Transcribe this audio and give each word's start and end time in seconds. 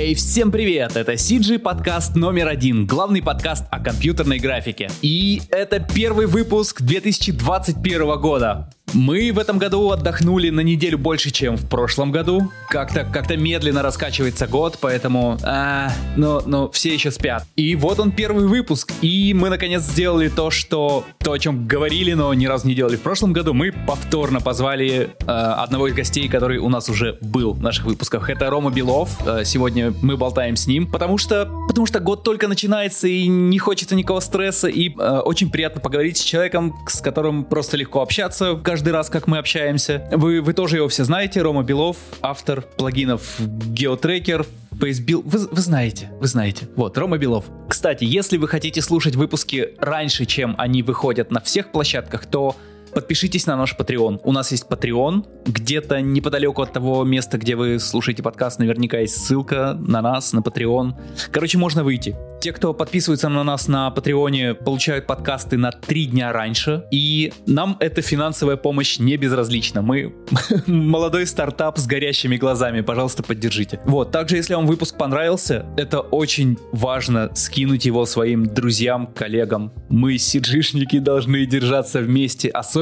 Эй, 0.00 0.14
всем 0.14 0.50
привет! 0.50 0.96
Это 0.96 1.12
CG 1.12 1.58
подкаст 1.58 2.16
номер 2.16 2.48
один, 2.48 2.86
главный 2.86 3.20
подкаст 3.20 3.66
о 3.70 3.80
компьютерной 3.80 4.38
графике. 4.38 4.88
И 5.02 5.42
это 5.50 5.78
первый 5.78 6.24
выпуск 6.24 6.80
2021 6.80 8.18
года. 8.18 8.70
Мы 8.92 9.30
в 9.30 9.38
этом 9.38 9.58
году 9.58 9.90
отдохнули 9.90 10.50
на 10.50 10.60
неделю 10.60 10.98
больше, 10.98 11.30
чем 11.30 11.56
в 11.56 11.68
прошлом 11.68 12.10
году. 12.10 12.50
Как-то 12.68 13.04
как 13.04 13.30
медленно 13.30 13.82
раскачивается 13.82 14.48
год, 14.48 14.78
поэтому... 14.80 15.38
А, 15.44 15.92
но, 16.16 16.42
но 16.44 16.68
все 16.70 16.92
еще 16.92 17.12
спят. 17.12 17.46
И 17.54 17.76
вот 17.76 18.00
он 18.00 18.10
первый 18.10 18.46
выпуск. 18.46 18.92
И 19.02 19.32
мы 19.34 19.48
наконец 19.48 19.82
сделали 19.82 20.28
то, 20.28 20.50
что... 20.50 21.04
То, 21.18 21.32
о 21.32 21.38
чем 21.38 21.68
говорили, 21.68 22.14
но 22.14 22.34
ни 22.34 22.46
разу 22.46 22.66
не 22.66 22.74
делали 22.74 22.96
в 22.96 23.02
прошлом 23.02 23.32
году. 23.32 23.54
Мы 23.54 23.70
повторно 23.70 24.40
позвали 24.40 25.10
э, 25.20 25.24
одного 25.26 25.86
из 25.86 25.94
гостей, 25.94 26.28
который 26.28 26.58
у 26.58 26.68
нас 26.68 26.88
уже 26.88 27.16
был 27.20 27.52
в 27.52 27.62
наших 27.62 27.84
выпусках. 27.84 28.28
Это 28.28 28.50
Рома 28.50 28.72
Белов. 28.72 29.10
Э, 29.24 29.44
сегодня 29.44 29.94
мы 30.02 30.16
болтаем 30.16 30.56
с 30.56 30.66
ним, 30.66 30.90
потому 30.90 31.16
что... 31.18 31.48
Потому 31.68 31.86
что 31.86 32.00
год 32.00 32.24
только 32.24 32.48
начинается, 32.48 33.06
и 33.06 33.28
не 33.28 33.58
хочется 33.60 33.94
никакого 33.94 34.18
стресса. 34.18 34.66
И 34.66 34.92
э, 34.98 35.18
очень 35.20 35.50
приятно 35.50 35.80
поговорить 35.80 36.16
с 36.16 36.22
человеком, 36.22 36.74
с 36.88 37.00
которым 37.00 37.44
просто 37.44 37.76
легко 37.76 38.02
общаться. 38.02 38.58
Каждый 38.62 38.79
каждый 38.80 38.94
раз, 38.94 39.10
как 39.10 39.26
мы 39.26 39.36
общаемся. 39.36 40.08
Вы, 40.10 40.40
вы 40.40 40.54
тоже 40.54 40.76
его 40.76 40.88
все 40.88 41.04
знаете. 41.04 41.42
Рома 41.42 41.62
Белов, 41.62 41.98
автор 42.22 42.62
плагинов 42.62 43.38
GeoTracker, 43.38 44.46
FaceBuild. 44.72 45.22
Вы, 45.26 45.48
вы 45.52 45.60
знаете, 45.60 46.10
вы 46.18 46.26
знаете. 46.26 46.66
Вот, 46.76 46.96
Рома 46.96 47.18
Белов. 47.18 47.44
Кстати, 47.68 48.04
если 48.04 48.38
вы 48.38 48.48
хотите 48.48 48.80
слушать 48.80 49.16
выпуски 49.16 49.74
раньше, 49.76 50.24
чем 50.24 50.54
они 50.56 50.82
выходят 50.82 51.30
на 51.30 51.42
всех 51.42 51.72
площадках, 51.72 52.24
то 52.24 52.56
подпишитесь 52.92 53.46
на 53.46 53.56
наш 53.56 53.74
Patreon. 53.76 54.20
У 54.24 54.32
нас 54.32 54.50
есть 54.52 54.66
Patreon. 54.68 55.24
Где-то 55.46 56.00
неподалеку 56.00 56.62
от 56.62 56.72
того 56.72 57.04
места, 57.04 57.38
где 57.38 57.56
вы 57.56 57.78
слушаете 57.78 58.22
подкаст, 58.22 58.58
наверняка 58.58 58.98
есть 58.98 59.16
ссылка 59.24 59.76
на 59.80 60.02
нас, 60.02 60.32
на 60.32 60.40
Patreon. 60.40 60.94
Короче, 61.32 61.58
можно 61.58 61.84
выйти. 61.84 62.16
Те, 62.40 62.54
кто 62.54 62.72
подписывается 62.72 63.28
на 63.28 63.44
нас 63.44 63.68
на 63.68 63.90
Патреоне, 63.90 64.54
получают 64.54 65.06
подкасты 65.06 65.58
на 65.58 65.72
три 65.72 66.06
дня 66.06 66.32
раньше. 66.32 66.84
И 66.90 67.34
нам 67.46 67.76
эта 67.80 68.00
финансовая 68.00 68.56
помощь 68.56 68.98
не 68.98 69.18
безразлична. 69.18 69.82
Мы 69.82 70.14
молодой 70.66 71.26
стартап 71.26 71.76
с 71.76 71.86
горящими 71.86 72.38
глазами. 72.38 72.80
Пожалуйста, 72.80 73.22
поддержите. 73.22 73.80
Вот. 73.84 74.10
Также, 74.10 74.36
если 74.36 74.54
вам 74.54 74.66
выпуск 74.66 74.96
понравился, 74.96 75.66
это 75.76 76.00
очень 76.00 76.56
важно 76.72 77.30
скинуть 77.34 77.84
его 77.84 78.06
своим 78.06 78.46
друзьям, 78.46 79.08
коллегам. 79.08 79.74
Мы, 79.90 80.16
сиджишники, 80.16 80.98
должны 80.98 81.44
держаться 81.44 82.00
вместе. 82.00 82.48
Особенно 82.48 82.79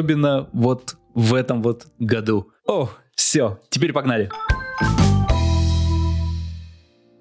вот 0.53 0.97
в 1.15 1.35
этом 1.35 1.63
вот 1.63 1.87
году. 1.99 2.51
О, 2.67 2.91
все, 3.15 3.59
теперь 3.71 3.93
погнали. 3.93 4.31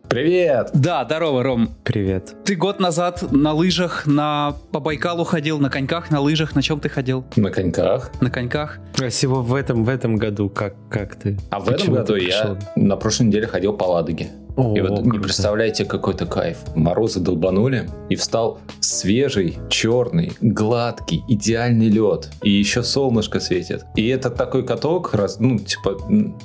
Привет! 0.10 0.70
Да, 0.74 1.04
здорово, 1.04 1.44
Ром. 1.44 1.70
Привет. 1.84 2.34
Ты 2.46 2.56
год 2.56 2.80
назад 2.80 3.30
на 3.32 3.54
лыжах 3.54 4.08
на 4.08 4.56
по 4.72 4.80
Байкалу 4.80 5.26
ходил, 5.26 5.60
на 5.60 5.70
коньках, 5.70 6.10
на 6.12 6.22
лыжах, 6.22 6.56
на 6.56 6.62
чем 6.62 6.80
ты 6.80 6.88
ходил? 6.88 7.26
На 7.36 7.52
коньках. 7.52 8.10
На 8.22 8.30
коньках. 8.30 8.80
А 9.00 9.10
всего 9.10 9.42
в 9.42 9.54
этом 9.54 9.84
в 9.84 9.90
этом 9.90 10.16
году 10.16 10.50
как 10.50 10.76
как 10.90 11.16
ты? 11.16 11.38
А 11.52 11.60
в 11.60 11.70
этом 11.70 11.94
году 11.94 12.16
я 12.16 12.58
на 12.78 12.96
прошлой 12.96 13.28
неделе 13.28 13.48
ходил 13.48 13.74
по 13.74 13.84
Ладоге. 13.84 14.30
О, 14.58 14.76
и 14.76 14.82
вот 14.82 15.06
не 15.06 15.20
представляете, 15.20 15.86
какой-то 15.86 16.26
кайф. 16.26 16.58
Морозы 16.76 17.20
долбанули, 17.20 17.88
и 18.10 18.16
встал 18.16 18.60
свежий, 18.80 19.58
черный, 19.70 20.34
гладкий, 20.42 21.24
идеальный 21.28 21.90
лед. 21.90 22.30
И 22.42 22.50
еще 22.50 22.82
солнышко 22.82 23.40
светит. 23.40 23.86
И 23.96 24.08
это 24.08 24.30
такой 24.32 24.66
каток, 24.66 25.14
раз, 25.14 25.40
ну, 25.40 25.60
типа 25.60 25.98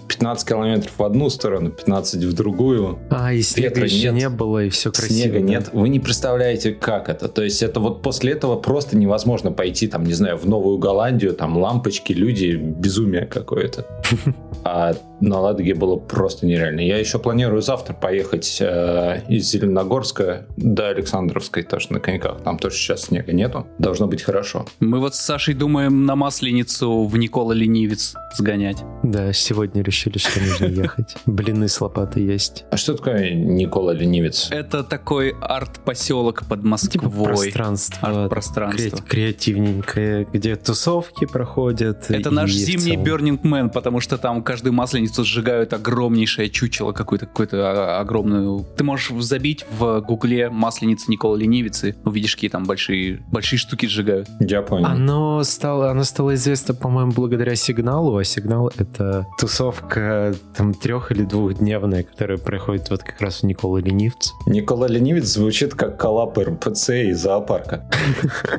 15 0.08 0.48
километров 0.48 0.92
в 0.96 1.02
одну 1.02 1.30
сторону, 1.30 1.70
15 1.70 2.24
в 2.24 2.33
другую. 2.34 2.98
А, 3.10 3.33
и 3.33 3.40
снега 3.40 3.84
еще 3.84 4.10
нет, 4.10 4.14
не 4.14 4.28
было, 4.28 4.64
и 4.64 4.68
все 4.68 4.92
красиво. 4.92 5.14
Снега 5.14 5.38
да? 5.38 5.44
нет. 5.44 5.70
Вы 5.72 5.88
не 5.88 6.00
представляете, 6.00 6.72
как 6.72 7.08
это. 7.08 7.28
То 7.28 7.42
есть 7.42 7.62
это 7.62 7.80
вот 7.80 8.02
после 8.02 8.33
этого 8.33 8.56
просто 8.56 8.96
невозможно 8.96 9.52
пойти, 9.52 9.89
там, 9.89 10.05
не 10.05 10.12
знаю, 10.12 10.36
в 10.36 10.46
Новую 10.46 10.77
Голландию, 10.79 11.33
там 11.33 11.56
лампочки, 11.56 12.12
люди, 12.12 12.56
безумие 12.56 13.27
какое-то. 13.27 13.86
А 14.64 14.94
на 15.20 15.40
Ладоге 15.40 15.74
было 15.74 15.96
просто 15.96 16.46
нереально. 16.46 16.80
Я 16.80 16.98
еще 16.98 17.18
планирую 17.18 17.62
завтра 17.62 17.94
поехать 18.02 18.58
э, 18.61 19.23
из 19.29 19.48
Зеленогорска 19.48 20.45
до 20.57 20.89
Александровской 20.89 21.63
тоже 21.63 21.86
на 21.90 22.01
коньках. 22.01 22.42
Там 22.42 22.58
тоже 22.58 22.77
сейчас 22.77 23.02
снега 23.02 23.33
нету. 23.33 23.67
Должно 23.79 24.08
быть 24.08 24.23
хорошо. 24.23 24.67
Мы 24.80 24.98
вот 24.98 25.14
с 25.14 25.20
Сашей 25.20 25.55
думаем 25.55 26.05
на 26.05 26.17
Масленицу 26.17 27.05
в 27.05 27.17
Никола 27.17 27.55
Ленивец 27.55 28.14
сгонять. 28.35 28.79
Да, 29.05 29.33
сегодня 29.33 29.83
решили, 29.83 30.18
что 30.18 30.41
нужно 30.41 30.64
ехать. 30.67 31.17
Блины 31.27 31.68
с 31.68 31.80
лопатой 31.80 32.24
есть. 32.24 32.64
А 32.73 32.77
что 32.77 32.95
такое 32.95 33.35
Никола 33.35 33.92
Ленивец? 33.92 34.48
Это 34.51 34.83
такой 34.83 35.35
арт-поселок 35.41 36.45
под 36.48 36.64
Москвой. 36.64 36.92
Типа 36.92 37.08
пространство. 37.08 38.08
Арт-пространство. 38.08 38.98
Креативненькое, 39.07 40.27
где 40.33 40.57
тусовки 40.57 41.24
проходят. 41.27 42.11
Это 42.11 42.33
наш 42.33 42.51
зимний 42.51 42.96
Burning 42.96 43.41
Man, 43.42 43.70
потому 43.70 44.01
что 44.01 44.18
там 44.18 44.42
каждую 44.42 44.73
масленицу 44.73 45.24
сжигают 45.24 45.73
огромнейшее 45.73 46.51
чучело 46.51 46.92
какую-то 46.92 47.27
какую-то 47.27 47.92
огромную. 48.01 48.64
Ты 48.77 48.85
можешь 48.85 49.11
забить 49.23 49.64
в 49.79 50.01
гугле 50.01 50.51
масленица 50.51 51.11
Никола 51.11 51.36
Ленивицы, 51.36 51.97
увидишь, 52.05 52.35
какие 52.35 52.51
там 52.51 52.64
большие, 52.64 53.23
большие 53.30 53.58
штуки 53.58 53.86
сжигают. 53.86 54.29
Я 54.41 54.63
понял. 54.63 54.86
Оно 54.86 55.42
стало, 55.45 55.91
оно 55.91 56.05
стало 56.05 56.35
известно, 56.35 56.75
по-моему, 56.75 57.13
благодаря 57.13 57.55
сигналу, 57.57 58.17
а 58.17 58.25
сигнал— 58.25 58.70
это 58.77 59.27
тусовка 59.39 60.35
там 60.57 60.75
трех- 60.75 61.13
или 61.13 61.23
двухдневная, 61.23 62.03
которая 62.03 62.39
проходит 62.39 62.91
вот 62.91 63.03
как 63.03 63.20
раз 63.20 63.41
в 63.41 63.42
Никола 63.45 63.79
Ленивце. 63.79 64.33
Никола 64.47 64.89
Ленивец 64.89 65.24
звучит 65.24 65.74
как 65.74 65.98
коллап 65.98 66.36
РПЦ 66.39 66.91
из 67.11 67.20
зоопарка. 67.20 67.85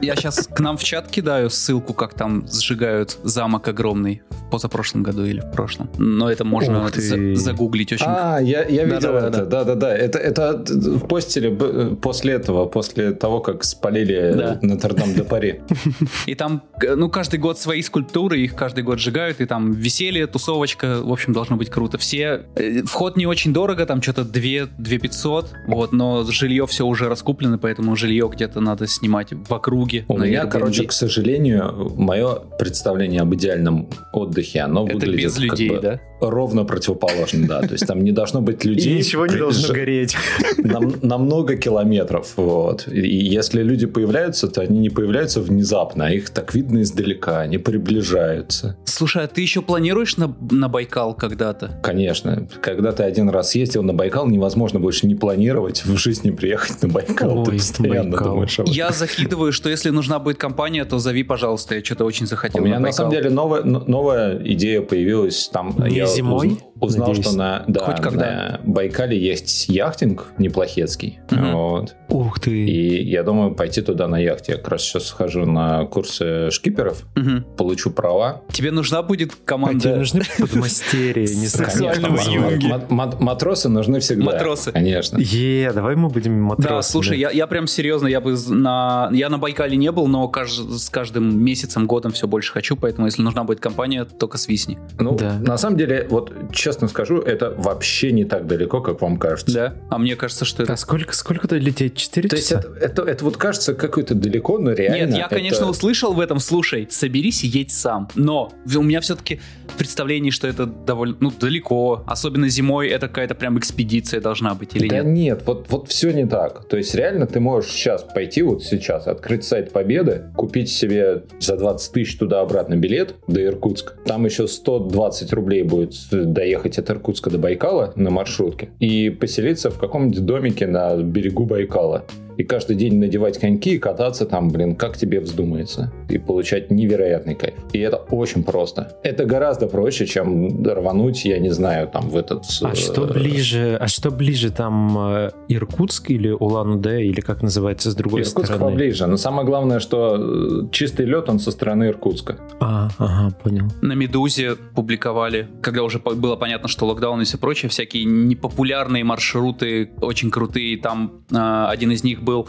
Я 0.01 0.15
сейчас 0.15 0.47
к 0.47 0.59
нам 0.59 0.77
в 0.77 0.83
чат 0.83 1.07
кидаю 1.09 1.49
ссылку, 1.49 1.93
как 1.93 2.13
там 2.13 2.45
сжигают 2.47 3.17
замок 3.23 3.67
огромный 3.67 4.21
в 4.29 4.49
позапрошлом 4.49 5.03
году 5.03 5.25
или 5.25 5.39
в 5.39 5.51
прошлом. 5.51 5.89
Но 5.97 6.29
это 6.29 6.43
можно 6.45 6.89
за- 6.93 7.35
загуглить 7.35 7.91
очень. 7.93 8.05
А, 8.07 8.39
я, 8.39 8.63
я 8.65 8.85
видел 8.85 9.22
да, 9.29 9.37
это. 9.39 9.45
Да-да-да. 9.45 9.95
Это, 9.95 10.19
это 10.19 10.65
постили 11.07 11.95
после 11.95 12.33
этого, 12.33 12.65
после 12.65 13.11
того, 13.11 13.39
как 13.39 13.63
спалили 13.63 14.33
да. 14.35 14.59
Нотр-Дам-де-Пари. 14.61 15.61
И 16.27 16.35
там, 16.35 16.63
ну, 16.81 17.09
каждый 17.09 17.39
год 17.39 17.59
свои 17.59 17.81
скульптуры, 17.81 18.39
их 18.39 18.55
каждый 18.55 18.83
год 18.83 18.99
сжигают, 18.99 19.41
и 19.41 19.45
там 19.45 19.71
веселье, 19.73 20.27
тусовочка, 20.27 21.01
в 21.01 21.11
общем, 21.11 21.33
должно 21.33 21.55
быть 21.55 21.69
круто. 21.69 21.97
Все, 21.97 22.43
э, 22.55 22.83
вход 22.83 23.17
не 23.17 23.25
очень 23.25 23.53
дорого, 23.53 23.85
там 23.85 24.01
что-то 24.01 24.23
2, 24.23 24.41
2 24.77 24.97
500, 24.99 25.53
вот, 25.67 25.91
но 25.91 26.23
жилье 26.23 26.65
все 26.67 26.85
уже 26.85 27.09
раскуплено, 27.09 27.57
поэтому 27.57 27.95
жилье 27.95 28.29
где-то 28.31 28.59
надо 28.59 28.87
снимать 28.87 29.29
в 29.31 29.53
округе. 29.53 30.05
У 30.07 30.17
меня, 30.17 30.43
Airbnb. 30.43 30.49
короче, 30.49 30.83
к 30.85 30.91
сожалению, 30.91 31.93
мое 31.95 32.35
представление 32.57 33.21
об 33.21 33.33
идеальном 33.35 33.89
отдыхе, 34.13 34.61
оно 34.61 34.85
это 34.85 34.95
выглядит 34.95 35.25
без 35.25 35.37
людей, 35.37 35.69
как 35.69 35.77
бы 35.77 35.83
да? 35.83 35.99
ровно 36.29 36.65
противоположно, 36.65 37.47
да. 37.47 37.61
То 37.61 37.73
есть 37.73 37.87
там 37.87 38.03
не 38.03 38.11
должно 38.11 38.41
быть 38.41 38.63
людей. 38.65 39.01
Ничего 39.13 39.27
не 39.27 39.37
должно 39.37 39.73
гореть. 39.73 40.15
На, 40.57 40.79
на 40.79 41.17
много 41.17 41.55
километров. 41.55 42.33
Вот. 42.35 42.87
И 42.87 43.07
если 43.07 43.61
люди 43.61 43.85
появляются, 43.85 44.47
то 44.47 44.61
они 44.61 44.79
не 44.79 44.89
появляются 44.89 45.41
внезапно, 45.41 46.07
а 46.07 46.09
их 46.11 46.29
так 46.29 46.53
видно 46.55 46.81
издалека, 46.81 47.41
они 47.41 47.57
приближаются. 47.57 48.75
Слушай, 48.85 49.25
а 49.25 49.27
ты 49.27 49.41
еще 49.41 49.61
планируешь 49.61 50.17
на, 50.17 50.33
на 50.51 50.69
Байкал 50.69 51.13
когда-то? 51.13 51.79
Конечно. 51.83 52.47
Когда 52.61 52.91
ты 52.91 53.03
один 53.03 53.29
раз 53.29 53.55
ездил 53.55 53.83
на 53.83 53.93
Байкал, 53.93 54.27
невозможно 54.27 54.79
больше 54.79 55.05
не 55.07 55.15
планировать 55.15 55.85
в 55.85 55.95
жизни 55.97 56.31
приехать 56.31 56.81
на 56.81 56.89
Байкал. 56.89 57.39
Ой, 57.39 57.45
ты 57.45 57.51
постоянно 57.51 58.11
Байкал. 58.11 58.27
думаешь 58.29 58.59
об 58.59 58.65
этом. 58.65 58.73
Я 58.75 58.91
закидываю, 58.91 59.51
что 59.51 59.69
если 59.69 59.89
нужна 59.89 60.19
будет 60.19 60.37
компания, 60.37 60.85
то 60.85 60.97
зови, 60.99 61.23
пожалуйста. 61.23 61.75
Я 61.75 61.83
что-то 61.83 62.05
очень 62.05 62.25
захотел 62.25 62.61
У 62.61 62.65
меня 62.65 62.79
на 62.79 62.87
на 62.87 62.91
самом 62.91 63.11
деле 63.11 63.29
новая, 63.29 63.63
новая 63.63 64.41
идея 64.43 64.81
появилась 64.81 65.47
там. 65.49 65.75
Не 65.87 65.97
я 65.97 66.05
зимой? 66.05 66.47
уз- 66.47 66.57
узнал, 66.83 67.07
Надеюсь. 67.09 67.25
что 67.27 67.35
на, 67.37 67.63
да, 67.67 67.81
Хоть 67.85 68.01
когда. 68.01 68.59
на 68.63 68.71
Байкале 68.71 69.17
есть 69.19 69.69
яхтинг 69.69 70.27
неплохецкий. 70.37 71.19
Мгм. 71.31 71.51
Вот. 71.53 71.95
Ух 72.09 72.39
ты. 72.39 72.51
И 72.65 73.03
я 73.09 73.23
думаю 73.23 73.55
пойти 73.55 73.81
туда 73.81 74.07
на 74.07 74.17
яхте. 74.19 74.53
Я 74.53 74.57
как 74.57 74.69
раз 74.69 74.81
сейчас 74.83 75.05
схожу 75.07 75.45
на 75.45 75.85
курсы 75.85 76.51
шкиперов, 76.51 77.03
Мгм. 77.15 77.43
получу 77.57 77.91
права. 77.91 78.41
Тебе 78.51 78.71
нужна 78.71 79.01
будет 79.01 79.31
А 79.31 79.33
тебе 79.35 79.43
команда... 79.45 79.95
нужны 79.97 80.21
подмастерья, 80.39 81.21
не. 81.23 81.47
Сексуального 81.47 83.17
матросы 83.19 83.69
нужны 83.69 83.99
всегда. 83.99 84.25
Матросы. 84.25 84.71
Конечно. 84.71 85.17
Е, 85.19 85.71
давай 85.73 85.95
мы 85.95 86.09
будем 86.09 86.41
матросами. 86.41 86.75
Да, 86.77 86.81
слушай, 86.81 87.17
я, 87.17 87.29
я 87.31 87.47
прям 87.47 87.67
серьезно, 87.67 88.07
я 88.07 88.21
бы 88.21 88.35
на... 88.49 89.09
Я 89.13 89.29
на 89.29 89.37
Байкале 89.37 89.77
не 89.77 89.91
был, 89.91 90.07
но 90.07 90.31
с 90.33 90.89
каждым 90.89 91.43
месяцем, 91.43 91.85
годом 91.87 92.11
все 92.11 92.27
больше 92.27 92.51
хочу, 92.51 92.75
поэтому 92.75 93.07
если 93.07 93.21
нужна 93.21 93.43
будет 93.43 93.59
компания, 93.59 94.05
только 94.05 94.37
свистни. 94.37 94.77
Ну, 94.99 95.15
Да. 95.15 95.37
на 95.39 95.57
самом 95.57 95.77
деле, 95.77 96.07
вот, 96.09 96.31
честно 96.51 96.72
честно 96.73 96.87
скажу, 96.87 97.19
это 97.19 97.51
вообще 97.51 98.11
не 98.11 98.25
так 98.25 98.47
далеко, 98.47 98.81
как 98.81 99.01
вам 99.01 99.17
кажется. 99.17 99.53
Да, 99.53 99.75
а 99.89 99.99
мне 99.99 100.15
кажется, 100.15 100.43
что 100.43 100.63
это... 100.63 100.73
А 100.73 100.77
сколько, 100.77 101.15
сколько 101.15 101.47
то 101.47 101.55
лететь? 101.55 101.95
4 101.95 102.29
То 102.29 102.35
часа? 102.35 102.55
есть 102.55 102.65
это, 102.65 102.85
это, 102.85 103.01
это 103.03 103.25
вот 103.25 103.37
кажется 103.37 103.75
какое-то 103.75 104.15
далеко, 104.15 104.57
но 104.57 104.71
реально... 104.71 105.11
Нет, 105.11 105.17
я, 105.17 105.25
это- 105.27 105.35
конечно, 105.35 105.69
услышал 105.69 106.13
в 106.13 106.19
этом, 106.19 106.39
слушай, 106.39 106.87
соберись 106.89 107.43
и 107.43 107.47
едь 107.47 107.71
сам. 107.71 108.09
Но 108.15 108.51
у 108.75 108.81
меня 108.81 109.01
все-таки 109.01 109.39
представление, 109.77 110.31
что 110.31 110.47
это 110.47 110.65
довольно, 110.65 111.15
ну, 111.19 111.31
далеко. 111.39 112.03
Особенно 112.07 112.49
зимой 112.49 112.87
это 112.87 113.07
какая-то 113.07 113.35
прям 113.35 113.59
экспедиция 113.59 114.19
должна 114.19 114.55
быть 114.55 114.75
или 114.75 114.87
да 114.87 114.97
нет? 114.97 115.05
нет, 115.05 115.43
вот, 115.45 115.67
вот 115.69 115.89
все 115.89 116.11
не 116.11 116.25
так. 116.25 116.67
То 116.67 116.77
есть 116.77 116.95
реально 116.95 117.27
ты 117.27 117.39
можешь 117.39 117.71
сейчас 117.71 118.03
пойти, 118.03 118.41
вот 118.41 118.63
сейчас, 118.63 119.05
открыть 119.05 119.43
сайт 119.43 119.71
Победы, 119.71 120.23
купить 120.35 120.69
себе 120.71 121.23
за 121.39 121.55
20 121.55 121.93
тысяч 121.93 122.17
туда-обратно 122.17 122.75
билет 122.75 123.15
до 123.27 123.43
Иркутска. 123.43 123.93
Там 124.05 124.25
еще 124.25 124.47
120 124.47 125.33
рублей 125.33 125.61
будет 125.61 125.93
доехать 126.09 126.52
от 126.79 126.89
Иркутска 126.89 127.29
до 127.29 127.37
Байкала 127.37 127.93
на 127.95 128.09
маршрутке 128.09 128.69
и 128.79 129.09
поселиться 129.09 129.69
в 129.69 129.79
каком-нибудь 129.79 130.25
домике 130.25 130.67
на 130.67 130.95
берегу 130.97 131.45
Байкала. 131.45 132.05
И 132.37 132.43
каждый 132.43 132.75
день 132.75 132.99
надевать 132.99 133.39
коньки 133.39 133.75
и 133.75 133.79
кататься 133.79 134.25
там, 134.25 134.49
блин, 134.49 134.75
как 134.75 134.97
тебе 134.97 135.19
вздумается. 135.19 135.91
И 136.09 136.17
получать 136.17 136.71
невероятный 136.71 137.35
кайф. 137.35 137.55
И 137.73 137.79
это 137.79 137.97
очень 137.97 138.43
просто. 138.43 138.97
Это 139.03 139.25
гораздо 139.25 139.67
проще, 139.67 140.05
чем 140.05 140.63
рвануть, 140.65 141.25
я 141.25 141.39
не 141.39 141.49
знаю, 141.49 141.87
там 141.87 142.09
в 142.09 142.17
этот... 142.17 142.45
А 142.61 142.71
э, 142.71 142.75
что 142.75 143.05
ближе? 143.05 143.77
А 143.79 143.87
что 143.87 144.11
ближе 144.11 144.51
там 144.51 144.97
э, 144.97 145.31
Иркутск 145.47 146.09
или 146.09 146.29
Улан-Удэ 146.29 147.03
или 147.03 147.21
как 147.21 147.41
называется 147.41 147.91
с 147.91 147.95
другой 147.95 148.21
Иркутск 148.21 148.45
стороны? 148.45 148.71
поближе. 148.71 149.07
Но 149.07 149.17
самое 149.17 149.45
главное, 149.45 149.79
что 149.79 150.17
э, 150.17 150.69
чистый 150.71 151.05
лед, 151.05 151.29
он 151.29 151.39
со 151.39 151.51
стороны 151.51 151.85
Иркутска. 151.85 152.37
А, 152.59 152.89
ага, 152.97 153.35
понял. 153.43 153.65
На 153.81 153.93
Медузе 153.93 154.55
публиковали, 154.75 155.47
когда 155.61 155.83
уже 155.83 155.99
было 155.99 156.35
понятно, 156.35 156.67
что 156.67 156.85
локдаун 156.85 157.21
и 157.21 157.25
все 157.25 157.37
прочее, 157.37 157.69
всякие 157.69 158.05
непопулярные 158.05 159.03
маршруты, 159.03 159.91
очень 160.01 160.31
крутые. 160.31 160.77
Там 160.77 161.23
а, 161.31 161.69
один 161.69 161.91
из 161.91 162.03
них 162.03 162.22
был 162.23 162.47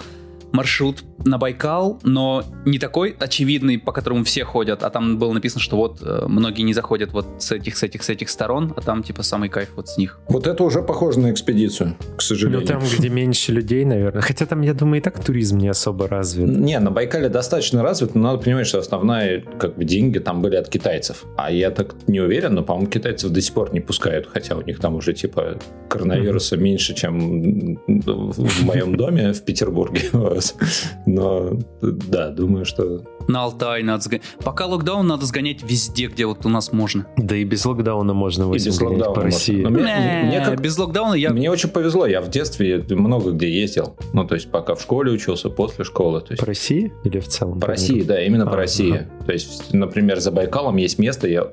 маршрут 0.53 1.05
на 1.25 1.39
Байкал, 1.39 2.01
но 2.03 2.45
не 2.65 2.79
такой 2.79 3.17
очевидный, 3.19 3.79
по 3.79 3.93
которому 3.93 4.25
все 4.25 4.45
ходят, 4.45 4.83
а 4.83 4.91
там 4.91 5.19
было 5.19 5.33
написано, 5.33 5.61
что 5.61 5.77
вот 5.77 5.99
э, 6.03 6.25
многие 6.29 6.63
не 6.63 6.75
заходят 6.75 7.13
вот 7.13 7.27
с 7.39 7.53
этих, 7.53 7.77
с 7.77 7.83
этих, 7.83 8.03
с 8.03 8.09
этих 8.11 8.29
сторон, 8.29 8.73
а 8.77 8.81
там 8.81 9.03
типа 9.03 9.23
самый 9.23 9.49
кайф 9.49 9.71
вот 9.77 9.89
с 9.89 9.97
них. 9.99 10.19
Вот 10.29 10.47
это 10.47 10.63
уже 10.65 10.83
похоже 10.83 11.21
на 11.21 11.31
экспедицию, 11.31 11.95
к 11.99 12.01
Ну, 12.15 12.21
сожалению. 12.21 12.67
там, 12.67 12.83
где 12.83 13.09
меньше 13.09 13.53
людей, 13.53 13.85
наверное. 13.85 14.23
Хотя 14.23 14.47
там, 14.47 14.63
я 14.63 14.75
думаю, 14.75 15.01
и 15.01 15.03
так 15.03 15.23
туризм 15.23 15.59
не 15.59 15.69
особо 15.69 16.09
развит. 16.09 16.49
Не, 16.49 16.79
на 16.79 16.91
Байкале 16.91 17.29
достаточно 17.29 17.83
развит, 17.83 18.15
но 18.15 18.23
надо 18.23 18.39
понимать, 18.39 18.67
что 18.67 18.79
основные 18.79 19.45
как 19.59 19.77
бы, 19.77 19.85
деньги 19.85 20.19
там 20.19 20.43
были 20.43 20.57
от 20.57 20.69
китайцев. 20.69 21.25
А 21.37 21.51
я 21.51 21.71
так 21.71 21.95
не 22.07 22.21
уверен, 22.21 22.55
но, 22.55 22.63
по-моему, 22.63 22.91
китайцев 22.91 23.31
до 23.31 23.41
сих 23.41 23.55
пор 23.55 23.73
не 23.73 23.81
пускают, 23.81 24.29
хотя 24.33 24.57
у 24.57 24.63
них 24.63 24.79
там 24.81 24.95
уже 24.97 25.13
типа 25.13 25.59
коронавируса 25.89 26.57
меньше, 26.57 26.95
чем 26.95 27.79
в 27.87 28.65
моем 28.65 28.97
доме 28.97 29.33
в 29.33 29.43
Петербурге. 29.43 30.03
Но 31.15 31.59
да, 31.83 32.31
думаю, 32.31 32.65
что 32.65 33.03
На 33.29 33.45
Алтай 33.45 33.83
надо 33.83 34.03
сгонять. 34.03 34.23
Пока 34.45 34.67
локдаун 34.67 35.07
надо 35.07 35.25
сгонять 35.27 35.63
везде, 35.63 36.07
где 36.09 36.27
вот 36.27 36.45
у 36.45 36.49
нас 36.49 36.73
можно. 36.73 37.07
Да 37.17 37.37
и 37.37 37.45
без 37.45 37.65
локдауна 37.65 38.13
можно 38.13 38.43
и 38.43 38.47
8 38.47 38.67
без 38.67 38.81
локдауна 38.81 39.05
по 39.05 39.11
можно. 39.11 39.23
России. 39.25 39.63
Но 39.63 39.71
мне- 39.71 39.83
Не, 39.85 40.27
мне 40.29 40.45
как 40.45 40.61
без 40.61 40.77
локдауна 40.79 41.15
я... 41.15 41.31
Мне 41.31 41.51
очень 41.51 41.71
повезло, 41.71 42.07
я 42.07 42.21
в 42.21 42.29
детстве 42.31 42.85
много 42.91 43.31
где 43.33 43.49
ездил. 43.51 43.97
Ну, 44.13 44.25
то 44.27 44.35
есть, 44.35 44.51
пока 44.51 44.75
в 44.75 44.83
школе 44.83 45.11
учился, 45.13 45.49
после 45.51 45.85
школы. 45.85 46.21
То 46.21 46.33
есть, 46.33 46.41
По 46.41 46.47
России 46.47 46.93
или 47.05 47.19
в 47.21 47.29
целом? 47.29 47.61
по 47.61 47.67
России, 47.69 48.03
да, 48.03 48.23
именно 48.23 48.47
по 48.47 48.53
А, 48.55 48.57
России. 48.57 48.93
ага. 48.93 49.25
То 49.27 49.33
есть, 49.33 49.73
например, 49.73 50.21
за 50.21 50.31
Байкалом 50.31 50.77
есть 50.77 50.99
место, 50.99 51.27
я 51.29 51.51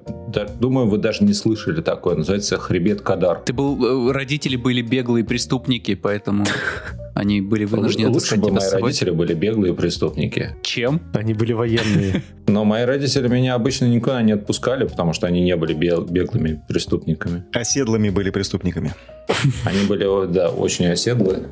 думаю, 0.60 0.88
вы 0.88 0.98
даже 0.98 1.24
не 1.24 1.34
слышали 1.34 1.81
такое, 1.81 2.16
называется 2.16 2.58
Хребет 2.58 3.02
Кадар. 3.02 3.42
Ты 3.46 3.54
был... 3.54 4.10
э, 4.10 4.12
Родители 4.12 4.56
были 4.56 4.81
беглые 4.81 5.24
преступники, 5.24 5.96
поэтому 5.96 6.46
они 7.16 7.42
были 7.42 7.66
вынуждены 7.66 8.10
Лучше 8.10 8.38
бы 8.38 8.52
мои 8.52 8.60
собой. 8.62 8.84
родители 8.90 9.10
были 9.12 9.34
беглые 9.41 9.73
преступники. 9.73 10.55
Чем? 10.61 11.01
Они 11.13 11.33
были 11.33 11.53
военные. 11.53 12.21
Но 12.47 12.63
мои 12.63 12.85
родители 12.85 13.27
меня 13.27 13.55
обычно 13.55 13.85
никуда 13.85 14.21
не 14.21 14.33
отпускали, 14.33 14.85
потому 14.85 15.13
что 15.13 15.25
они 15.25 15.41
не 15.41 15.55
были 15.55 15.73
беглыми 15.73 16.61
преступниками. 16.67 17.43
Оседлыми 17.53 18.09
были 18.09 18.29
преступниками. 18.29 18.93
Они 19.65 19.88
были, 19.88 20.31
да, 20.31 20.49
очень 20.49 20.88
оседлые. 20.88 21.43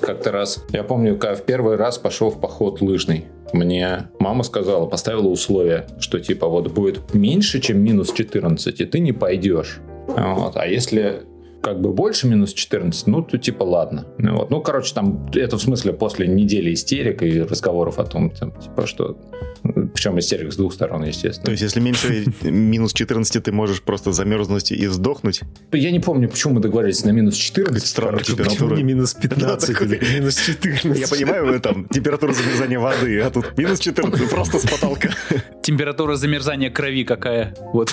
Как-то 0.00 0.32
раз, 0.32 0.64
я 0.72 0.82
помню, 0.82 1.16
когда 1.16 1.36
в 1.36 1.44
первый 1.44 1.76
раз 1.76 1.98
пошел 1.98 2.30
в 2.30 2.40
поход 2.40 2.80
лыжный, 2.80 3.26
мне 3.52 4.08
мама 4.18 4.42
сказала, 4.44 4.86
поставила 4.86 5.28
условие, 5.28 5.86
что 6.00 6.18
типа 6.18 6.48
вот 6.48 6.72
будет 6.72 7.14
меньше, 7.14 7.60
чем 7.60 7.80
минус 7.80 8.12
14, 8.12 8.80
и 8.80 8.84
ты 8.86 8.98
не 9.00 9.12
пойдешь. 9.12 9.80
Вот. 10.08 10.56
А 10.56 10.66
если 10.66 11.22
как 11.62 11.80
бы 11.80 11.92
больше 11.92 12.26
минус 12.26 12.52
14, 12.52 13.06
ну, 13.06 13.22
то 13.22 13.38
типа 13.38 13.62
ладно. 13.62 14.06
Ну, 14.18 14.36
вот. 14.36 14.50
ну, 14.50 14.60
короче, 14.60 14.92
там, 14.94 15.30
это 15.32 15.56
в 15.56 15.62
смысле 15.62 15.92
после 15.92 16.26
недели 16.26 16.74
истерик 16.74 17.22
и 17.22 17.40
разговоров 17.40 17.98
о 17.98 18.04
том, 18.04 18.30
там, 18.30 18.52
типа, 18.52 18.86
что... 18.86 19.16
Причем 19.94 20.18
истерик 20.18 20.52
с 20.52 20.56
двух 20.56 20.72
сторон, 20.74 21.04
естественно. 21.04 21.44
То 21.46 21.50
есть, 21.52 21.62
если 21.62 21.80
меньше 21.80 22.24
минус 22.42 22.92
14, 22.92 23.42
ты 23.42 23.52
можешь 23.52 23.82
просто 23.82 24.12
замерзнуть 24.12 24.72
и 24.72 24.86
сдохнуть. 24.86 25.40
Я 25.72 25.90
не 25.90 26.00
помню, 26.00 26.28
почему 26.28 26.54
мы 26.54 26.60
договорились 26.60 27.04
на 27.04 27.10
минус 27.10 27.34
14. 27.36 27.72
Какая-то 27.72 27.86
странная 27.86 28.12
Короче, 28.24 28.32
температура. 28.32 28.76
не 28.76 28.82
минус 28.82 29.14
15 29.14 29.72
такой- 29.72 29.86
или 29.88 30.14
минус 30.20 30.36
14? 30.40 30.98
Я 31.00 31.08
понимаю, 31.08 31.60
там 31.60 31.86
температура 31.88 32.32
замерзания 32.32 32.78
воды, 32.78 33.20
а 33.20 33.30
тут 33.30 33.56
минус 33.58 33.80
14 33.80 34.28
просто 34.30 34.58
с 34.58 34.62
потолка. 34.68 35.10
Температура 35.62 36.16
замерзания 36.16 36.70
крови 36.70 37.04
какая? 37.04 37.54
Вот, 37.72 37.92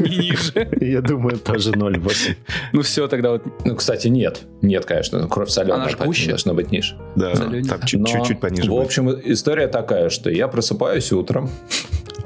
не 0.00 0.16
ниже. 0.18 0.68
Я 0.80 1.00
думаю, 1.00 1.38
тоже 1.38 1.72
0,8. 1.72 2.36
Ну 2.72 2.82
все, 2.82 3.06
тогда 3.08 3.30
вот 3.30 3.42
Ну, 3.64 3.74
кстати, 3.76 4.08
нет. 4.08 4.42
Нет, 4.62 4.84
конечно. 4.84 5.26
Кровь 5.28 5.48
соленая, 5.50 5.76
Она 5.76 5.84
ж 5.88 5.92
поэтому 5.92 6.08
гуще. 6.10 6.28
должна 6.30 6.54
быть 6.54 6.70
ниже. 6.72 6.96
Да, 7.14 7.34
там 7.34 7.80
чуть-чуть 7.86 8.40
пониже. 8.40 8.70
В 8.70 8.74
общем, 8.80 9.10
история 9.24 9.68
такая, 9.68 10.10
что 10.10 10.30
я 10.30 10.48
просыпаюсь 10.48 11.10
утром, 11.12 11.35
утром. 11.36 11.50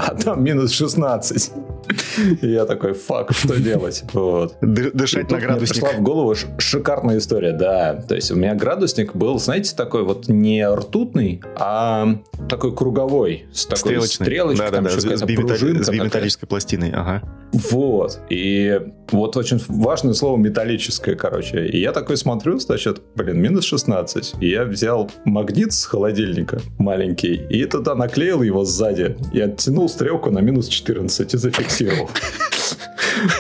А 0.07 0.15
там 0.15 0.43
минус 0.43 0.73
16. 0.73 1.53
И 2.43 2.47
я 2.47 2.65
такой, 2.65 2.95
фак, 2.95 3.33
что 3.33 3.61
делать? 3.61 4.05
Вот. 4.13 4.57
Дышать 4.61 5.31
на 5.31 5.37
мне 5.37 5.47
градусник. 5.47 5.83
пришла 5.83 5.99
в 5.99 6.03
голову 6.03 6.35
шикарная 6.59 7.19
история, 7.19 7.53
да. 7.53 7.95
То 8.09 8.15
есть 8.15 8.31
у 8.31 8.37
меня 8.37 8.55
градусник 8.55 9.15
был, 9.15 9.39
знаете, 9.39 9.75
такой 9.77 10.05
вот 10.05 10.29
не 10.29 10.67
ртутный, 10.67 11.43
а 11.57 12.17
такой 12.49 12.75
круговой. 12.75 13.47
С 13.53 13.67
такой 13.67 14.01
стрелочкой, 14.03 14.71
Да, 14.71 14.81
да, 14.81 14.83
да, 14.83 14.91
с, 14.91 15.23
биметалли- 15.23 15.83
с 15.83 15.91
биметаллической 15.91 16.49
пластиной. 16.49 16.91
Ага. 16.93 17.23
Вот. 17.71 18.21
И 18.31 18.81
вот 19.11 19.37
очень 19.37 19.61
важное 19.69 20.15
слово 20.15 20.37
металлическое, 20.37 21.17
короче. 21.17 21.67
И 21.67 21.81
я 21.81 21.93
такой 21.93 22.17
смотрю, 22.17 22.59
значит, 22.59 23.03
блин, 23.17 23.41
минус 23.41 23.65
16. 23.65 24.35
И 24.41 24.49
я 24.49 24.65
взял 24.65 25.11
магнит 25.25 25.73
с 25.73 25.85
холодильника 25.85 26.61
маленький 26.79 27.35
и 27.35 27.65
туда 27.67 27.95
наклеил 27.95 28.43
его 28.43 28.65
сзади. 28.65 29.17
И 29.33 29.41
оттянул 29.41 29.89
стрелку 29.91 30.31
на 30.31 30.41
минус 30.41 30.69
14 30.69 31.35
и 31.35 31.37
зафиксировал. 31.37 32.11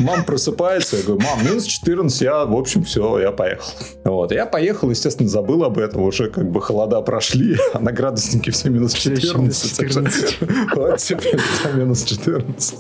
Мам 0.01 0.25
просыпается, 0.25 0.97
я 0.97 1.03
говорю, 1.03 1.23
мам, 1.23 1.45
минус 1.45 1.65
14, 1.65 2.21
я, 2.21 2.45
в 2.45 2.55
общем, 2.55 2.85
все, 2.85 3.19
я 3.19 3.33
поехал. 3.33 3.73
Вот, 4.05 4.33
я 4.33 4.47
поехал, 4.47 4.91
естественно, 4.91 5.29
забыл 5.29 5.65
об 5.65 5.79
этом, 5.79 6.03
уже 6.03 6.29
как 6.29 6.51
бы 6.51 6.61
холода 6.61 7.01
прошли, 7.01 7.57
а 7.73 7.81
на 7.81 7.93
градуснике 7.93 8.51
все 8.51 8.69
минус 8.69 8.95
Всё 8.95 9.13
ещё 9.13 9.39
минус 9.39 9.63
14. 9.63 10.39
Вот 10.75 10.99
теперь 10.99 11.41
минус 11.75 12.05
14. 12.05 12.75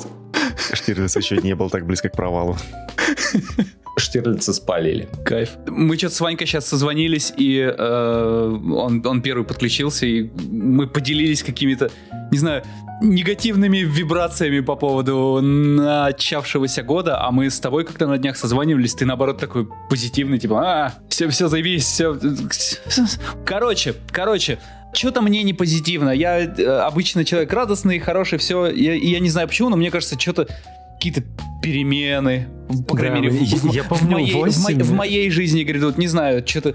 Штирлиц 0.72 1.16
еще 1.16 1.36
не 1.38 1.54
был 1.54 1.70
так 1.70 1.86
близко 1.86 2.08
к 2.08 2.12
провалу. 2.12 2.56
Штирлица 3.96 4.52
спалили. 4.52 5.08
кайф. 5.24 5.50
Мы 5.66 5.96
что-то 5.96 6.14
с 6.14 6.20
Ванькой 6.20 6.46
сейчас 6.46 6.66
созвонились, 6.66 7.32
и 7.36 7.58
э, 7.58 8.58
он, 8.72 9.04
он 9.06 9.22
первый 9.22 9.44
подключился, 9.44 10.06
и 10.06 10.30
мы 10.50 10.86
поделились 10.86 11.42
какими-то, 11.42 11.90
не 12.30 12.38
знаю, 12.38 12.62
негативными 13.02 13.78
вибрациями 13.78 14.60
по 14.60 14.76
поводу 14.76 15.40
начавшегося 15.42 16.82
года, 16.82 17.22
а 17.22 17.30
мы 17.30 17.50
с 17.50 17.58
тобой 17.60 17.84
как-то 17.84 18.06
на 18.06 18.18
днях 18.18 18.36
созванивались, 18.36 18.94
ты 18.94 19.06
наоборот 19.06 19.38
такой 19.38 19.68
позитивный, 19.88 20.38
типа, 20.38 20.62
а, 20.62 20.94
все, 21.08 21.28
все 21.28 21.48
заебись, 21.48 21.84
все. 21.84 22.18
Короче, 23.44 23.94
короче, 24.10 24.58
что-то 24.92 25.23
мне 25.23 25.42
не 25.42 25.52
позитивно. 25.52 26.11
Я 26.11 26.40
э, 26.40 26.64
обычно 26.80 27.25
человек 27.25 27.52
радостный, 27.52 27.99
хороший, 27.99 28.38
все. 28.38 28.66
Я, 28.66 28.94
я 28.94 29.20
не 29.20 29.28
знаю 29.30 29.49
почему, 29.49 29.68
но 29.68 29.76
мне 29.76 29.90
кажется, 29.90 30.18
что-то 30.18 30.49
какие-то 30.94 31.23
перемены, 31.62 32.49
по 32.87 32.94
крайней 32.97 33.28
Да, 33.28 33.32
мере, 33.35 33.38
в, 33.38 33.42
я- 33.42 33.56
в- 33.59 33.75
я 33.75 33.82
в 33.85 33.88
помню, 33.88 34.11
моей, 34.12 34.32
в, 34.32 34.37
мо- 34.37 34.40
восемь- 34.47 34.82
в 34.82 34.92
моей 34.92 35.30
жизни 35.30 35.62
грядут, 35.62 35.97
не 35.99 36.06
знаю, 36.09 36.42
что-то 36.47 36.75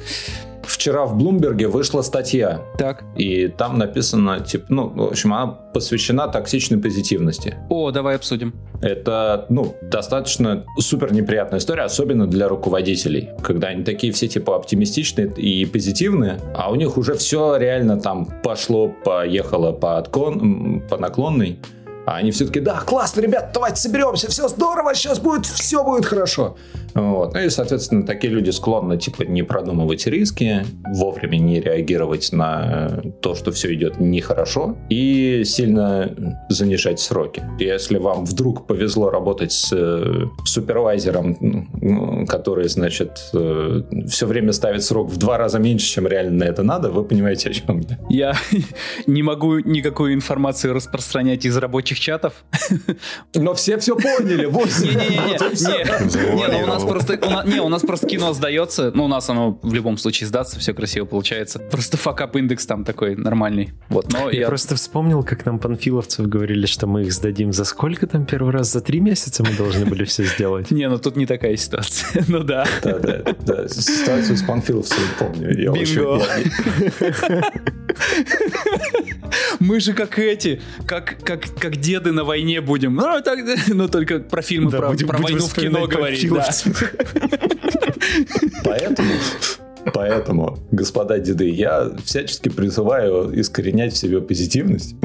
Вчера 0.75 1.05
в 1.05 1.17
Блумберге 1.17 1.69
вышла 1.69 2.01
статья, 2.01 2.61
так. 2.77 3.05
и 3.15 3.47
там 3.47 3.77
написано, 3.77 4.41
типа, 4.41 4.65
ну, 4.67 4.89
в 4.89 5.03
общем, 5.03 5.33
она 5.33 5.47
посвящена 5.47 6.27
токсичной 6.27 6.79
позитивности. 6.79 7.55
О, 7.69 7.91
давай 7.91 8.17
обсудим. 8.17 8.53
Это, 8.81 9.45
ну, 9.47 9.73
достаточно 9.81 10.65
супер 10.77 11.13
неприятная 11.13 11.59
история, 11.59 11.83
особенно 11.83 12.27
для 12.27 12.49
руководителей, 12.49 13.29
когда 13.41 13.69
они 13.69 13.85
такие 13.85 14.11
все, 14.11 14.27
типа, 14.27 14.57
оптимистичные 14.57 15.31
и 15.37 15.65
позитивные, 15.65 16.41
а 16.53 16.69
у 16.69 16.75
них 16.75 16.97
уже 16.97 17.13
все 17.13 17.55
реально 17.55 17.97
там 17.97 18.27
пошло, 18.43 18.89
поехало 18.89 19.71
по, 19.71 19.97
отклон, 19.97 20.39
м, 20.41 20.83
по 20.89 20.97
наклонной, 20.97 21.57
А 22.05 22.17
они 22.17 22.31
все 22.31 22.45
таки 22.45 22.59
да, 22.59 22.81
классно, 22.81 23.21
ребят, 23.21 23.51
давайте 23.53 23.77
соберемся, 23.77 24.29
все 24.29 24.47
здорово, 24.47 24.93
сейчас 24.93 25.19
будет, 25.19 25.45
все 25.45 25.83
будет 25.83 26.05
хорошо. 26.05 26.55
Вот. 26.95 27.33
Ну 27.33 27.41
и, 27.41 27.49
соответственно, 27.49 28.05
такие 28.05 28.31
люди 28.31 28.51
склонны, 28.51 28.97
типа, 28.97 29.23
не 29.23 29.43
продумывать 29.43 30.07
риски, 30.07 30.65
вовремя 30.85 31.37
не 31.37 31.59
реагировать 31.59 32.31
на 32.31 33.01
то, 33.21 33.35
что 33.35 33.51
все 33.51 33.73
идет 33.73 33.99
нехорошо, 33.99 34.77
и 34.89 35.43
сильно 35.43 36.15
занижать 36.47 37.01
сроки. 37.01 37.43
Если 37.59 37.97
вам 37.97 38.23
вдруг 38.23 38.65
повезло 38.65 39.09
работать 39.09 39.51
с 39.51 39.73
э, 39.73 40.25
супервайзером, 40.45 42.25
который, 42.27 42.69
значит, 42.69 43.29
э, 43.33 43.81
все 44.07 44.25
время 44.25 44.53
ставит 44.53 44.83
срок 44.83 45.09
в 45.09 45.17
два 45.17 45.37
раза 45.37 45.59
меньше, 45.59 45.87
чем 45.87 46.07
реально 46.07 46.45
это 46.45 46.63
надо, 46.63 46.91
вы 46.91 47.03
понимаете, 47.03 47.49
о 47.49 47.53
чем 47.53 47.81
я. 47.81 47.97
Я 48.09 48.35
не 49.05 49.21
могу 49.21 49.59
никакую 49.59 50.13
информацию 50.13 50.73
распространять 50.73 51.45
из 51.45 51.57
рабочих 51.57 51.94
чатов. 51.99 52.33
Но 53.33 53.53
все 53.53 53.77
все 53.77 53.95
поняли. 53.95 54.45
Вот. 54.45 54.69
Не-не-не. 54.79 56.35
Не, 56.35 56.47
ну 56.47 56.63
у 56.63 56.67
нас 56.67 56.83
просто... 56.83 57.17
Не, 57.45 57.59
у 57.59 57.69
нас 57.69 57.81
просто 57.81 58.07
кино 58.07 58.33
сдается. 58.33 58.91
Ну, 58.93 59.05
у 59.05 59.07
нас 59.07 59.29
оно 59.29 59.59
в 59.61 59.73
любом 59.73 59.97
случае 59.97 60.27
сдастся, 60.27 60.59
все 60.59 60.73
красиво 60.73 61.05
получается. 61.05 61.59
Просто 61.59 61.97
факап 61.97 62.35
индекс 62.35 62.65
там 62.65 62.83
такой 62.83 63.15
нормальный. 63.15 63.73
Вот, 63.89 64.11
но 64.11 64.29
я 64.29 64.47
просто 64.47 64.75
вспомнил, 64.75 65.23
как 65.23 65.45
нам 65.45 65.59
панфиловцев 65.59 66.27
говорили, 66.27 66.65
что 66.65 66.87
мы 66.87 67.03
их 67.03 67.13
сдадим 67.13 67.51
за 67.53 67.65
сколько 67.65 68.07
там 68.07 68.25
первый 68.25 68.51
раз? 68.51 68.71
За 68.71 68.81
три 68.81 68.99
месяца 68.99 69.43
мы 69.43 69.53
должны 69.53 69.85
были 69.85 70.03
все 70.05 70.23
сделать. 70.25 70.71
Не, 70.71 70.89
ну 70.89 70.97
тут 70.97 71.15
не 71.15 71.25
такая 71.25 71.55
ситуация. 71.57 72.23
Ну 72.35 72.43
да. 72.43 72.65
Да, 72.83 72.97
да, 72.99 73.21
да. 73.41 73.67
Ситуацию 73.67 74.35
с 74.35 74.41
панфиловцем 74.41 74.97
помню. 75.19 75.51
Я 75.57 75.71
Бинго. 75.71 76.21
Мы 79.59 79.79
же 79.79 79.93
как 79.93 80.19
эти, 80.19 80.61
как, 80.85 81.17
как, 81.23 81.45
как 81.59 81.77
деды 81.77 82.11
на 82.11 82.23
войне 82.23 82.61
будем. 82.61 82.95
Ну, 82.95 83.21
так, 83.21 83.39
ну 83.67 83.87
только 83.87 84.19
про 84.19 84.41
фильмы 84.41 84.71
да, 84.71 84.79
про, 84.79 84.89
будем, 84.89 85.07
про 85.07 85.17
будем 85.17 85.33
войну 85.35 85.47
в 85.47 85.53
кино 85.53 85.87
говорить. 85.87 86.29
Да. 86.29 86.49
Поэтому 88.63 89.11
Поэтому, 89.93 90.57
господа 90.71 91.19
деды, 91.19 91.49
я 91.49 91.91
всячески 92.03 92.49
призываю 92.49 93.39
искоренять 93.39 93.93
в 93.93 93.97
себе 93.97 94.19
позитивность. 94.19 94.95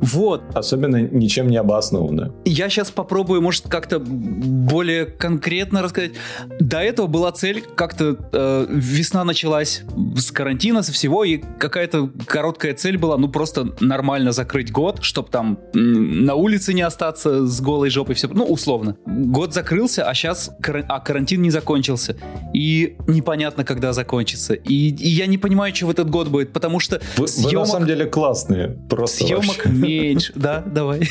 Вот. 0.00 0.42
Особенно 0.54 0.96
ничем 0.96 1.48
не 1.48 1.56
обоснованную. 1.56 2.34
Я 2.44 2.68
сейчас 2.68 2.90
попробую, 2.90 3.42
может, 3.42 3.68
как-то 3.68 3.98
более 4.00 5.06
конкретно 5.06 5.82
рассказать. 5.82 6.12
До 6.58 6.78
этого 6.78 7.06
была 7.06 7.32
цель, 7.32 7.62
как-то 7.74 8.16
э, 8.32 8.66
весна 8.68 9.24
началась 9.24 9.82
с 10.16 10.30
карантина, 10.30 10.82
со 10.82 10.92
всего, 10.92 11.24
и 11.24 11.42
какая-то 11.58 12.10
короткая 12.26 12.74
цель 12.74 12.98
была, 12.98 13.16
ну, 13.16 13.28
просто 13.28 13.74
нормально 13.80 14.32
закрыть 14.32 14.72
год, 14.72 14.98
чтобы 15.02 15.28
там 15.30 15.58
на 15.74 16.34
улице 16.34 16.72
не 16.72 16.82
остаться 16.82 17.46
с 17.46 17.60
голой 17.60 17.90
жопой, 17.90 18.14
все, 18.14 18.28
ну, 18.28 18.44
условно. 18.44 18.96
Год 19.06 19.54
закрылся, 19.54 20.08
а 20.08 20.14
сейчас 20.14 20.50
кар... 20.62 20.84
а 20.88 21.00
карантин 21.00 21.42
не 21.42 21.50
закончился. 21.50 22.16
И 22.54 22.96
непонятно, 23.06 23.64
когда 23.64 23.92
закончится. 23.92 24.54
И, 24.54 24.90
и 24.90 25.08
я 25.08 25.26
не 25.26 25.38
понимаю, 25.38 25.74
что 25.74 25.86
в 25.86 25.90
этот 25.90 26.10
год 26.10 26.28
будет, 26.28 26.52
потому 26.52 26.80
что 26.80 27.00
вы, 27.16 27.28
съемок... 27.28 27.52
вы 27.52 27.60
на 27.60 27.66
самом 27.66 27.86
деле 27.86 28.06
классные. 28.06 28.68
Просто 28.88 29.24
съемок 29.24 29.66
вообще. 29.66 29.89
Меньше. 29.98 30.32
Да, 30.34 30.62
давай. 30.64 31.08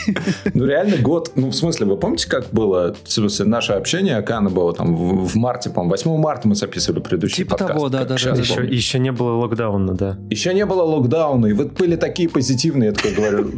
Ну, 0.54 0.66
реально 0.66 0.98
год. 0.98 1.32
Ну, 1.36 1.50
в 1.50 1.56
смысле, 1.56 1.86
вы 1.86 1.98
помните, 1.98 2.30
как 2.30 2.50
было 2.52 2.96
в 3.04 3.12
смысле, 3.12 3.46
наше 3.46 3.74
общение, 3.74 4.18
оно 4.18 4.50
было 4.50 4.74
там 4.74 4.96
в, 4.96 5.28
в 5.28 5.36
марте, 5.36 5.70
по-моему, 5.70 5.92
8 5.92 6.18
марта 6.18 6.48
мы 6.48 6.56
записывали 6.56 7.02
предыдущий 7.02 7.44
типа 7.44 7.58
подкаст. 7.58 7.74
того, 7.74 7.90
да, 7.90 8.06
да, 8.06 8.16
да. 8.16 8.32
Еще, 8.32 8.66
еще 8.66 9.00
не 9.00 9.12
было 9.12 9.32
локдауна, 9.32 9.94
да. 9.94 10.18
Еще 10.30 10.54
не 10.54 10.66
было 10.66 10.84
локдауна, 10.84 11.48
и 11.48 11.54
вот 11.54 11.74
были 11.74 11.96
такие 11.96 12.30
позитивные, 12.30 12.88
я 12.88 12.94
такой 12.94 13.14
говорю, 13.14 13.52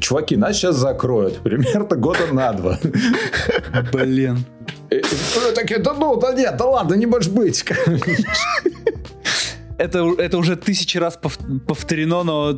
чуваки, 0.00 0.36
нас 0.36 0.56
сейчас 0.56 0.76
закроют, 0.76 1.38
примерно 1.38 1.96
года 1.96 2.26
на 2.32 2.52
два. 2.52 2.78
Блин. 3.92 4.44
И, 4.90 5.02
такие, 5.54 5.80
да 5.80 5.94
ну, 5.94 6.16
да 6.16 6.32
нет, 6.32 6.56
да 6.56 6.64
ладно, 6.64 6.94
не 6.94 7.06
можешь 7.06 7.30
быть 7.30 7.64
это, 9.78 10.14
это 10.18 10.38
уже 10.38 10.56
тысячи 10.56 10.98
раз 10.98 11.18
повторено, 11.66 12.22
но 12.22 12.52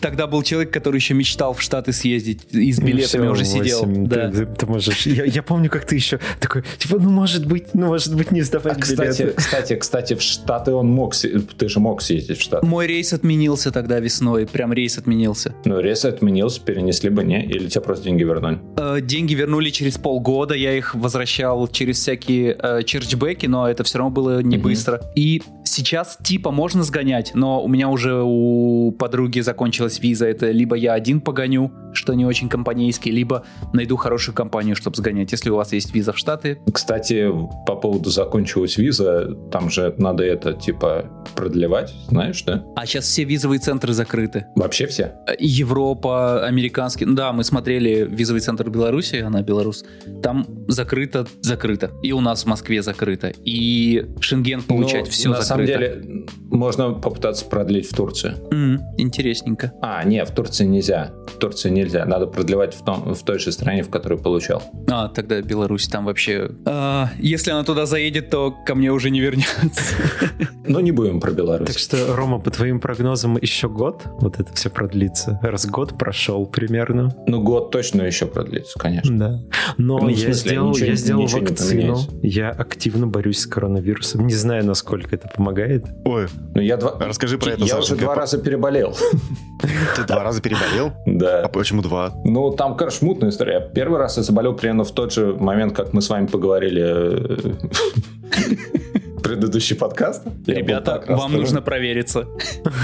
тогда 0.00 0.26
был 0.26 0.42
человек, 0.42 0.72
который 0.72 0.96
еще 0.96 1.14
мечтал 1.14 1.54
в 1.54 1.62
Штаты 1.62 1.92
съездить 1.92 2.42
и 2.50 2.72
с 2.72 2.78
билетами 2.78 3.22
Все, 3.22 3.30
уже 3.30 3.44
8, 3.44 3.64
сидел. 3.64 3.84
Да. 4.06 4.30
Ты, 4.30 4.46
ты 4.46 4.66
можешь. 4.66 5.06
Я, 5.06 5.24
я 5.24 5.42
помню, 5.42 5.70
как 5.70 5.86
ты 5.86 5.96
еще 5.96 6.18
такой, 6.40 6.64
типа, 6.78 6.98
ну 6.98 7.10
может 7.10 7.46
быть, 7.46 7.74
ну 7.74 7.86
может 7.86 8.14
быть 8.14 8.30
не 8.30 8.42
сдавать 8.42 8.78
а, 8.78 8.80
кстати, 8.80 9.22
билеты. 9.22 9.36
Кстати, 9.36 9.76
кстати, 9.76 10.14
в 10.14 10.22
Штаты 10.22 10.72
он 10.72 10.88
мог, 10.88 11.14
ты 11.14 11.68
же 11.68 11.80
мог 11.80 12.02
съездить 12.02 12.38
в 12.38 12.42
Штаты. 12.42 12.66
Мой 12.66 12.86
рейс 12.86 13.12
отменился 13.12 13.70
тогда 13.70 14.00
весной, 14.00 14.46
прям 14.46 14.72
рейс 14.72 14.98
отменился. 14.98 15.54
Ну 15.64 15.80
рейс 15.80 16.04
отменился, 16.04 16.60
перенесли 16.60 17.10
бы, 17.10 17.24
не? 17.24 17.44
Или 17.44 17.68
тебе 17.68 17.82
просто 17.82 18.04
деньги 18.04 18.22
вернули? 18.22 18.58
Э, 18.76 19.00
деньги 19.00 19.34
вернули 19.34 19.70
через 19.70 19.98
полгода, 19.98 20.54
я 20.54 20.72
их 20.72 20.94
возвращал 20.94 21.68
через 21.68 21.98
всякие 21.98 22.56
э, 22.60 22.82
черчбеки, 22.84 23.46
но 23.46 23.68
это 23.68 23.84
все 23.84 23.98
равно 23.98 24.10
было 24.10 24.42
не 24.42 24.56
mm-hmm. 24.56 24.60
быстро. 24.60 25.00
И 25.14 25.42
сейчас 25.68 26.18
типа 26.22 26.50
можно 26.50 26.82
сгонять, 26.82 27.32
но 27.34 27.62
у 27.62 27.68
меня 27.68 27.88
уже 27.88 28.22
у 28.24 28.92
подруги 28.92 29.40
закончилась 29.40 30.00
виза. 30.00 30.26
Это 30.26 30.50
либо 30.50 30.76
я 30.76 30.92
один 30.94 31.20
погоню, 31.20 31.72
что 31.98 32.14
не 32.14 32.24
очень 32.24 32.48
компанейский, 32.48 33.10
либо 33.10 33.44
найду 33.72 33.96
хорошую 33.96 34.34
компанию, 34.34 34.76
чтобы 34.76 34.96
сгонять, 34.96 35.32
если 35.32 35.50
у 35.50 35.56
вас 35.56 35.72
есть 35.72 35.94
виза 35.94 36.12
в 36.12 36.18
Штаты. 36.18 36.60
Кстати, 36.72 37.30
по 37.66 37.76
поводу 37.76 38.10
закончилась 38.10 38.78
виза, 38.78 39.34
там 39.50 39.68
же 39.68 39.94
надо 39.98 40.24
это, 40.24 40.52
типа, 40.54 41.04
продлевать, 41.34 41.92
знаешь, 42.08 42.42
да? 42.44 42.64
А 42.76 42.86
сейчас 42.86 43.04
все 43.04 43.24
визовые 43.24 43.58
центры 43.58 43.92
закрыты. 43.92 44.46
Вообще 44.54 44.86
все? 44.86 45.14
Европа, 45.38 46.46
американский. 46.46 47.04
Ну 47.04 47.14
да, 47.14 47.32
мы 47.32 47.44
смотрели 47.44 48.06
визовый 48.08 48.40
центр 48.40 48.70
Беларуси, 48.70 49.16
она 49.16 49.42
белорус. 49.42 49.84
Там 50.22 50.46
закрыто, 50.68 51.26
закрыто. 51.40 51.90
И 52.02 52.12
у 52.12 52.20
нас 52.20 52.44
в 52.44 52.46
Москве 52.46 52.82
закрыто. 52.82 53.32
И 53.44 54.06
Шенген 54.20 54.62
получать 54.62 55.06
ну, 55.06 55.10
все 55.10 55.28
на 55.30 55.42
закрыто. 55.42 55.72
На 55.72 55.78
самом 55.78 56.00
деле, 56.02 56.26
можно 56.50 56.92
попытаться 56.92 57.44
продлить 57.44 57.90
в 57.90 57.94
Турции. 57.94 58.34
Mm, 58.50 58.78
интересненько. 58.98 59.72
А, 59.82 60.04
не, 60.04 60.24
в 60.24 60.30
Турции 60.30 60.64
нельзя. 60.64 61.12
В 61.34 61.38
Турции 61.38 61.70
нельзя. 61.88 62.04
Надо 62.04 62.26
продлевать 62.26 62.74
в, 62.74 62.84
том, 62.84 63.14
в 63.14 63.22
той 63.22 63.38
же 63.38 63.50
стране, 63.52 63.82
в 63.82 63.90
которой 63.90 64.18
получал. 64.18 64.62
А, 64.88 65.08
тогда 65.08 65.40
Беларусь 65.40 65.88
там 65.88 66.04
вообще... 66.04 66.50
А, 66.66 67.10
если 67.18 67.50
она 67.50 67.64
туда 67.64 67.86
заедет, 67.86 68.30
то 68.30 68.54
ко 68.66 68.74
мне 68.74 68.92
уже 68.92 69.10
не 69.10 69.20
вернется. 69.20 69.82
Но 70.66 70.80
не 70.80 70.92
будем 70.92 71.20
про 71.20 71.32
Беларусь. 71.32 71.68
Так 71.68 71.78
что, 71.78 72.14
Рома, 72.14 72.38
по 72.38 72.50
твоим 72.50 72.80
прогнозам, 72.80 73.38
еще 73.38 73.68
год 73.68 74.02
вот 74.20 74.38
это 74.38 74.52
все 74.54 74.70
продлится? 74.70 75.38
Раз 75.42 75.66
год 75.66 75.96
прошел 75.98 76.46
примерно. 76.46 77.14
Ну, 77.26 77.42
год 77.42 77.70
точно 77.70 78.02
еще 78.02 78.26
продлится, 78.26 78.78
конечно. 78.78 79.18
Да. 79.18 79.40
Но 79.78 79.98
ну, 79.98 80.08
я 80.08 80.32
сделал, 80.32 80.70
ничего, 80.70 80.86
я 80.86 80.94
сделал 80.94 81.26
вакцину. 81.26 81.98
Я 82.22 82.50
активно 82.50 83.06
борюсь 83.06 83.40
с 83.40 83.46
коронавирусом. 83.46 84.26
Не 84.26 84.34
знаю, 84.34 84.64
насколько 84.66 85.14
это 85.14 85.28
помогает. 85.28 85.86
Ой, 86.04 86.28
ну, 86.54 86.60
я 86.60 86.76
два... 86.76 86.98
расскажи 86.98 87.38
про 87.38 87.52
это, 87.52 87.64
Я 87.64 87.78
уже 87.78 87.96
два 87.96 88.14
раза 88.14 88.38
переболел. 88.38 88.94
Ты 89.96 90.04
два 90.04 90.22
раза 90.22 90.40
переболел? 90.42 90.92
Да. 91.18 91.42
А 91.42 91.48
почему 91.48 91.77
два? 91.82 92.12
Ну, 92.24 92.50
там, 92.50 92.76
короче, 92.76 93.04
мутная 93.04 93.30
история. 93.30 93.60
Первый 93.74 93.98
раз 93.98 94.16
я 94.16 94.22
заболел 94.22 94.54
примерно 94.54 94.84
в 94.84 94.92
тот 94.92 95.12
же 95.12 95.34
момент, 95.34 95.74
как 95.74 95.92
мы 95.92 96.02
с 96.02 96.08
вами 96.08 96.26
поговорили 96.26 97.56
предыдущий 99.28 99.76
подкаст. 99.76 100.22
Ребята, 100.46 101.02
вам 101.06 101.32
нужно 101.32 101.60
провериться. 101.60 102.26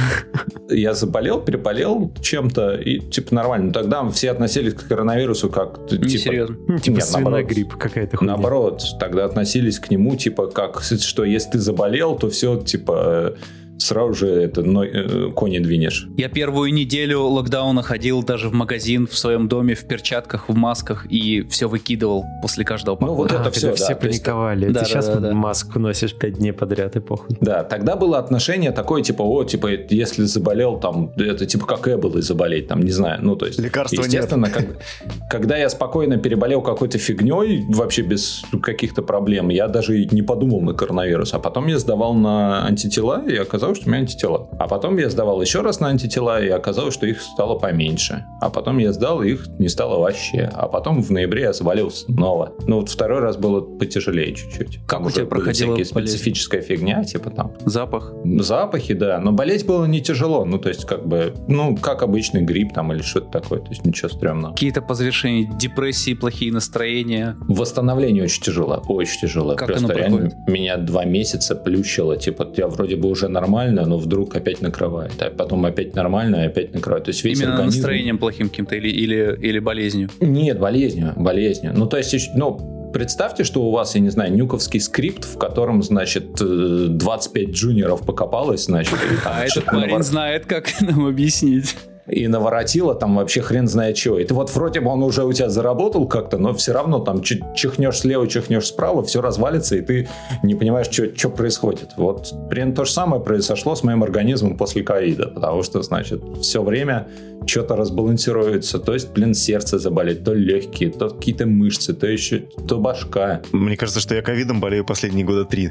Я 0.69 0.95
заболел, 0.95 1.41
переболел 1.41 2.13
чем-то, 2.21 2.75
и 2.75 3.01
типа 3.01 3.35
нормально. 3.35 3.73
Тогда 3.73 4.07
все 4.11 4.31
относились 4.31 4.75
к 4.75 4.89
коронавирусу 4.89 5.49
как... 5.49 5.79
Не 5.91 5.99
типа, 5.99 6.09
серьезно. 6.09 6.57
Типа 6.79 6.97
нет, 6.97 7.11
наоборот, 7.13 7.47
грипп 7.47 7.77
какая-то 7.77 8.17
хуйня. 8.17 8.33
Наоборот, 8.35 8.83
тогда 8.99 9.25
относились 9.25 9.79
к 9.79 9.91
нему 9.91 10.17
типа 10.17 10.49
как, 10.49 10.83
что 10.83 11.25
если 11.25 11.53
ты 11.53 11.59
заболел, 11.59 12.17
то 12.17 12.29
все, 12.29 12.61
типа 12.61 13.35
сразу 13.79 14.15
же 14.15 14.29
это 14.29 14.63
но, 14.63 14.85
э, 14.85 15.31
кони 15.33 15.59
двинешь. 15.59 16.09
Я 16.17 16.29
первую 16.29 16.73
неделю 16.73 17.23
локдауна 17.23 17.83
ходил 17.83 18.23
даже 18.23 18.49
в 18.49 18.53
магазин 18.53 19.07
в 19.07 19.17
своем 19.17 19.49
доме 19.49 19.75
в 19.75 19.87
перчатках, 19.87 20.49
в 20.49 20.55
масках 20.55 21.07
и 21.11 21.43
все 21.49 21.69
выкидывал 21.69 22.25
после 22.43 22.65
каждого 22.65 22.97
похода. 22.97 23.13
Ну 23.13 23.23
вот 23.23 23.33
это 23.33 23.49
а, 23.49 23.51
все, 23.51 23.75
все 23.75 23.95
да, 23.95 23.97
паниковали. 23.97 24.67
Да, 24.69 24.73
Ты 24.73 24.75
да, 24.81 24.85
сейчас 24.85 25.09
да, 25.09 25.21
да. 25.21 25.33
маску 25.33 25.79
носишь 25.79 26.15
пять 26.15 26.35
дней 26.35 26.53
подряд 26.53 26.97
и 26.97 27.01
похуй. 27.01 27.37
Да, 27.41 27.65
тогда 27.65 27.97
было 27.97 28.19
отношение 28.19 28.73
такое, 28.73 29.03
типа, 29.03 29.23
о, 29.23 29.45
типа, 29.45 29.69
если 29.91 30.25
заболел, 30.25 30.79
там, 30.79 31.13
это 31.17 31.47
типа 31.47 31.67
как 31.67 31.89
Эболой 31.89 32.23
заболеть, 32.23 32.69
там, 32.69 32.83
не 32.83 32.91
знаю, 32.91 33.21
ну 33.23 33.37
то 33.37 33.47
есть. 33.47 33.59
Лекарства 33.59 34.03
естественно, 34.03 34.47
нет. 34.47 34.55
Как, 34.55 34.67
когда 35.31 35.57
я 35.57 35.69
спокойно 35.69 36.17
переболел 36.17 36.63
какой-то 36.63 36.99
фигней, 36.99 37.65
вообще 37.69 38.03
без 38.03 38.43
каких-то 38.63 39.03
проблем, 39.03 39.49
я 39.49 39.69
даже 39.69 40.05
не 40.07 40.23
подумал 40.23 40.61
на 40.61 40.75
коронавирус, 40.75 41.35
а 41.35 41.39
потом 41.39 41.67
я 41.67 41.79
сдавал 41.79 42.15
на 42.15 42.65
антитела 42.67 43.23
и 43.27 43.37
оказалось 43.37 43.64
оказалось, 43.65 43.79
что 43.79 43.87
у 43.89 43.91
меня 43.93 44.01
антитела. 44.01 44.49
А 44.59 44.69
потом 44.69 44.99
я 44.99 45.09
сдавал 45.11 45.41
еще 45.41 45.61
раз 45.63 45.81
на 45.81 45.89
антитела, 45.89 46.43
и 46.43 46.49
оказалось, 46.49 46.95
что 46.95 47.07
их 47.07 47.21
стало 47.23 47.59
поменьше. 47.59 48.25
А 48.41 48.51
потом 48.51 48.79
я 48.79 48.93
сдал, 48.93 49.23
и 49.23 49.31
их 49.33 49.47
не 49.59 49.69
стало 49.69 49.99
вообще. 49.99 50.51
А 50.53 50.69
потом 50.69 51.03
в 51.03 51.11
ноябре 51.11 51.43
я 51.43 51.53
заболел 51.53 51.91
снова. 51.91 52.53
Ну, 52.67 52.81
вот 52.81 52.89
второй 52.91 53.21
раз 53.21 53.37
было 53.37 53.61
потяжелее 53.61 54.35
чуть-чуть. 54.35 54.79
Как 54.87 54.99
Там 54.99 55.07
у 55.07 55.11
тебя 55.11 55.27
проходила 55.27 55.73
болезнь? 55.73 55.91
специфическая 55.91 56.61
фигня, 56.63 57.05
типа 57.05 57.31
там 57.31 57.53
Запах. 57.65 58.13
запахи, 58.41 58.95
да, 58.95 59.19
но 59.21 59.33
болеть 59.33 59.67
было 59.67 59.85
не 59.87 60.01
тяжело, 60.03 60.45
ну, 60.45 60.59
то 60.59 60.69
есть, 60.69 60.85
как 60.85 61.07
бы, 61.07 61.35
ну, 61.49 61.77
как 61.77 62.03
обычный 62.03 62.43
грипп 62.43 62.73
там 62.75 62.93
или 62.93 63.03
что-то 63.03 63.31
такое, 63.41 63.61
то 63.61 63.71
есть, 63.71 63.85
ничего 63.85 64.09
стрёмного. 64.09 64.53
Какие-то 64.53 64.83
по 64.83 64.95
завершении 64.95 65.49
депрессии, 65.59 66.15
плохие 66.15 66.53
настроения. 66.53 67.37
Восстановление 67.49 68.25
очень 68.25 68.43
тяжело, 68.43 68.83
очень 68.89 69.21
тяжело. 69.21 69.55
Как 69.55 69.69
Просто 69.69 69.87
оно 69.87 69.95
проходит? 69.95 70.35
меня 70.47 70.77
два 70.77 71.05
месяца 71.05 71.55
плющило, 71.57 72.17
типа, 72.17 72.49
я 72.57 72.67
вроде 72.69 72.97
бы 72.97 73.09
уже 73.09 73.29
нормально, 73.29 73.54
но 73.87 73.99
вдруг 73.99 74.37
опять 74.37 74.61
накрывает, 74.61 75.21
а 75.21 75.31
потом 75.31 75.65
опять 75.65 75.95
нормально, 75.95 76.45
и 76.45 76.47
опять 76.47 76.75
накрывает. 76.75 77.05
То 77.05 77.11
есть, 77.11 77.25
весь 77.25 77.39
Именно 77.39 77.55
организм... 77.55 77.79
настроением 77.79 78.19
плохим 78.19 78.49
каким-то 78.49 78.77
или, 78.77 78.89
или, 78.89 79.39
или 79.41 79.59
болезнью. 79.59 80.11
Нет, 80.21 80.59
болезнью, 80.59 81.13
болезнью. 81.17 81.73
Ну, 81.75 81.87
то 81.87 81.97
есть, 81.97 82.31
ну, 82.35 82.91
представьте, 82.93 83.45
что 83.45 83.63
у 83.63 83.71
вас, 83.71 83.95
я 83.95 84.01
не 84.01 84.11
знаю, 84.11 84.33
нюковский 84.33 84.81
скрипт, 84.81 85.25
в 85.25 85.39
котором, 85.39 85.83
значит, 85.83 86.41
э, 86.41 86.87
25 86.89 87.51
джуниоров 87.51 88.07
покопалось, 88.07 88.65
значит, 88.65 88.95
и 88.95 89.23
там 89.23 89.33
А 89.37 89.45
этот 89.45 89.65
парень 89.65 90.03
знает, 90.03 90.47
как 90.47 90.69
нам 90.81 91.07
объяснить. 91.07 91.77
И 92.07 92.29
наворотило 92.29 92.95
там 92.95 93.17
вообще 93.17 93.41
хрен 93.41 93.67
знает 93.67 93.97
чего. 93.97 94.19
И 94.19 94.25
ты 94.25 94.35
вот 94.35 94.55
вроде 94.55 94.81
бы 94.81 94.91
он 94.91 95.03
уже 95.03 95.25
у 95.25 95.33
тебя 95.33 95.49
заработал 95.49 96.07
как-то, 96.07 96.39
но 96.39 96.53
все 96.55 96.73
равно 96.73 96.99
там 96.99 97.23
чихнешь 97.23 97.99
слева, 97.99 98.27
чихнешь 98.29 98.67
справа, 98.67 99.03
все 99.03 99.21
развалится, 99.21 99.77
и 99.77 99.81
ты 99.81 100.09
не 100.43 100.55
понимаешь, 100.55 100.89
что 100.91 101.29
происходит. 101.31 101.91
Вот 101.97 102.33
примерно 102.51 102.75
то 102.75 102.85
же 102.85 102.93
самое 102.93 103.23
произошло 103.23 103.75
с 103.75 103.83
моим 103.83 104.03
организмом 104.03 104.57
после 104.57 104.83
ковида, 104.83 105.29
потому 105.29 105.63
что, 105.63 105.83
значит, 105.83 106.23
все 106.41 106.63
время 106.63 107.09
что-то 107.47 107.77
разбалансируется. 107.77 108.79
То 108.79 108.95
есть, 108.95 109.11
блин, 109.13 109.35
сердце 109.35 109.79
заболит, 109.79 110.25
то 110.25 110.33
легкие, 110.33 110.91
то 110.91 111.11
какие-то 111.11 111.47
мышцы, 111.47 111.93
то 111.93 112.07
еще, 112.07 112.45
то 112.69 112.79
башка. 112.79 113.43
Мне 113.53 113.77
кажется, 113.77 114.01
что 114.01 114.15
я 114.15 114.23
ковидом 114.23 114.61
болею 114.61 114.85
последние 114.85 115.27
года 115.27 115.45
три. 115.45 115.71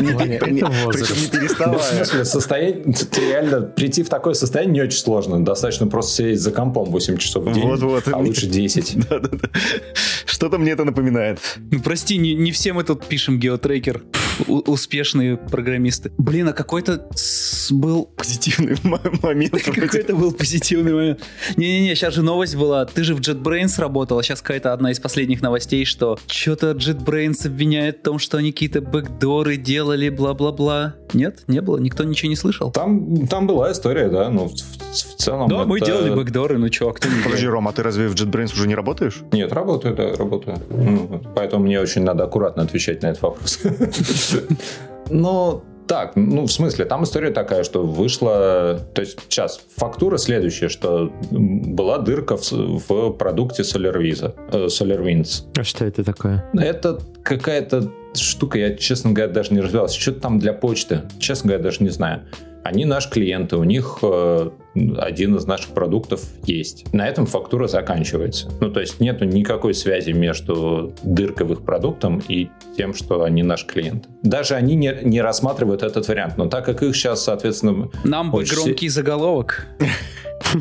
Не. 0.00 0.60
Ну, 0.60 0.68
в 0.68 1.30
переставая. 1.30 1.78
смысле, 1.80 2.24
состояние, 2.24 2.82
ты 2.92 3.20
реально 3.20 3.62
прийти 3.62 4.02
в 4.02 4.08
такое 4.08 4.34
состояние 4.34 4.74
не 4.74 4.82
очень 4.82 4.98
сложно. 4.98 5.27
Достаточно 5.28 5.86
просто 5.86 6.12
сидеть 6.16 6.40
за 6.40 6.50
компом 6.50 6.90
8 6.90 7.16
часов 7.18 7.44
в 7.44 7.52
день, 7.52 7.64
Вот-вот. 7.64 8.08
а 8.08 8.18
лучше 8.18 8.46
10. 8.46 9.08
Да-да-да. 9.10 9.48
Что-то 10.26 10.58
мне 10.58 10.72
это 10.72 10.84
напоминает. 10.84 11.38
Ну, 11.70 11.80
прости, 11.80 12.16
не, 12.18 12.34
не 12.34 12.52
все 12.52 12.72
мы 12.72 12.84
тут 12.84 13.04
пишем 13.06 13.38
геотрекер. 13.38 14.02
Успешные 14.46 15.36
программисты. 15.36 16.12
Блин, 16.18 16.48
а 16.48 16.52
какой-то 16.52 17.08
был... 17.70 18.06
Позитивный 18.16 18.76
момент. 18.82 19.62
Какой-то 19.64 20.14
был 20.14 20.32
позитивный 20.32 20.92
момент. 20.92 21.20
Не-не-не, 21.56 21.94
сейчас 21.94 22.14
же 22.14 22.22
новость 22.22 22.56
была. 22.56 22.84
Ты 22.84 23.04
же 23.04 23.14
в 23.14 23.20
JetBrains 23.20 23.80
работал, 23.80 24.18
а 24.18 24.22
сейчас 24.22 24.40
какая-то 24.40 24.72
одна 24.72 24.90
из 24.90 25.00
последних 25.00 25.42
новостей, 25.42 25.84
что 25.84 26.18
что-то 26.26 26.72
JetBrains 26.72 27.46
обвиняет 27.46 27.98
в 27.98 28.02
том, 28.02 28.18
что 28.18 28.38
они 28.38 28.52
какие-то 28.52 28.80
бэкдоры 28.80 29.56
делали, 29.56 30.08
бла-бла-бла. 30.08 30.94
Нет? 31.12 31.44
Не 31.46 31.60
было? 31.60 31.78
Никто 31.78 32.04
ничего 32.04 32.28
не 32.28 32.36
слышал? 32.36 32.70
Там, 32.70 33.26
там 33.26 33.46
была 33.46 33.72
история, 33.72 34.08
да, 34.08 34.28
ну, 34.28 34.48
в, 34.48 34.52
в 34.52 35.16
целом... 35.16 35.48
Да, 35.48 35.64
мы 35.64 35.78
это- 35.78 35.86
делали 35.86 36.14
бэкдоры, 36.14 36.58
ну 36.58 36.68
чё, 36.68 36.90
а 36.90 36.92
кто 36.92 37.08
не 37.08 37.22
Подожди? 37.22 37.46
Ром, 37.46 37.68
а 37.68 37.72
ты 37.72 37.82
разве 37.82 38.08
в 38.08 38.14
JetBrains 38.14 38.52
уже 38.52 38.68
не 38.68 38.74
работаешь? 38.74 39.22
Нет, 39.32 39.52
работаю, 39.52 39.94
да, 39.94 40.14
работаю. 40.14 40.58
Ну. 40.70 41.22
Поэтому 41.34 41.64
мне 41.64 41.80
очень 41.80 42.02
надо 42.02 42.24
аккуратно 42.24 42.62
отвечать 42.62 43.02
на 43.02 43.08
этот 43.08 43.22
вопрос. 43.22 43.60
Ну, 45.10 45.62
так, 45.88 46.16
ну, 46.16 46.44
в 46.46 46.52
смысле, 46.52 46.84
там 46.84 47.04
история 47.04 47.30
такая, 47.30 47.64
что 47.64 47.82
вышла... 47.82 48.78
То 48.94 49.00
есть, 49.00 49.18
сейчас, 49.28 49.60
фактура 49.76 50.18
следующая, 50.18 50.68
что 50.68 51.10
была 51.30 51.98
дырка 51.98 52.36
в, 52.36 52.52
в 52.52 53.12
продукте 53.12 53.62
SolarWiz, 53.62 54.34
э, 54.52 54.66
SolarWinds. 54.66 55.44
А 55.58 55.64
что 55.64 55.86
это 55.86 56.04
такое? 56.04 56.44
Это 56.52 57.00
какая-то 57.22 57.90
штука, 58.14 58.58
я, 58.58 58.74
честно 58.74 59.12
говоря, 59.12 59.32
даже 59.32 59.54
не 59.54 59.60
разбирался. 59.60 59.98
Что-то 59.98 60.20
там 60.20 60.38
для 60.38 60.52
почты. 60.52 61.02
Честно 61.18 61.48
говоря, 61.48 61.64
даже 61.64 61.82
не 61.82 61.90
знаю. 61.90 62.22
Они 62.68 62.84
наши 62.84 63.08
клиенты, 63.08 63.56
у 63.56 63.64
них 63.64 64.00
э, 64.02 64.50
один 64.98 65.36
из 65.36 65.46
наших 65.46 65.70
продуктов 65.70 66.20
есть. 66.44 66.84
На 66.92 67.08
этом 67.08 67.24
фактура 67.24 67.66
заканчивается. 67.66 68.50
Ну, 68.60 68.70
то 68.70 68.80
есть 68.80 69.00
нету 69.00 69.24
никакой 69.24 69.72
связи 69.72 70.10
между 70.10 70.92
их 71.50 71.64
продуктом 71.64 72.22
и 72.28 72.50
тем, 72.76 72.92
что 72.92 73.22
они 73.22 73.42
наш 73.42 73.64
клиент. 73.64 74.06
Даже 74.22 74.54
они 74.54 74.74
не, 74.74 74.94
не 75.02 75.22
рассматривают 75.22 75.82
этот 75.82 76.06
вариант. 76.08 76.36
Но 76.36 76.44
так 76.50 76.66
как 76.66 76.82
их 76.82 76.94
сейчас, 76.94 77.24
соответственно, 77.24 77.88
Нам 78.04 78.30
бы 78.30 78.44
громкий 78.44 78.90
заголовок. 78.90 79.66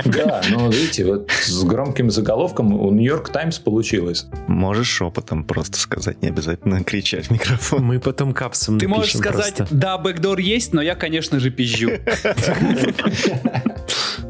Да, 0.05 0.41
ну, 0.49 0.69
видите, 0.69 1.05
вот 1.05 1.29
с 1.31 1.63
громким 1.63 2.11
заголовком 2.11 2.73
у 2.73 2.91
Нью-Йорк 2.91 3.29
Таймс 3.29 3.59
получилось. 3.59 4.25
Можешь 4.47 4.87
шепотом 4.87 5.43
просто 5.43 5.77
сказать, 5.79 6.21
не 6.21 6.29
обязательно 6.29 6.83
кричать 6.83 7.27
в 7.27 7.31
микрофон. 7.31 7.83
Мы 7.83 7.99
потом 7.99 8.33
капсом 8.33 8.79
Ты 8.79 8.87
можешь 8.87 9.15
сказать, 9.15 9.55
просто. 9.55 9.75
да, 9.75 9.97
бэкдор 9.97 10.39
есть, 10.39 10.73
но 10.73 10.81
я, 10.81 10.95
конечно 10.95 11.39
же, 11.39 11.51
пизжу. 11.51 11.91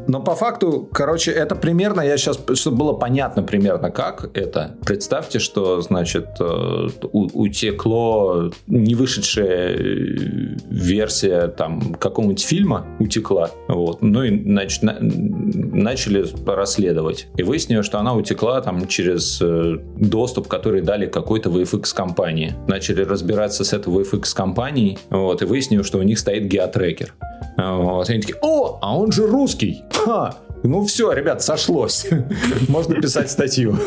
Но 0.08 0.20
по 0.20 0.34
факту, 0.34 0.88
короче, 0.90 1.30
это 1.30 1.54
примерно, 1.54 2.00
я 2.00 2.16
сейчас, 2.16 2.40
чтобы 2.54 2.76
было 2.78 2.92
понятно 2.94 3.42
примерно, 3.42 3.90
как 3.90 4.30
это. 4.32 4.74
Представьте, 4.84 5.38
что, 5.38 5.82
значит, 5.82 6.28
э, 6.40 6.88
утекло 7.12 8.50
не 8.66 8.94
вышедшая 8.94 9.74
э, 9.74 10.56
версия 10.70 11.48
там 11.48 11.94
какого-нибудь 11.94 12.42
фильма 12.42 12.86
утекла, 12.98 13.50
вот, 13.68 14.00
ну 14.00 14.22
и 14.22 14.30
нач- 14.30 14.78
на- 14.80 14.96
начали 14.98 16.24
расследовать. 16.46 17.28
И 17.36 17.42
выяснилось, 17.42 17.84
что 17.84 17.98
она 17.98 18.14
утекла 18.14 18.62
там 18.62 18.86
через 18.86 19.40
э, 19.42 19.76
доступ, 19.96 20.48
который 20.48 20.80
дали 20.80 21.04
какой-то 21.04 21.50
VFX 21.50 21.94
компании. 21.94 22.54
Начали 22.66 23.02
разбираться 23.02 23.62
с 23.62 23.74
этой 23.74 23.92
VFX 23.92 24.34
компанией, 24.34 24.98
вот, 25.10 25.42
и 25.42 25.44
выяснилось, 25.44 25.86
что 25.86 25.98
у 25.98 26.02
них 26.02 26.18
стоит 26.18 26.44
геотрекер. 26.44 27.14
Вот. 27.58 28.08
И 28.08 28.12
они 28.12 28.22
такие, 28.22 28.38
о, 28.40 28.78
а 28.80 28.96
он 28.96 29.12
же 29.12 29.26
русский. 29.26 29.82
Ха! 30.04 30.34
Ну 30.64 30.84
все, 30.84 31.12
ребят, 31.12 31.42
сошлось. 31.42 32.06
Можно 32.68 33.00
писать 33.00 33.30
статью. 33.30 33.78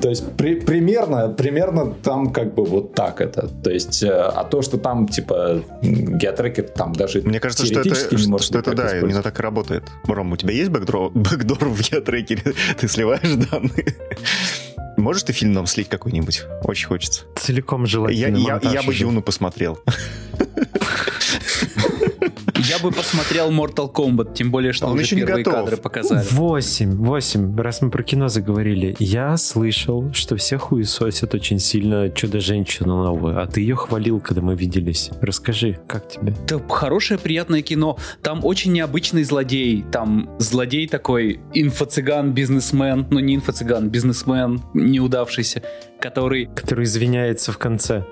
То 0.00 0.08
есть 0.08 0.24
при- 0.36 0.60
примерно, 0.60 1.28
примерно 1.28 1.92
там 2.02 2.32
как 2.32 2.54
бы 2.54 2.64
вот 2.64 2.94
так 2.94 3.20
это. 3.20 3.48
То 3.62 3.70
есть, 3.70 4.02
э, 4.02 4.08
а 4.10 4.44
то, 4.44 4.62
что 4.62 4.78
там 4.78 5.06
типа 5.06 5.62
геотрекер 5.82 6.68
там 6.68 6.94
даже 6.94 7.20
Мне 7.22 7.40
кажется, 7.40 7.66
что 7.66 7.80
это, 7.80 7.94
что, 8.38 8.58
это 8.58 8.74
да, 8.74 8.98
именно 8.98 9.22
так 9.22 9.38
и 9.38 9.42
работает. 9.42 9.84
Ром, 10.06 10.32
у 10.32 10.36
тебя 10.36 10.54
есть 10.54 10.70
бэкдор, 10.70 11.10
бэкдор 11.14 11.68
в 11.68 11.80
геотрекере? 11.80 12.54
Ты 12.80 12.88
сливаешь 12.88 13.48
данные? 13.50 13.94
Можешь 14.96 15.22
ты 15.22 15.32
фильм 15.32 15.52
нам 15.52 15.66
слить 15.66 15.88
какой-нибудь? 15.88 16.44
Очень 16.64 16.86
хочется. 16.88 17.22
Целиком 17.36 17.82
Я, 17.82 17.86
желательно. 17.86 18.36
я, 18.36 18.52
монтаж 18.52 18.72
я 18.72 18.82
бы. 18.82 18.94
Юну 18.94 19.22
посмотрел. 19.22 19.78
Я 22.72 22.78
бы 22.78 22.90
посмотрел 22.90 23.50
Mortal 23.50 23.92
Kombat, 23.92 24.32
тем 24.32 24.50
более, 24.50 24.72
что 24.72 24.86
Он 24.86 24.94
уже 24.94 25.02
еще 25.02 25.16
не 25.16 25.22
первые 25.26 25.44
готов. 25.44 25.60
кадры 25.60 25.76
показали. 25.76 26.26
Восемь, 26.30 26.96
восемь. 26.96 27.54
Раз 27.54 27.82
мы 27.82 27.90
про 27.90 28.02
кино 28.02 28.28
заговорили, 28.28 28.96
я 28.98 29.36
слышал, 29.36 30.10
что 30.14 30.36
все 30.36 30.56
хуесосят 30.56 31.34
очень 31.34 31.58
сильно 31.58 32.08
Чудо-женщину 32.08 33.04
новую, 33.04 33.42
а 33.42 33.46
ты 33.46 33.60
ее 33.60 33.76
хвалил, 33.76 34.20
когда 34.20 34.40
мы 34.40 34.54
виделись. 34.56 35.10
Расскажи, 35.20 35.80
как 35.86 36.08
тебе? 36.08 36.32
Это 36.46 36.66
хорошее, 36.66 37.20
приятное 37.20 37.60
кино. 37.60 37.98
Там 38.22 38.42
очень 38.42 38.72
необычный 38.72 39.24
злодей. 39.24 39.84
Там 39.92 40.30
злодей 40.38 40.88
такой 40.88 41.40
инфо-цыган, 41.52 42.32
бизнесмен. 42.32 43.06
Ну, 43.10 43.20
не 43.20 43.36
инфо-цыган, 43.36 43.90
бизнесмен 43.90 44.62
неудавшийся, 44.72 45.62
который, 46.00 46.46
Который 46.46 46.84
извиняется 46.86 47.52
в 47.52 47.58
конце. 47.58 48.06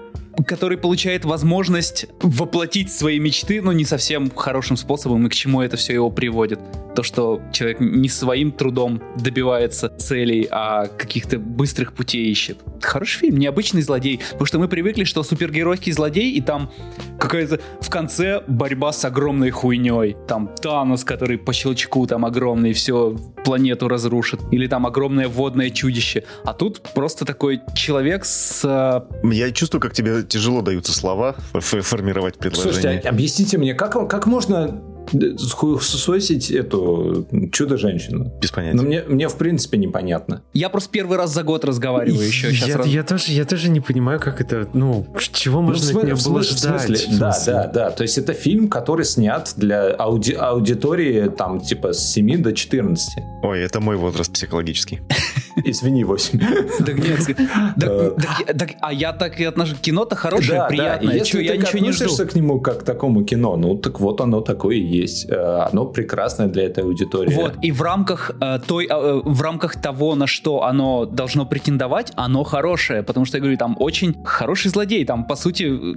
Который 0.47 0.79
получает 0.79 1.25
возможность 1.25 2.07
воплотить 2.21 2.93
свои 2.93 3.19
мечты, 3.19 3.61
но 3.62 3.73
не 3.73 3.85
совсем 3.85 4.31
хорошим 4.31 4.77
способом, 4.77 5.27
и 5.27 5.31
к 5.31 5.35
чему 5.35 5.61
это 5.61 5.77
все 5.77 5.95
его 5.95 6.11
приводит. 6.11 6.61
То, 6.95 7.03
что 7.03 7.40
человек 7.53 7.81
не 7.81 8.09
своим 8.09 8.51
трудом 8.53 9.01
добивается 9.16 9.88
целей, 9.88 10.49
а 10.51 10.87
каких-то 10.87 11.38
быстрых 11.38 11.93
путей 11.93 12.31
ищет. 12.31 12.59
Хороший 12.81 13.21
фильм, 13.21 13.38
необычный 13.38 13.83
злодей. 13.83 14.21
Потому 14.33 14.47
что 14.47 14.59
мы 14.59 14.69
привыкли, 14.69 15.05
что 15.05 15.23
супергеройский 15.23 15.93
злодей, 15.93 16.33
и 16.33 16.40
там 16.40 16.71
какая-то 17.19 17.61
в 17.81 17.90
конце 17.90 18.43
борьба 18.47 18.93
с 18.93 19.05
огромной 19.05 19.51
хуйней. 19.51 20.16
Там 20.27 20.51
Танос, 20.61 21.05
который 21.05 21.38
по 21.38 21.53
щелчку 21.53 22.07
там 22.07 22.25
огромный, 22.25 22.73
все 22.73 23.16
планету 23.45 23.88
разрушит. 23.88 24.40
Или 24.51 24.66
там 24.66 24.87
огромное 24.87 25.29
водное 25.29 25.71
чудище. 25.71 26.25
А 26.45 26.53
тут 26.53 26.81
просто 26.95 27.25
такой 27.25 27.61
человек 27.75 28.25
с... 28.25 28.62
э, 28.64 29.29
Я 29.33 29.51
чувствую, 29.53 29.81
как 29.81 29.93
тебе 29.93 30.20
тяжело 30.23 30.63
даются 30.63 30.93
слова 30.93 31.37
формировать 31.53 32.35
Слушайте, 32.35 32.61
предложение. 32.63 33.01
а 33.05 33.09
объясните 33.09 33.59
мне, 33.59 33.75
как, 33.75 34.09
как 34.09 34.27
можно 34.27 34.81
хуесосить 35.55 36.51
эту 36.51 37.27
чудо-женщину. 37.53 38.33
Без 38.41 38.51
понятия. 38.51 38.77
Но 38.77 38.83
мне, 38.83 39.03
мне 39.07 39.29
в 39.29 39.37
принципе 39.37 39.79
непонятно. 39.79 40.43
Я 40.53 40.69
просто 40.69 40.91
первый 40.91 41.19
раз 41.19 41.33
за 41.35 41.43
год 41.43 41.65
разговариваю 41.65 42.27
еще. 42.27 42.51
Сейчас 42.53 42.69
я, 42.69 42.77
раз- 42.79 42.87
я 42.87 43.03
тоже, 43.03 43.33
я 43.33 43.45
тоже 43.45 43.69
не 43.71 43.81
понимаю, 43.81 44.21
как 44.21 44.41
это, 44.41 44.69
ну, 44.73 45.07
чего 45.33 45.61
можно 45.63 45.93
Ну, 45.93 45.99
от 45.99 46.05
нее 46.05 46.17
смысле- 46.17 46.31
было 46.33 46.41
в 46.41 46.45
ждать. 46.45 46.81
смысле? 46.83 46.97
в 47.17 47.19
Да, 47.19 47.33
смысле. 47.33 47.53
да, 47.53 47.67
да. 47.73 47.91
То 47.91 48.03
есть 48.03 48.19
это 48.19 48.33
фильм, 48.33 48.69
который 48.69 49.05
снят 49.05 49.53
для 49.57 49.91
ауди- 49.97 50.35
аудитории 50.35 51.29
там 51.29 51.61
типа 51.61 51.93
с 51.93 52.13
7 52.13 52.43
до 52.43 52.53
14. 52.53 53.19
Ой, 53.43 53.61
это 53.61 53.81
мой 53.81 53.97
возраст 53.97 54.33
психологический. 54.33 55.01
Извини, 55.65 56.05
8. 56.05 56.39
Так 56.87 56.97
нет, 56.99 57.21
а 58.81 58.93
я 58.93 59.13
так 59.13 59.41
и 59.41 59.45
отношусь. 59.45 59.79
Кино-то 59.81 60.17
хорошее, 60.17 60.65
приятное. 60.69 61.15
Если 61.15 61.43
я 61.43 61.53
ты 61.53 61.59
ничего 61.59 61.79
не 61.85 61.93
жду. 61.93 62.05
относишься 62.05 62.27
к 62.27 62.35
нему 62.35 62.61
как 62.61 62.81
к 62.81 62.83
такому 62.85 63.25
кино, 63.25 63.57
ну 63.57 63.77
так 63.77 64.01
вот 64.01 64.21
оно 64.21 64.41
такое 64.41 64.77
и 64.77 65.00
есть. 65.01 65.27
Э, 65.31 65.67
Оно 65.73 65.87
прекрасное 65.87 66.49
для 66.49 66.65
этой 66.65 66.85
аудитории. 66.85 67.35
Вот, 67.35 67.55
и 67.63 67.73
в 67.73 67.83
рамках 67.83 68.31
э, 68.41 68.59
той, 68.67 68.87
э, 68.91 69.21
в 69.25 69.43
рамках 69.43 69.81
того, 69.81 70.15
на 70.15 70.27
что 70.27 70.63
оно 70.65 71.05
должно 71.07 71.47
претендовать, 71.47 72.13
оно 72.17 72.45
хорошее, 72.45 73.03
потому 73.03 73.27
что 73.27 73.37
я 73.39 73.41
говорю, 73.41 73.57
там 73.57 73.77
очень 73.79 74.15
хороший 74.25 74.71
злодей, 74.71 75.05
там 75.05 75.25
по 75.27 75.37
сути 75.37 75.97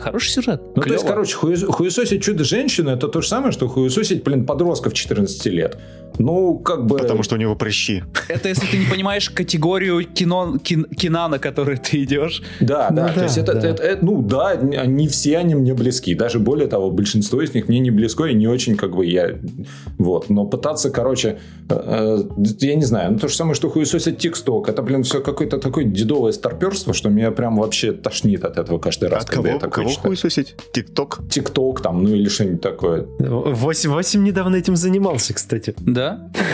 хороший 0.00 0.30
сюжет. 0.30 0.62
Ну, 0.76 0.82
то 0.82 0.92
есть, 0.92 1.06
короче, 1.06 1.36
хуес- 1.36 1.66
хуесосить 1.66 2.22
чудо-женщину 2.22 2.90
это 2.90 3.08
то 3.08 3.20
же 3.20 3.28
самое, 3.28 3.52
что 3.52 3.68
хуесосить, 3.68 4.22
блин, 4.24 4.46
подростков 4.46 4.94
14 4.94 5.46
лет. 5.46 5.78
Ну, 6.18 6.58
как 6.58 6.86
бы... 6.86 6.96
Потому 6.98 7.22
что 7.22 7.34
у 7.34 7.38
него 7.38 7.54
прыщи. 7.56 8.02
это 8.28 8.48
если 8.48 8.66
ты 8.66 8.78
не 8.78 8.86
понимаешь 8.86 9.30
категорию 9.30 10.04
кино, 10.04 10.56
кин- 10.62 10.84
кино, 10.84 11.28
на 11.28 11.38
который 11.38 11.76
ты 11.76 12.02
идешь. 12.04 12.42
Да, 12.60 12.88
Ну 12.90 12.96
да, 12.96 13.06
да, 13.08 13.12
то 13.14 13.22
есть 13.24 13.38
это, 13.38 13.54
да. 13.54 13.68
это- 13.68 13.82
это- 13.82 14.04
ну 14.04 14.22
да, 14.22 14.54
не 14.56 15.08
все 15.08 15.38
они 15.38 15.54
мне 15.54 15.74
близки, 15.74 16.14
даже 16.14 16.38
более 16.38 16.68
того, 16.68 16.90
большинство 16.90 17.42
из 17.42 17.54
них 17.54 17.68
мне 17.68 17.78
не 17.80 17.90
близко 17.90 18.24
и 18.24 18.34
не 18.34 18.46
очень 18.46 18.76
как 18.76 18.94
бы 18.94 19.04
я, 19.06 19.38
вот, 19.98 20.30
но 20.30 20.44
пытаться, 20.46 20.90
короче, 20.90 21.38
э, 21.68 22.18
э, 22.36 22.44
я 22.60 22.74
не 22.76 22.84
знаю, 22.84 23.12
ну 23.12 23.18
то 23.18 23.28
же 23.28 23.34
самое, 23.34 23.54
что 23.54 23.68
хуесосить 23.70 24.18
тиксток, 24.18 24.68
это, 24.68 24.82
блин, 24.82 25.02
все 25.02 25.20
какое-то 25.20 25.58
такое 25.58 25.84
дедовое 25.84 26.32
старперство, 26.32 26.92
что 26.92 27.08
меня 27.08 27.30
прям 27.30 27.56
вообще 27.56 27.92
тошнит 27.92 28.44
от 28.44 28.58
этого 28.58 28.78
каждый 28.78 29.08
раз, 29.08 29.24
От 29.24 29.30
когда 29.30 29.42
кого, 29.42 29.54
я 29.54 29.58
такое 29.60 29.84
кого 29.84 29.88
читаю. 29.90 30.06
хуесосить? 30.08 30.54
ТикТок? 30.72 31.20
Тикток 31.30 31.80
там, 31.82 32.02
ну 32.02 32.10
или 32.14 32.28
что-нибудь 32.28 32.60
такое. 32.60 33.06
Восемь 33.18 34.22
недавно 34.24 34.56
этим 34.56 34.76
занимался, 34.76 35.34
кстати. 35.34 35.74
Да? 35.80 36.03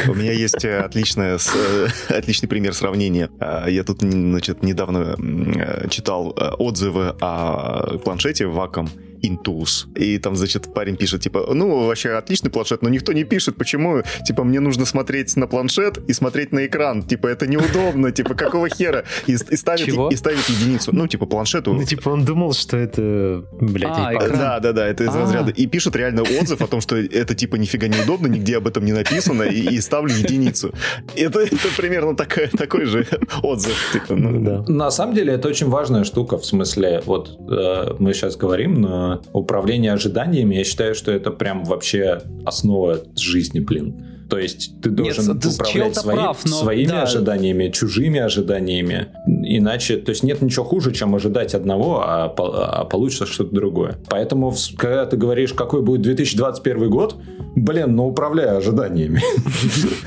У 0.09 0.15
меня 0.15 0.33
есть 0.33 0.65
э, 0.65 0.79
отличное 0.79 1.39
э, 1.39 1.89
отличный 2.09 2.49
пример 2.49 2.75
сравнения. 2.75 3.31
А, 3.41 3.69
Я 3.69 3.85
тут 3.85 4.01
значит, 4.01 4.63
недавно 4.63 5.17
э, 5.19 5.89
читал 5.89 6.35
отзывы 6.59 7.15
о 7.21 7.99
планшете 7.99 8.45
Wacom 8.45 8.89
Intuos. 9.23 9.87
И 9.97 10.19
там, 10.19 10.37
значит, 10.37 10.73
парень 10.75 10.97
пишет, 10.97 11.23
типа, 11.23 11.47
ну, 11.53 11.87
вообще 11.87 12.11
отличный 12.11 12.51
планшет, 12.51 12.83
но 12.83 12.89
никто 12.89 13.13
не 13.13 13.25
пишет, 13.25 13.57
почему, 13.57 14.03
типа, 14.25 14.45
мне 14.45 14.61
нужно 14.61 14.85
смотреть 14.85 15.37
на 15.37 15.47
планшет 15.47 15.99
и 16.09 16.13
смотреть 16.13 16.53
на 16.53 16.67
экран. 16.67 17.03
Типа, 17.03 17.27
это 17.27 17.47
неудобно, 17.47 18.13
типа, 18.13 18.35
какого 18.35 18.69
хера? 18.69 19.05
И, 19.27 19.33
и 19.33 19.57
ставит, 19.57 19.87
Чего? 19.87 20.09
и 20.09 20.17
ставит 20.17 20.49
единицу. 20.49 20.91
Ну, 20.95 21.07
типа, 21.07 21.27
планшету 21.27 21.73
Ну, 21.73 21.85
типа, 21.85 22.11
он 22.11 22.25
думал, 22.25 22.53
что 22.53 22.77
это, 22.77 23.45
блядь, 23.61 23.93
А, 23.95 24.15
экран. 24.15 24.39
Да, 24.39 24.61
да, 24.61 24.73
да, 24.73 24.87
это 24.87 25.05
из 25.05 25.15
А. 25.15 25.21
разряда. 25.21 25.51
И 25.51 25.67
пишут 25.67 25.97
реально 25.97 26.23
отзыв 26.23 26.61
о 26.61 26.67
том, 26.67 26.81
что 26.81 26.97
это 26.97 27.35
типа 27.35 27.57
нифига 27.57 27.89
неудобно, 27.89 28.27
нигде 28.27 28.57
об 28.57 28.67
этом 28.67 28.85
не 28.85 28.93
написано, 28.93 29.45
и, 29.45 29.75
и 29.75 29.81
ставлю 29.81 30.15
единицу. 30.15 30.73
Это, 31.17 31.41
это 31.41 31.69
примерно 31.77 32.15
такой, 32.17 32.49
такой 32.49 32.85
же 32.85 33.07
отзыв. 33.43 33.91
Типа, 33.93 34.15
ну, 34.17 34.31
Ну, 34.31 34.65
да. 34.65 34.73
На 34.73 34.91
самом 34.91 35.15
деле 35.15 35.35
это 35.35 35.49
очень 35.49 35.69
важная 35.69 36.05
штука, 36.05 36.39
в 36.39 36.45
смысле, 36.45 37.03
вот 37.07 37.39
э, 37.51 37.95
мы 37.99 38.15
сейчас 38.15 38.37
говорим 38.37 38.81
на 38.81 39.10
управление 39.33 39.93
ожиданиями, 39.93 40.57
я 40.57 40.65
считаю, 40.65 40.95
что 40.95 41.13
это 41.13 41.31
прям 41.31 41.65
вообще 41.65 42.23
основа 42.45 43.01
жизни, 43.17 43.61
блин. 43.61 44.10
То 44.31 44.39
есть 44.39 44.81
ты 44.81 44.91
должен 44.91 45.27
Нет, 45.35 45.45
управлять 45.45 45.97
свои- 45.97 46.17
прав, 46.17 46.39
но 46.45 46.57
своими 46.57 46.89
да. 46.89 47.03
ожиданиями, 47.03 47.69
чужими 47.69 48.21
ожиданиями. 48.21 49.09
Иначе, 49.27 49.97
то 49.97 50.11
есть 50.11 50.23
нет 50.23 50.41
ничего 50.41 50.65
хуже, 50.65 50.93
чем 50.93 51.15
ожидать 51.17 51.55
одного, 51.55 52.01
а, 52.07 52.33
а 52.37 52.85
получится 52.85 53.27
что-то 53.27 53.53
другое. 53.55 53.99
Поэтому, 54.09 54.55
когда 54.79 55.05
ты 55.07 55.17
говоришь, 55.17 55.53
какой 55.53 55.83
будет 55.83 56.03
2021 56.03 56.89
год, 56.89 57.17
блин, 57.57 57.97
ну 57.97 58.07
управляй 58.07 58.57
ожиданиями. 58.57 59.21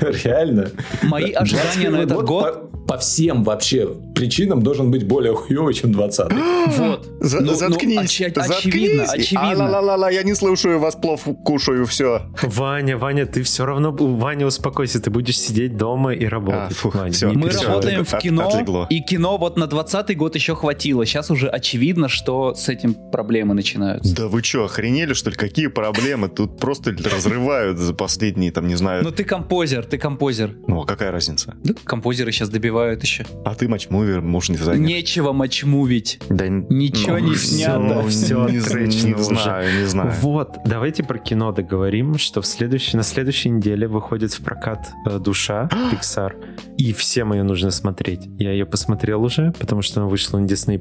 Реально. 0.24 0.70
Мои 1.02 1.32
ожидания 1.32 1.90
на 1.90 1.98
21 1.98 2.00
этот 2.00 2.24
год... 2.24 2.86
по, 2.86 2.98
всем 2.98 3.44
вообще 3.44 3.88
причинам 4.14 4.62
должен 4.62 4.90
быть 4.90 5.06
более 5.06 5.34
хуёвый, 5.34 5.74
чем 5.74 5.92
20 5.92 6.32
Вот. 6.78 7.08
За- 7.20 7.40
Ну, 7.40 7.46
ну, 7.46 7.54
заткнись, 7.54 7.98
очевидно, 7.98 9.04
очевидно. 9.04 10.08
Я 10.10 10.22
не 10.22 10.34
слушаю 10.34 10.78
вас, 10.78 10.94
плов 10.94 11.22
кушаю, 11.44 11.86
все. 11.86 12.22
Ваня, 12.42 12.96
Ваня, 12.96 13.26
ты 13.26 13.42
все 13.42 13.64
равно... 13.66 13.92
Ваня, 14.16 14.46
успокойся, 14.46 15.00
ты 15.00 15.10
будешь 15.10 15.38
сидеть 15.38 15.76
дома 15.76 16.12
и 16.12 16.24
работать. 16.26 16.70
А, 16.72 16.74
фух, 16.74 16.94
Ваня, 16.94 17.12
всё. 17.12 17.30
не 17.30 17.36
Мы 17.36 17.48
переживай. 17.48 17.66
работаем 17.68 18.00
от- 18.02 18.08
в 18.08 18.18
кино, 18.18 18.48
отлегло. 18.48 18.86
и 18.90 19.00
кино 19.00 19.36
вот 19.38 19.56
на 19.56 19.66
20 19.66 20.16
год 20.16 20.34
еще 20.34 20.54
хватило. 20.54 21.04
Сейчас 21.06 21.30
уже 21.30 21.48
очевидно, 21.48 22.08
что 22.08 22.54
с 22.54 22.68
этим 22.68 22.94
проблемы 22.94 23.54
начинаются. 23.54 24.14
Да 24.14 24.28
вы 24.28 24.42
что, 24.42 24.64
охренели, 24.64 25.12
что 25.14 25.30
ли? 25.30 25.36
Какие 25.36 25.66
проблемы? 25.68 26.28
Тут 26.28 26.58
просто 26.58 26.90
разрывают 26.92 27.78
за 27.78 27.94
последние, 27.94 28.50
там, 28.52 28.66
не 28.66 28.74
знаю... 28.76 29.02
Ну 29.04 29.10
ты 29.10 29.24
композер, 29.24 29.84
ты 29.84 29.98
композер. 29.98 30.54
Ну, 30.66 30.82
а 30.82 30.86
какая 30.86 31.10
разница? 31.10 31.54
Да, 31.64 31.74
композеры 31.84 32.32
сейчас 32.32 32.48
добивают 32.48 33.02
еще. 33.02 33.26
А 33.44 33.54
ты 33.54 33.68
матчмувер, 33.68 34.20
муж 34.20 34.48
не 34.48 34.56
дизайнер. 34.56 34.84
Нечего 34.86 35.32
мочмувить. 35.32 36.18
Да, 36.28 36.46
Ничего 36.48 37.18
не 37.18 37.34
снято. 37.34 37.78
ну, 37.78 38.08
Всё 38.08 38.48
не, 38.48 38.54
не 38.54 38.58
знаю, 39.22 39.80
не 39.80 39.86
знаю. 39.86 40.12
Вот, 40.20 40.56
давайте 40.66 41.02
про 41.02 41.18
кино 41.18 41.52
договорим, 41.52 42.18
что 42.18 42.40
в 42.42 42.46
следующей, 42.46 42.96
на 42.96 43.02
следующей 43.02 43.50
неделе 43.50 43.86
выходит 44.04 44.34
в 44.34 44.42
прокат 44.42 44.92
э, 45.06 45.18
«Душа» 45.18 45.68
Pixar, 45.92 46.32
и 46.76 46.92
всем 46.92 47.32
ее 47.32 47.42
нужно 47.42 47.70
смотреть. 47.70 48.28
Я 48.38 48.52
ее 48.52 48.66
посмотрел 48.66 49.24
уже, 49.24 49.52
потому 49.58 49.80
что 49.82 50.00
она 50.00 50.10
вышла 50.10 50.38
на 50.38 50.44
Disney+. 50.44 50.78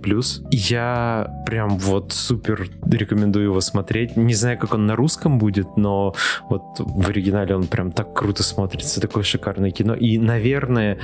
Я 0.51 1.43
прям 1.45 1.77
вот 1.77 2.11
супер 2.11 2.67
рекомендую 2.85 3.45
его 3.45 3.61
смотреть. 3.61 4.17
Не 4.17 4.33
знаю, 4.33 4.57
как 4.59 4.73
он 4.73 4.85
на 4.85 4.95
русском 4.95 5.39
будет, 5.39 5.77
но 5.77 6.13
вот 6.49 6.63
в 6.79 7.09
оригинале 7.09 7.55
он 7.55 7.67
прям 7.67 7.91
так 7.91 8.13
круто 8.13 8.43
смотрится, 8.43 8.99
такое 8.99 9.23
шикарное 9.23 9.71
кино. 9.71 9.93
И, 9.95 10.17
наверное, 10.17 10.97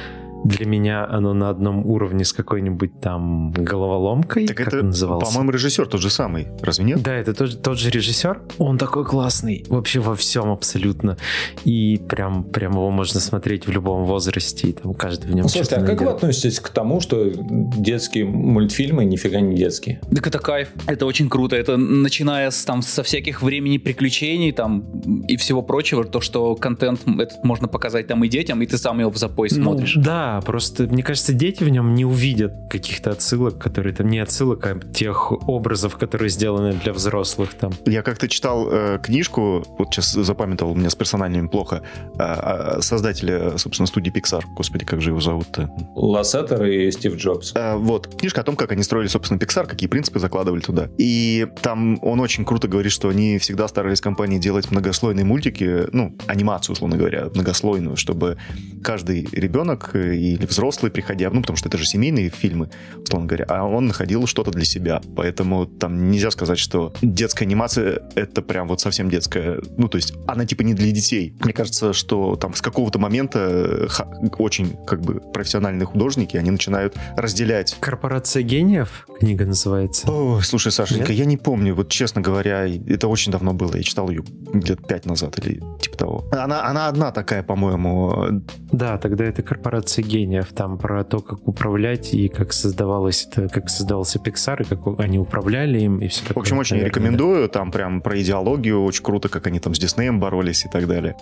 для 0.46 0.66
меня 0.66 1.06
оно 1.06 1.34
на 1.34 1.50
одном 1.50 1.86
уровне 1.86 2.24
с 2.26 2.34
какой-нибудь 2.34 3.00
там 3.02 3.52
головоломкой, 3.52 4.48
Так 4.48 4.58
как 4.58 4.68
это, 4.68 4.80
он 4.80 4.88
назывался. 4.88 5.32
по-моему, 5.32 5.52
режиссер 5.52 5.88
тот 5.88 6.02
же 6.02 6.10
самый, 6.10 6.48
разве 6.62 6.86
нет? 6.86 7.02
Да, 7.02 7.14
это 7.14 7.34
тот, 7.34 7.62
тот 7.62 7.78
же 7.78 7.90
режиссер. 7.90 8.42
Он 8.58 8.78
такой 8.78 9.06
классный. 9.06 9.66
Вообще 9.70 10.00
во 10.00 10.16
всем 10.16 10.52
абсолютно. 10.52 11.18
И 11.66 12.00
прям, 12.10 12.44
прям 12.44 12.74
его 12.74 12.90
можно 12.90 13.20
смотреть 13.20 13.68
в 13.68 13.72
любом 13.72 14.06
возрасте. 14.06 14.70
И 14.70 14.74
там 14.74 14.94
каждый 14.94 15.28
в 15.28 15.36
нем 15.36 15.44
Ну, 15.44 15.50
слушайте, 15.50 15.76
а 15.76 15.84
как 15.86 16.02
вы 16.02 16.08
относитесь 16.10 16.60
к 16.60 16.70
тому, 16.70 17.00
что 17.02 17.26
детские 17.30 18.26
мультфильмы 18.26 19.06
нифига 19.06 19.40
не 19.40 19.56
детские? 19.56 20.00
Так 20.14 20.28
это 20.28 20.40
кайф, 20.40 20.70
это 20.88 21.06
очень 21.06 21.30
круто. 21.30 21.56
Это 21.56 21.78
начиная 21.78 22.50
с, 22.52 22.64
там, 22.66 22.82
со 22.82 23.04
всяких 23.04 23.42
времени 23.42 23.78
приключений 23.78 24.52
там, 24.52 24.82
и 25.28 25.38
всего 25.38 25.62
прочего, 25.62 26.04
то, 26.04 26.22
что 26.22 26.56
контент 26.56 27.02
этот 27.08 27.44
можно 27.44 27.68
показать 27.68 28.08
там 28.08 28.24
и 28.24 28.28
детям, 28.28 28.62
и 28.62 28.66
ты 28.66 28.78
сам 28.78 29.00
его 29.00 29.12
в 29.12 29.18
запой 29.18 29.50
Ну, 29.52 29.64
смотришь. 29.64 29.96
Да, 30.30 30.42
просто 30.42 30.84
мне 30.84 31.02
кажется, 31.02 31.34
дети 31.34 31.64
в 31.64 31.70
нем 31.70 31.96
не 31.96 32.06
увидят 32.06 32.54
каких-то 32.70 33.12
отсылок, 33.12 33.58
которые 33.58 33.96
там 33.96 34.08
не 34.10 34.20
отсылок, 34.20 34.66
а 34.68 34.80
тех 34.94 35.32
образов, 35.48 35.98
которые 35.98 36.30
сделаны 36.30 36.74
для 36.74 36.94
взрослых 36.94 37.56
там. 37.56 37.72
Я 37.88 38.04
как-то 38.04 38.28
читал 38.28 38.68
э, 38.72 39.00
книжку, 39.02 39.64
вот 39.80 39.92
сейчас 39.92 40.12
запамятовал, 40.12 40.74
у 40.74 40.76
меня 40.76 40.92
с 40.92 40.96
персональными 40.96 41.48
плохо, 41.48 41.82
э, 42.20 42.20
э, 42.20 42.82
создателя, 42.82 43.58
собственно, 43.58 43.88
студии 43.88 44.12
Pixar, 44.12 44.44
господи, 44.56 44.86
как 44.86 45.02
же 45.02 45.10
его 45.10 45.20
зовут-то? 45.20 45.70
Лассетер 45.96 46.64
и 46.64 46.92
Стив 46.92 47.16
Джобс. 47.16 47.54
Э, 47.56 47.76
вот, 47.78 48.16
книжка 48.16 48.42
о 48.42 48.44
том, 48.44 48.56
как 48.56 48.72
они 48.72 48.84
строили, 48.84 49.08
собственно, 49.08 49.40
Pixar, 49.40 49.66
какие 49.66 49.90
принципы 49.90 50.20
закладывали 50.20 50.62
туда. 50.62 50.90
И 51.00 51.48
там 51.64 51.98
он 52.04 52.20
очень 52.20 52.46
круто 52.46 52.68
говорит, 52.68 52.92
что 52.92 53.10
они 53.10 53.40
всегда 53.40 53.68
старались 53.68 54.00
компании 54.00 54.38
делать 54.38 54.70
многослойные 54.70 55.26
мультики, 55.26 55.88
ну, 55.92 56.16
анимацию, 56.28 56.74
условно 56.74 56.98
говоря, 56.98 57.30
многослойную, 57.34 57.96
чтобы 57.98 58.38
каждый 58.84 59.28
ребенок 59.32 59.96
э, 59.96 60.19
или 60.20 60.46
взрослый, 60.46 60.92
приходя, 60.92 61.30
ну, 61.30 61.42
потому 61.42 61.58
что 61.58 61.70
это 61.70 61.78
же 61.78 61.86
семейные 61.86 62.30
фильмы, 62.30 62.70
условно 63.04 63.28
говоря, 63.28 63.46
а 63.50 63.64
он 63.64 63.88
находил 63.88 64.28
что-то 64.28 64.52
для 64.52 64.66
себя. 64.66 65.02
Поэтому 65.16 65.66
там 65.66 66.12
нельзя 66.12 66.32
сказать, 66.32 66.60
что 66.60 66.94
детская 67.02 67.46
анимация— 67.46 68.02
это 68.16 68.42
прям 68.42 68.68
вот 68.68 68.82
совсем 68.82 69.10
детская. 69.10 69.62
Ну, 69.78 69.88
то 69.88 69.98
есть 69.98 70.14
она 70.28 70.46
типа 70.46 70.62
не 70.64 70.74
для 70.74 70.92
детей. 70.92 71.34
Мне 71.40 71.54
кажется, 71.54 71.94
что 71.94 72.36
там 72.36 72.54
с 72.54 72.62
какого-то 72.62 73.00
момента 73.00 73.40
э, 73.40 74.28
очень 74.38 74.76
как 74.86 75.02
бы 75.02 75.16
профессиональные 75.16 75.86
художники, 75.86 76.38
они 76.38 76.52
начинают 76.52 76.96
разделять 77.16 77.76
Корпорация 77.80 78.44
гениев 78.44 79.06
книга 79.20 79.46
называется. 79.46 80.10
Ой, 80.10 80.42
слушай, 80.44 80.72
Сашенька, 80.72 81.10
Нет? 81.10 81.20
я 81.20 81.26
не 81.26 81.38
помню, 81.38 81.76
вот 81.76 81.90
честно 81.90 82.22
говоря, 82.22 82.66
это 82.68 83.08
очень 83.08 83.32
давно 83.32 83.54
было, 83.54 83.76
я 83.76 83.84
читал 83.84 84.10
ее 84.10 84.24
лет 84.54 84.88
пять 84.88 85.06
назад 85.06 85.38
или 85.40 85.62
типа 85.82 85.98
того. 85.98 86.26
Она, 86.32 86.66
она 86.66 86.88
одна 86.88 87.12
такая, 87.12 87.44
по-моему. 87.44 88.42
Да, 88.72 88.98
тогда 88.98 89.26
это 89.26 89.44
корпорация 89.44 90.04
гениев. 90.10 90.48
Там 90.54 90.78
про 90.78 91.04
то, 91.04 91.20
как 91.20 91.48
управлять 91.48 92.14
и 92.14 92.28
как 92.28 92.54
создавалось 92.54 93.28
это, 93.32 93.48
как 93.48 93.70
создавался 93.70 94.20
Pixar, 94.20 94.62
и 94.62 94.66
как 94.66 95.00
они 95.00 95.20
управляли 95.20 95.80
им, 95.80 96.00
и 96.00 96.08
все 96.08 96.22
такое. 96.22 96.36
В 96.36 96.46
общем, 96.46 96.58
очень 96.58 96.78
наверное, 96.78 96.90
рекомендую. 96.90 97.50
Там 97.50 97.72
прям 97.72 98.02
про 98.02 98.20
идеологию 98.20 98.84
очень 98.84 99.04
круто, 99.04 99.30
как 99.30 99.48
они 99.48 99.60
там 99.60 99.74
с 99.74 99.80
Диснеем 99.80 100.20
боролись 100.20 100.66
и 100.66 100.70
так 100.70 100.88
далее. 100.88 101.16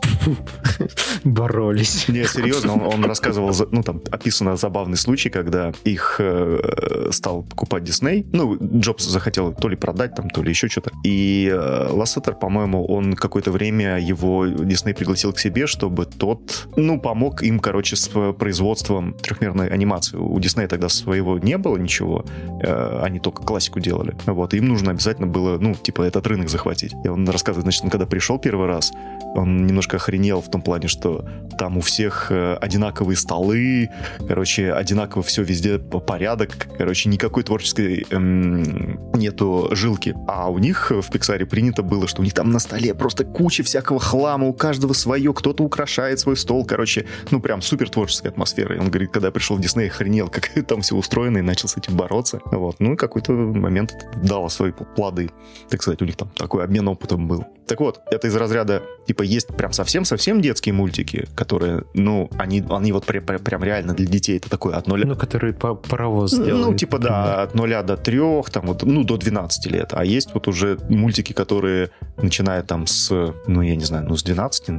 да. 0.80 0.86
Боролись. 1.24 2.08
Не, 2.08 2.26
серьезно, 2.26 2.74
он, 2.74 2.82
он 2.82 3.06
рассказывал, 3.06 3.52
ну 3.72 3.84
там 3.84 4.02
описано 4.12 4.56
забавный 4.56 4.98
случай, 4.98 5.30
когда 5.30 5.72
их 5.84 6.18
э, 6.20 7.10
стал 7.12 7.44
покупать 7.44 7.84
Дисней. 7.84 8.26
Ну, 8.32 8.58
Джобс 8.80 9.06
захотел 9.06 9.54
то 9.54 9.68
ли 9.70 9.76
продать 9.76 10.16
там, 10.16 10.30
то 10.30 10.42
ли 10.42 10.50
еще 10.50 10.68
что-то. 10.68 10.92
И 11.04 11.50
э, 11.52 11.88
Лассетер, 11.92 12.36
по-моему, 12.36 12.86
он 12.86 13.14
какое-то 13.14 13.52
время 13.52 14.00
его 14.00 14.46
Дисней 14.48 14.94
пригласил 14.94 15.34
к 15.34 15.40
себе, 15.40 15.68
чтобы 15.68 16.06
тот, 16.06 16.68
ну, 16.76 17.00
помог 17.00 17.44
им, 17.44 17.60
короче, 17.60 17.96
с 17.96 18.08
производством 18.34 18.77
трехмерной 18.84 19.68
анимации. 19.68 20.18
У 20.18 20.40
Диснея 20.40 20.68
тогда 20.68 20.90
своего 20.90 21.38
не 21.40 21.58
было 21.58 21.78
ничего, 21.78 22.26
э, 22.62 23.00
они 23.04 23.20
только 23.20 23.44
классику 23.44 23.80
делали. 23.80 24.16
Вот, 24.26 24.54
им 24.54 24.68
нужно 24.68 24.92
обязательно 24.92 25.28
было, 25.28 25.58
ну, 25.58 25.76
типа, 25.76 26.04
этот 26.04 26.28
рынок 26.28 26.50
захватить. 26.50 26.94
И 27.04 27.08
он 27.08 27.28
рассказывает, 27.30 27.64
значит, 27.64 27.84
он 27.84 27.90
когда 27.90 28.06
пришел 28.06 28.40
первый 28.40 28.68
раз, 28.68 28.92
он 29.36 29.66
немножко 29.68 29.98
охренел 29.98 30.42
в 30.42 30.50
том 30.50 30.62
плане, 30.62 30.88
что 30.88 31.26
там 31.58 31.78
у 31.78 31.82
всех 31.82 32.28
э, 32.32 32.56
одинаковые 32.56 33.18
столы, 33.18 33.90
короче, 34.28 34.72
одинаково 34.72 35.24
все 35.24 35.44
везде 35.44 35.80
по- 35.80 36.00
порядок, 36.00 36.68
короче, 36.78 37.10
никакой 37.10 37.44
творческой 37.44 38.06
эм, 38.10 39.00
нету 39.14 39.70
жилки. 39.72 40.16
А 40.28 40.50
у 40.50 40.58
них 40.58 40.92
в 40.92 41.12
Пиксаре 41.12 41.46
принято 41.46 41.84
было, 41.84 42.08
что 42.08 42.22
у 42.22 42.24
них 42.24 42.34
там 42.34 42.52
на 42.52 42.60
столе 42.60 42.94
просто 42.94 43.26
куча 43.26 43.64
всякого 43.64 44.00
хлама, 44.00 44.48
у 44.48 44.54
каждого 44.54 44.94
свое, 44.94 45.34
кто-то 45.34 45.64
украшает 45.64 46.20
свой 46.20 46.38
стол, 46.38 46.66
короче, 46.66 47.06
ну 47.32 47.40
прям 47.40 47.62
супер 47.62 47.90
творческая 47.90 48.30
атмосфера. 48.30 48.67
И 48.76 48.80
он 48.80 48.90
говорит, 48.90 49.12
когда 49.12 49.32
пришел 49.32 49.58
в 49.58 49.62
Дисней, 49.62 49.88
охренел, 49.88 50.30
как 50.30 50.50
там 50.68 50.82
все 50.82 50.96
устроено, 50.96 51.40
и 51.40 51.42
начал 51.42 51.68
с 51.68 51.78
этим 51.78 51.96
бороться. 51.96 52.42
Вот. 52.46 52.78
Ну 52.80 52.94
и 52.94 52.96
какой-то 52.96 53.32
момент 53.32 53.96
дало 54.24 54.50
свои 54.50 54.72
плоды. 54.72 55.30
Так 55.70 55.82
сказать, 55.82 56.02
у 56.02 56.06
них 56.06 56.16
там 56.16 56.30
такой 56.36 56.64
обмен 56.64 56.88
опытом 56.88 57.28
был. 57.28 57.46
Так 57.68 57.82
вот, 57.82 58.00
это 58.10 58.28
из 58.28 58.36
разряда, 58.36 58.82
типа, 59.08 59.24
есть 59.24 59.48
прям 59.50 59.74
совсем-совсем 59.74 60.40
детские 60.42 60.74
мультики, 60.74 61.28
которые, 61.36 61.84
ну, 61.94 62.30
они, 62.38 62.64
они 62.70 62.94
вот 62.94 63.06
прям, 63.06 63.26
прям, 63.26 63.64
реально 63.64 63.94
для 63.94 64.08
детей. 64.08 64.38
Это 64.38 64.50
такое 64.50 64.76
от 64.76 64.88
нуля... 64.88 65.06
Ну, 65.06 65.18
который 65.18 65.54
по 65.54 65.76
паровоз 65.76 66.32
Ну, 66.32 66.46
делает. 66.46 66.78
типа, 66.78 66.98
например. 66.98 67.24
да, 67.24 67.44
от 67.44 67.56
нуля 67.56 67.84
до 67.84 67.98
трех, 67.98 68.50
там, 68.52 68.68
вот, 68.68 68.84
ну, 68.84 69.04
до 69.04 69.18
12 69.18 69.66
лет. 69.66 69.90
А 69.92 70.06
есть 70.06 70.34
вот 70.34 70.48
уже 70.48 70.78
мультики, 70.88 71.34
которые 71.34 71.90
начинают 72.16 72.68
там 72.68 72.88
с, 72.88 73.34
ну, 73.48 73.62
я 73.62 73.76
не 73.76 73.84
знаю, 73.84 74.06
ну, 74.08 74.16
с 74.16 74.24
12, 74.24 74.70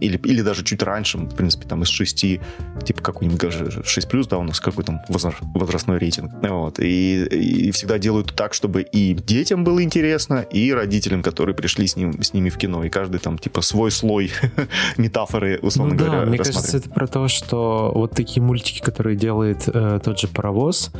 или, 0.00 0.18
или 0.18 0.42
даже 0.42 0.64
чуть 0.64 0.82
раньше, 0.82 1.18
в 1.18 1.36
принципе, 1.36 1.68
там, 1.68 1.82
из 1.84 1.88
6, 1.88 2.16
типа, 2.84 3.02
какой-нибудь 3.02 3.31
6 3.40 4.08
плюс, 4.08 4.26
да, 4.26 4.38
у 4.38 4.42
нас 4.42 4.60
какой 4.60 4.84
там 4.84 5.00
возра- 5.08 5.34
возрастной 5.54 5.98
рейтинг. 5.98 6.32
Вот. 6.42 6.80
И, 6.80 7.24
и 7.24 7.70
всегда 7.70 7.98
делают 7.98 8.34
так, 8.34 8.54
чтобы 8.54 8.82
и 8.82 9.14
детям 9.14 9.64
было 9.64 9.82
интересно, 9.82 10.40
и 10.40 10.72
родителям, 10.72 11.22
которые 11.22 11.54
пришли 11.54 11.86
с, 11.86 11.96
ним, 11.96 12.22
с 12.22 12.32
ними 12.32 12.48
в 12.48 12.58
кино. 12.58 12.84
И 12.84 12.88
каждый 12.88 13.18
там, 13.18 13.38
типа, 13.38 13.60
свой 13.62 13.90
слой 13.90 14.30
метафоры, 14.96 15.58
условно 15.62 15.94
ну, 15.94 15.98
да, 15.98 16.06
говоря, 16.06 16.26
мне 16.26 16.38
кажется, 16.38 16.76
это 16.76 16.90
про 16.90 17.06
то, 17.06 17.28
что 17.28 17.92
вот 17.94 18.12
такие 18.12 18.42
мультики, 18.42 18.80
которые 18.80 19.16
делает 19.16 19.68
э, 19.68 20.00
тот 20.04 20.18
же 20.18 20.28
паровоз, 20.28 20.90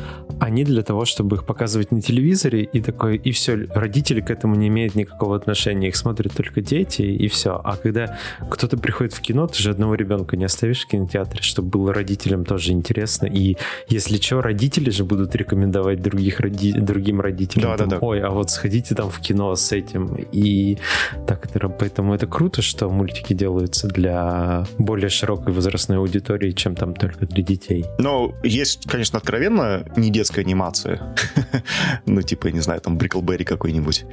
они 0.41 0.65
для 0.65 0.83
того, 0.83 1.05
чтобы 1.05 1.37
их 1.37 1.45
показывать 1.45 1.91
на 1.91 2.01
телевизоре, 2.01 2.65
и 2.65 2.81
такой, 2.81 3.17
и 3.17 3.33
все, 3.33 3.67
родители 3.75 4.21
к 4.21 4.31
этому 4.31 4.55
не 4.55 4.69
имеют 4.69 4.95
никакого 4.95 5.37
отношения, 5.37 5.89
их 5.89 5.97
смотрят 5.97 6.33
только 6.35 6.61
дети, 6.61 7.03
и 7.03 7.29
все. 7.29 7.61
А 7.63 7.77
когда 7.77 8.19
кто-то 8.51 8.77
приходит 8.77 9.13
в 9.13 9.21
кино, 9.21 9.47
ты 9.47 9.63
же 9.63 9.71
одного 9.71 9.95
ребенка 9.95 10.37
не 10.37 10.45
оставишь 10.45 10.85
в 10.85 10.89
кинотеатре, 10.89 11.43
чтобы 11.43 11.69
было 11.69 11.93
родителям 11.93 12.22
тоже 12.45 12.73
интересно. 12.73 13.27
И 13.27 13.57
если 13.89 14.17
что, 14.17 14.41
родители 14.41 14.91
же 14.91 15.05
будут 15.05 15.35
рекомендовать 15.35 16.01
других 16.03 16.41
роди- 16.41 16.79
другим 16.79 17.21
родителям. 17.21 17.71
Да, 17.71 17.77
да, 17.77 17.79
там, 17.79 17.89
да. 17.89 17.99
Ой, 18.01 18.21
а 18.21 18.31
вот 18.31 18.51
сходите 18.51 18.95
там 18.95 19.11
в 19.11 19.21
кино 19.21 19.55
с 19.55 19.73
этим. 19.73 20.15
И 20.33 20.79
так 21.27 21.47
это, 21.47 21.69
поэтому 21.69 22.15
это 22.15 22.27
круто, 22.27 22.63
что 22.63 22.89
мультики 22.91 23.33
делаются 23.33 23.89
для 23.89 24.65
более 24.79 25.09
широкой 25.09 25.53
возрастной 25.53 25.99
аудитории, 25.99 26.53
чем 26.53 26.75
там 26.75 26.95
только 26.95 27.27
для 27.27 27.43
детей. 27.43 27.85
Но 27.99 28.35
есть, 28.43 28.89
конечно, 28.89 29.19
откровенно 29.19 29.85
не 29.97 30.11
детская 30.11 30.43
анимация. 30.43 31.15
Ну, 32.07 32.21
типа, 32.23 32.49
я 32.49 32.53
не 32.53 32.61
знаю, 32.61 32.81
там 32.81 32.99
Бриклберри 32.99 33.45
какой-нибудь. 33.45 34.05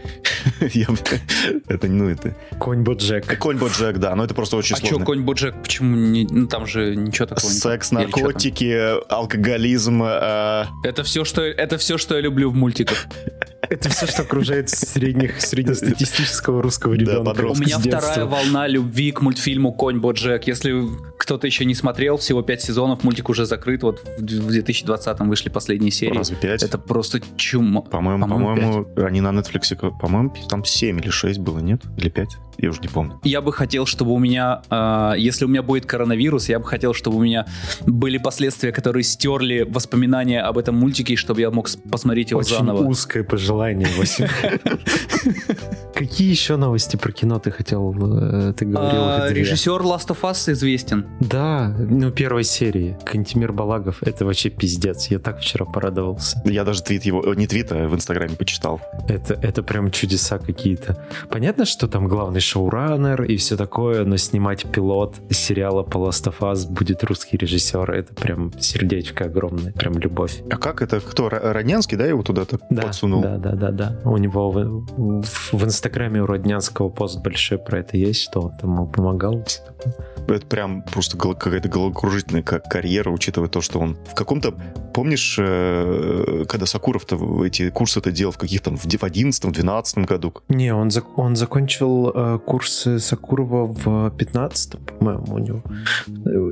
Это, 1.67 1.87
ну, 1.87 2.09
это... 2.09 2.35
Конь 2.57 2.83
Боджек. 2.83 3.37
Конь 3.39 3.57
Боджек, 3.57 3.97
да, 3.97 4.15
но 4.15 4.23
это 4.23 4.33
просто 4.33 4.57
очень 4.57 4.75
А 4.75 4.77
что, 4.77 4.87
сложно. 4.87 5.05
конь 5.05 5.21
Боджек, 5.23 5.55
почему 5.61 5.95
не... 5.95 6.27
Ну, 6.29 6.47
там 6.47 6.65
же 6.65 6.95
ничего 6.95 7.25
такого 7.27 7.49
нет. 7.49 7.61
Секс, 7.61 7.89
там? 7.89 7.98
Наркотики, 8.03 8.99
алкоголизм. 9.11 10.01
э, 10.03 10.65
Это 10.83 11.03
все, 11.03 11.23
что, 11.25 11.41
это 11.41 11.77
все, 11.77 11.97
что 11.97 12.15
я 12.15 12.21
люблю 12.21 12.49
в 12.49 12.55
мультиках. 12.55 13.07
Это 13.61 13.89
все, 13.89 14.07
что 14.07 14.21
окружает 14.21 14.69
средних, 14.69 15.41
среднестатистического 15.41 16.61
русского 16.61 16.95
Да, 16.95 17.01
ребенка. 17.01 17.19
У 17.21 17.25
подростка. 17.25 17.65
меня 17.65 17.79
вторая 17.79 18.25
волна 18.25 18.67
любви 18.67 19.11
к 19.11 19.21
мультфильму 19.21 19.73
«Конь 19.73 19.99
Боджек». 19.99 20.47
Если 20.47 20.81
кто-то 21.17 21.45
еще 21.45 21.65
не 21.65 21.75
смотрел, 21.75 22.17
всего 22.17 22.41
пять 22.41 22.61
сезонов, 22.61 23.03
мультик 23.03 23.29
уже 23.29 23.45
закрыт. 23.45 23.83
Вот 23.83 24.01
в 24.17 24.21
2020-м 24.23 25.29
вышли 25.29 25.49
последние 25.49 25.91
серии. 25.91 26.17
Разве 26.17 26.37
пять? 26.37 26.63
Это 26.63 26.77
просто 26.77 27.19
чума. 27.35 27.81
По-моему, 27.81 28.27
по-моему, 28.27 28.55
по-моему, 28.85 29.05
они 29.05 29.21
на 29.21 29.29
Netflix, 29.29 29.75
по-моему, 29.99 30.33
там 30.49 30.63
7 30.63 30.99
или 30.99 31.09
6 31.09 31.39
было, 31.39 31.59
нет? 31.59 31.81
Или 31.97 32.09
5? 32.09 32.29
Я 32.61 32.69
уже 32.71 32.81
не 32.81 32.87
помню. 32.89 33.19
Я 33.23 33.41
бы 33.41 33.53
хотел, 33.53 33.85
чтобы 33.85 34.11
у 34.11 34.19
меня, 34.19 34.61
э, 34.69 35.13
если 35.17 35.45
у 35.45 35.47
меня 35.47 35.63
будет 35.63 35.85
коронавирус, 35.85 36.49
я 36.49 36.59
бы 36.59 36.65
хотел, 36.65 36.93
чтобы 36.93 37.17
у 37.17 37.21
меня 37.21 37.45
были 37.85 38.17
последствия, 38.17 38.71
которые 38.73 39.03
стерли 39.03 39.65
воспоминания 39.69 40.41
об 40.41 40.57
этом 40.57 40.75
мультике, 40.75 41.15
чтобы 41.15 41.39
я 41.41 41.51
мог 41.51 41.69
посмотреть 41.89 42.31
его 42.31 42.41
Очень 42.41 42.57
заново. 42.57 42.83
узкое 42.83 43.23
пожелание, 43.23 43.48
Василий. 43.53 44.29
Какие 45.93 46.29
еще 46.29 46.55
новости 46.55 46.95
про 46.95 47.11
кино 47.11 47.39
ты 47.39 47.51
хотел? 47.51 47.93
э, 47.93 48.53
Ты 48.53 48.65
говорил 48.65 49.01
А, 49.03 49.27
режиссер 49.29 49.81
Last 49.81 50.07
of 50.09 50.21
Us 50.21 50.51
известен. 50.53 51.05
Да, 51.19 51.73
ну 51.77 52.09
первой 52.11 52.43
серии. 52.45 52.97
Кантимир 53.05 53.51
Балагов. 53.51 54.01
Это 54.03 54.25
вообще 54.25 54.49
пиздец. 54.49 55.07
Я 55.07 55.19
так 55.19 55.39
вчера 55.41 55.65
порадовался. 55.65 56.41
Я 56.45 56.63
даже 56.63 56.83
твит 56.83 57.03
его, 57.03 57.21
э, 57.25 57.35
не 57.35 57.47
твит, 57.47 57.71
а 57.71 57.87
в 57.87 57.95
Инстаграме 57.95 58.35
почитал. 58.35 58.79
Это, 59.09 59.33
это 59.33 59.61
прям 59.61 59.91
чудеса 59.91 60.37
какие-то. 60.39 60.97
Понятно, 61.29 61.65
что 61.65 61.87
там 61.87 62.07
главный 62.07 62.39
шоураннер 62.39 63.23
и 63.23 63.35
все 63.35 63.57
такое, 63.57 64.05
но 64.05 64.15
снимать 64.17 64.65
пилот 64.71 65.15
сериала 65.31 65.83
по 65.83 65.97
Last 65.97 66.31
of 66.31 66.39
Us 66.39 66.65
будет 66.69 67.03
русский 67.03 67.35
режиссер. 67.35 67.91
Это 67.91 68.13
прям 68.13 68.53
сердечко 68.59 69.25
огромное, 69.25 69.73
прям 69.73 69.97
любовь. 69.97 70.41
А 70.49 70.57
как 70.57 70.81
это? 70.81 71.01
Кто? 71.01 71.27
Роднянский, 71.29 71.97
да, 71.97 72.05
его 72.05 72.23
туда-то 72.23 72.59
Да, 72.69 72.83
подсунул? 72.83 73.21
да, 73.21 73.37
да, 73.39 73.51
да, 73.53 73.71
да. 73.71 73.95
У 74.05 74.17
него 74.17 74.51
в, 74.51 74.85
в- 75.23 75.53
в 75.53 75.63
Инстаграме 75.63 76.21
у 76.21 76.25
Роднянского 76.25 76.89
пост 76.89 77.21
большой 77.21 77.57
про 77.57 77.79
это 77.79 77.97
есть, 77.97 78.21
что 78.21 78.41
он 78.41 78.51
там 78.57 78.73
ему 78.73 78.87
помогал. 78.87 79.43
такое. 79.43 80.37
Это 80.37 80.45
прям 80.45 80.83
просто 80.83 81.17
какая-то 81.17 81.69
головокружительная 81.69 82.43
ка- 82.43 82.59
карьера, 82.59 83.09
учитывая 83.09 83.49
то, 83.49 83.61
что 83.61 83.79
он 83.79 83.97
в 84.09 84.13
каком-то... 84.13 84.53
Помнишь, 84.93 85.37
э, 85.39 86.45
когда 86.47 86.65
Сакуров-то 86.65 87.45
эти 87.45 87.69
курсы-то 87.69 88.11
делал 88.11 88.31
в 88.33 88.37
каких 88.37 88.61
там 88.61 88.75
в 88.75 88.85
11-12 88.85 90.05
году? 90.05 90.33
Не, 90.49 90.73
он, 90.73 90.89
зак- 90.89 91.13
он 91.15 91.35
закончил 91.35 92.11
э, 92.13 92.39
курсы 92.45 92.99
Сакурова 92.99 93.65
в 93.71 94.11
15 94.17 94.77
по-моему, 94.99 95.25
у 95.33 95.37
него. 95.37 95.61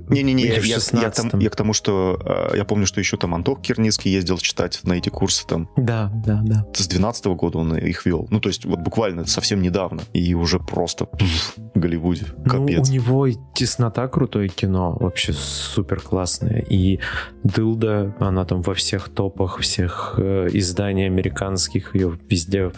Не-не-не, 0.10 0.44
я, 0.46 0.54
я- 0.56 0.62
я, 0.62 0.78
16-м. 0.78 1.30
там- 1.32 1.40
я 1.42 1.50
к 1.50 1.56
тому, 1.56 1.74
что 1.74 2.20
э, 2.52 2.58
я 2.58 2.64
помню, 2.66 2.86
что 2.88 3.00
еще 3.00 3.18
там 3.18 3.36
Антох 3.36 3.62
Кирницкий 3.62 4.12
ездил 4.12 4.38
читать 4.38 4.80
на 4.84 4.94
эти 4.94 5.10
курсы 5.10 5.46
там. 5.46 5.70
Да, 5.76 6.12
да, 6.26 6.42
да. 6.44 6.66
С 6.78 6.88
12 6.88 7.26
года 7.28 7.58
он 7.60 7.76
их 7.76 8.06
вел. 8.06 8.28
Ну, 8.30 8.40
то 8.40 8.50
есть 8.50 8.66
вот 8.66 8.80
буквально 8.80 9.26
совсем 9.26 9.62
недавно. 9.62 10.02
И 10.14 10.34
уже 10.34 10.60
просто 10.60 11.06
пф, 11.06 11.56
в 11.74 11.80
Голливуде. 11.80 12.26
Капец. 12.46 12.78
Ну, 12.78 12.84
у 12.84 12.94
него 12.94 13.28
теснота 13.54 14.08
крутое 14.08 14.50
кино, 14.50 14.96
вообще 15.00 15.34
супер 15.34 16.02
классное. 16.02 16.66
И 16.70 17.00
Дылда, 17.48 18.16
она 18.20 18.46
там 18.46 18.62
во 18.62 18.74
всех 18.74 19.10
топах 19.10 19.60
всех 19.60 20.16
э, 20.18 20.48
изданий 20.54 21.06
американских, 21.06 21.96
ее 21.96 22.18
везде. 22.30 22.72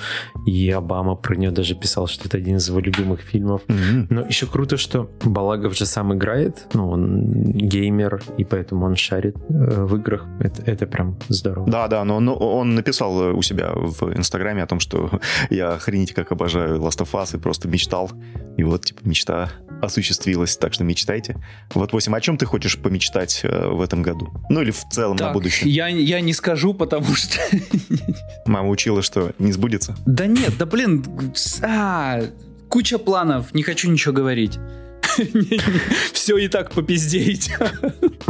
И 0.45 0.69
Обама 0.69 1.15
про 1.15 1.36
нее 1.36 1.51
даже 1.51 1.75
писал, 1.75 2.08
что 2.08 2.27
это 2.27 2.38
один 2.38 2.58
из 2.58 2.67
его 2.69 2.79
любимых 2.79 3.21
фильмов. 3.21 3.62
Мгм. 3.67 4.08
Но 4.10 4.21
еще 4.21 4.45
круто, 4.45 4.77
что 4.77 5.10
Балагов 5.23 5.75
же 5.75 5.86
сам 5.86 6.13
играет, 6.13 6.67
ну, 6.73 6.89
он 6.89 7.23
геймер, 7.23 8.21
и 8.38 8.43
поэтому 8.43 8.86
он 8.86 8.95
шарит 8.95 9.36
э, 9.49 9.86
в 9.86 9.95
играх. 9.95 10.25
Это, 10.39 10.63
это 10.63 10.88
прям 10.88 11.17
здорово. 11.29 11.69
Да, 11.69 11.88
да, 11.88 12.03
но 12.03 12.17
он, 12.17 12.29
он 12.29 12.75
написал 12.75 13.21
э, 13.21 13.34
у 13.34 13.41
себя 13.41 13.71
в 13.73 14.15
Инстаграме 14.15 14.63
о 14.63 14.67
том, 14.67 14.79
что 14.79 15.10
я 15.49 15.73
охренеть 15.73 16.13
как 16.13 16.32
обожаю 16.32 16.79
Last 16.79 16.99
of 16.99 17.12
Us 17.13 17.36
и 17.36 17.39
просто 17.39 17.67
мечтал. 17.67 18.12
И 18.58 18.63
вот, 18.63 18.86
типа, 18.86 19.01
мечта 19.03 19.49
осуществилась, 19.82 20.58
так 20.58 20.73
что 20.73 20.84
мечтайте. 20.84 21.38
Вот, 21.73 21.93
8, 21.93 22.15
о 22.15 22.21
чем 22.21 22.38
ты 22.38 22.45
хочешь 22.45 22.77
помечтать 22.77 23.41
э, 23.43 23.67
в 23.67 23.82
этом 23.82 24.01
году? 24.01 24.29
Ну 24.49 24.59
или 24.62 24.72
в 24.72 24.84
целом 24.89 25.15
на 25.15 25.26
Так, 25.26 25.34
будущее? 25.34 25.69
я, 25.72 25.88
я 25.88 26.22
не 26.22 26.34
скажу, 26.34 26.74
потому 26.74 27.15
что... 27.15 27.38
Мама 28.45 28.69
учила, 28.69 29.02
что 29.02 29.32
не 29.39 29.52
сбудется. 29.52 29.95
Да 30.06 30.26
нет, 30.26 30.58
да 30.58 30.65
блин, 30.65 31.06
а, 31.62 32.22
куча 32.67 32.98
планов, 32.98 33.54
не 33.54 33.63
хочу 33.63 33.89
ничего 33.89 34.13
говорить. 34.13 34.58
Все 36.13 36.38
и 36.38 36.48
так 36.48 36.72
попиздеть. 36.72 37.52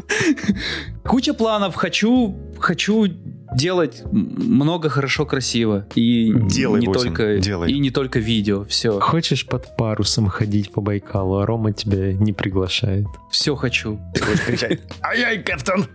Куча 1.04 1.34
планов. 1.34 1.76
Хочу, 1.76 2.36
хочу 2.60 3.08
делать 3.56 4.04
много 4.12 4.90
хорошо 4.90 5.26
красиво 5.26 5.86
и 5.96 6.32
Делай, 6.34 6.80
не 6.82 6.88
Бусин, 6.88 7.14
только 7.16 7.38
делай. 7.40 7.72
и 7.72 7.80
не 7.80 7.90
только 7.92 8.20
видео 8.20 8.64
все 8.66 9.00
Хочешь 9.00 9.46
под 9.46 9.76
парусом 9.76 10.28
ходить 10.28 10.72
по 10.72 10.82
Байкалу, 10.82 11.38
а 11.40 11.46
Рома 11.46 11.74
тебя 11.74 12.14
не 12.14 12.32
приглашает. 12.34 13.06
все 13.32 13.56
хочу 13.56 14.00
Ты 14.14 14.24
будешь 14.26 14.42
кричать 14.46 14.80
«Ай-яй, 15.02 15.42
капитан!» 15.44 15.86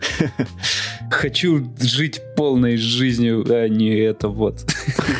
хочу 1.11 1.64
жить 1.81 2.21
полной 2.37 2.77
жизнью 2.77 3.45
а 3.49 3.69
не 3.69 3.95
это 3.99 4.29
вот 4.29 4.64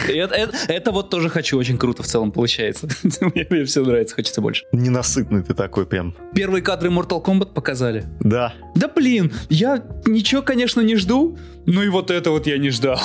это, 0.09 0.35
это- 0.35 0.57
это 0.69 0.93
вот 0.93 1.11
тоже 1.11 1.29
хочу 1.29 1.57
очень 1.59 1.79
круто 1.79 2.03
в 2.03 2.07
целом 2.07 2.33
получается 2.33 2.89
мне, 3.21 3.47
мне 3.51 3.65
все 3.65 3.85
нравится 3.85 4.15
хочется 4.15 4.41
больше 4.41 4.65
Ненасытный 4.73 5.43
ты 5.43 5.55
такой 5.55 5.87
прям. 5.87 6.15
первые 6.35 6.63
кадры 6.63 6.91
Mortal 6.91 7.23
Kombat 7.25 7.53
показали 7.53 8.05
Да. 8.21 8.55
да 8.75 8.89
блин 8.89 9.33
я 9.51 9.85
ничего 10.07 10.43
конечно 10.43 10.81
не 10.81 10.97
жду 10.97 11.39
но 11.67 11.83
и 11.83 11.89
вот 11.89 12.11
это 12.11 12.31
вот 12.31 12.47
я 12.47 12.59
не 12.59 12.71
ждал 12.71 13.01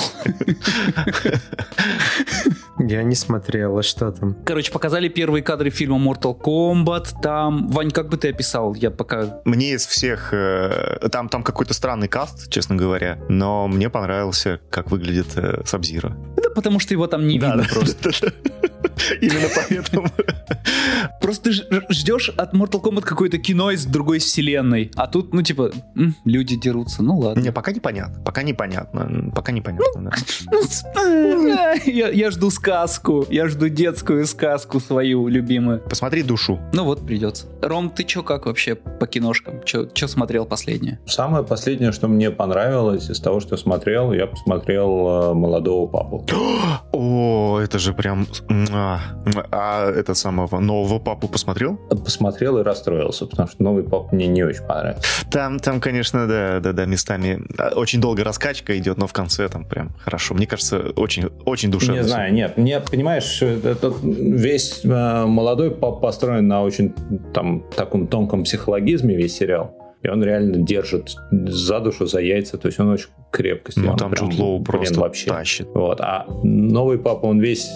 Я 2.88 3.02
не 3.02 3.14
смотрел, 3.14 3.78
а 3.78 3.82
что 3.82 4.10
там? 4.10 4.34
Короче, 4.44 4.72
показали 4.72 5.08
первые 5.08 5.42
кадры 5.42 5.70
фильма 5.70 5.98
Mortal 5.98 6.38
Kombat. 6.40 7.08
Там, 7.22 7.68
Вань, 7.68 7.90
как 7.90 8.08
бы 8.08 8.16
ты 8.16 8.30
описал? 8.30 8.74
Я 8.74 8.90
пока... 8.90 9.42
Мне 9.44 9.74
из 9.74 9.86
всех... 9.86 10.30
э, 10.32 11.08
там, 11.12 11.28
там 11.28 11.42
какой-то 11.42 11.74
странный 11.74 12.08
каст, 12.08 12.50
честно 12.50 12.76
говоря, 12.76 13.18
но 13.28 13.68
мне 13.68 13.90
понравился, 13.90 14.60
как 14.70 14.90
выглядит 14.90 15.36
э, 15.36 15.62
Сабзира. 15.66 16.16
Да 16.36 16.50
потому 16.54 16.80
что 16.80 16.94
его 16.94 17.06
там 17.06 17.26
не 17.26 17.38
видно 17.38 17.64
просто. 17.70 18.32
Именно 19.20 19.48
поэтому. 19.54 20.08
Просто 21.20 21.50
ты 21.50 21.82
ждешь 21.90 22.30
от 22.30 22.54
Mortal 22.54 22.82
Kombat 22.82 23.02
какое-то 23.02 23.38
кино 23.38 23.70
из 23.70 23.84
другой 23.84 24.18
вселенной. 24.18 24.90
А 24.96 25.06
тут, 25.06 25.32
ну, 25.34 25.42
типа, 25.42 25.72
люди 26.24 26.56
дерутся. 26.56 27.02
Ну 27.02 27.18
ладно. 27.18 27.40
Не, 27.40 27.52
пока 27.52 27.72
непонятно. 27.72 28.22
Пока 28.24 28.42
непонятно. 28.50 29.30
Пока 29.34 29.52
непонятно, 29.52 30.10
да. 30.10 31.74
Я, 31.86 32.08
я 32.08 32.30
жду 32.30 32.50
сказку. 32.50 33.26
Я 33.30 33.48
жду 33.48 33.68
детскую 33.68 34.26
сказку 34.26 34.80
свою 34.80 35.28
любимую. 35.28 35.80
Посмотри 35.80 36.22
душу. 36.22 36.58
Ну 36.72 36.84
вот, 36.84 37.06
придется. 37.06 37.46
Ром, 37.62 37.90
ты 37.90 38.04
чё, 38.04 38.22
как 38.22 38.46
вообще 38.46 38.74
по 38.74 39.06
киношкам? 39.06 39.62
Чё, 39.64 39.86
чё 39.86 40.08
смотрел 40.08 40.46
последнее? 40.46 40.98
Самое 41.06 41.44
последнее, 41.44 41.92
что 41.92 42.08
мне 42.08 42.30
понравилось 42.30 43.10
из 43.10 43.20
того, 43.20 43.40
что 43.40 43.56
смотрел, 43.56 44.12
я 44.12 44.26
посмотрел 44.26 44.90
э, 45.08 45.34
«Молодого 45.34 45.86
папу». 45.86 46.26
О, 46.92 47.19
это 47.60 47.78
же 47.78 47.92
прям... 47.92 48.26
муа. 48.48 49.00
А 49.50 49.90
это 49.90 50.14
самого 50.14 50.60
нового 50.60 50.98
папу 50.98 51.28
посмотрел? 51.28 51.76
Посмотрел 52.04 52.58
и 52.58 52.62
расстроился, 52.62 53.26
потому 53.26 53.48
что 53.48 53.62
«Новый 53.62 53.84
папа» 53.84 54.14
мне 54.14 54.26
не 54.26 54.42
очень 54.42 54.64
понравился. 54.64 55.06
Там, 55.30 55.58
там, 55.58 55.80
конечно, 55.80 56.26
да, 56.26 56.60
да, 56.60 56.72
да, 56.72 56.86
местами 56.86 57.42
а, 57.58 57.70
очень 57.76 58.00
долго 58.00 58.24
раскачка 58.24 58.76
идет, 58.78 58.98
но 58.98 59.06
в 59.06 59.12
конце 59.12 59.48
там 59.48 59.64
прям 59.64 59.90
хорошо. 60.04 60.34
Мне 60.34 60.46
кажется, 60.46 60.92
очень, 60.96 61.26
очень 61.44 61.70
душевно. 61.70 62.00
Не 62.00 62.04
знаю, 62.04 62.32
нет, 62.32 62.56
мне, 62.56 62.80
понимаешь, 62.80 63.42
это 63.42 63.92
весь 64.02 64.80
э, 64.84 65.24
молодой 65.26 65.70
пап 65.70 66.00
построен 66.00 66.48
на 66.48 66.62
очень 66.62 66.92
там 67.32 67.64
таком 67.76 68.06
тонком 68.06 68.44
психологизме 68.44 69.16
весь 69.16 69.36
сериал. 69.36 69.76
И 70.02 70.08
он 70.08 70.22
реально 70.24 70.56
держит 70.56 71.16
за 71.30 71.80
душу, 71.80 72.06
за 72.06 72.20
яйца, 72.20 72.56
то 72.56 72.68
есть 72.68 72.80
он 72.80 72.88
очень 72.88 73.08
крепко 73.30 73.72
Ну 73.76 73.96
там 73.96 74.10
Прям, 74.10 74.30
Джуд 74.30 74.38
Лоу 74.38 74.58
блин, 74.58 74.64
просто 74.64 75.00
вообще. 75.00 75.30
тащит. 75.30 75.68
Вот. 75.74 76.00
А 76.00 76.26
новый 76.42 76.98
папа, 76.98 77.26
он 77.26 77.40
весь 77.40 77.68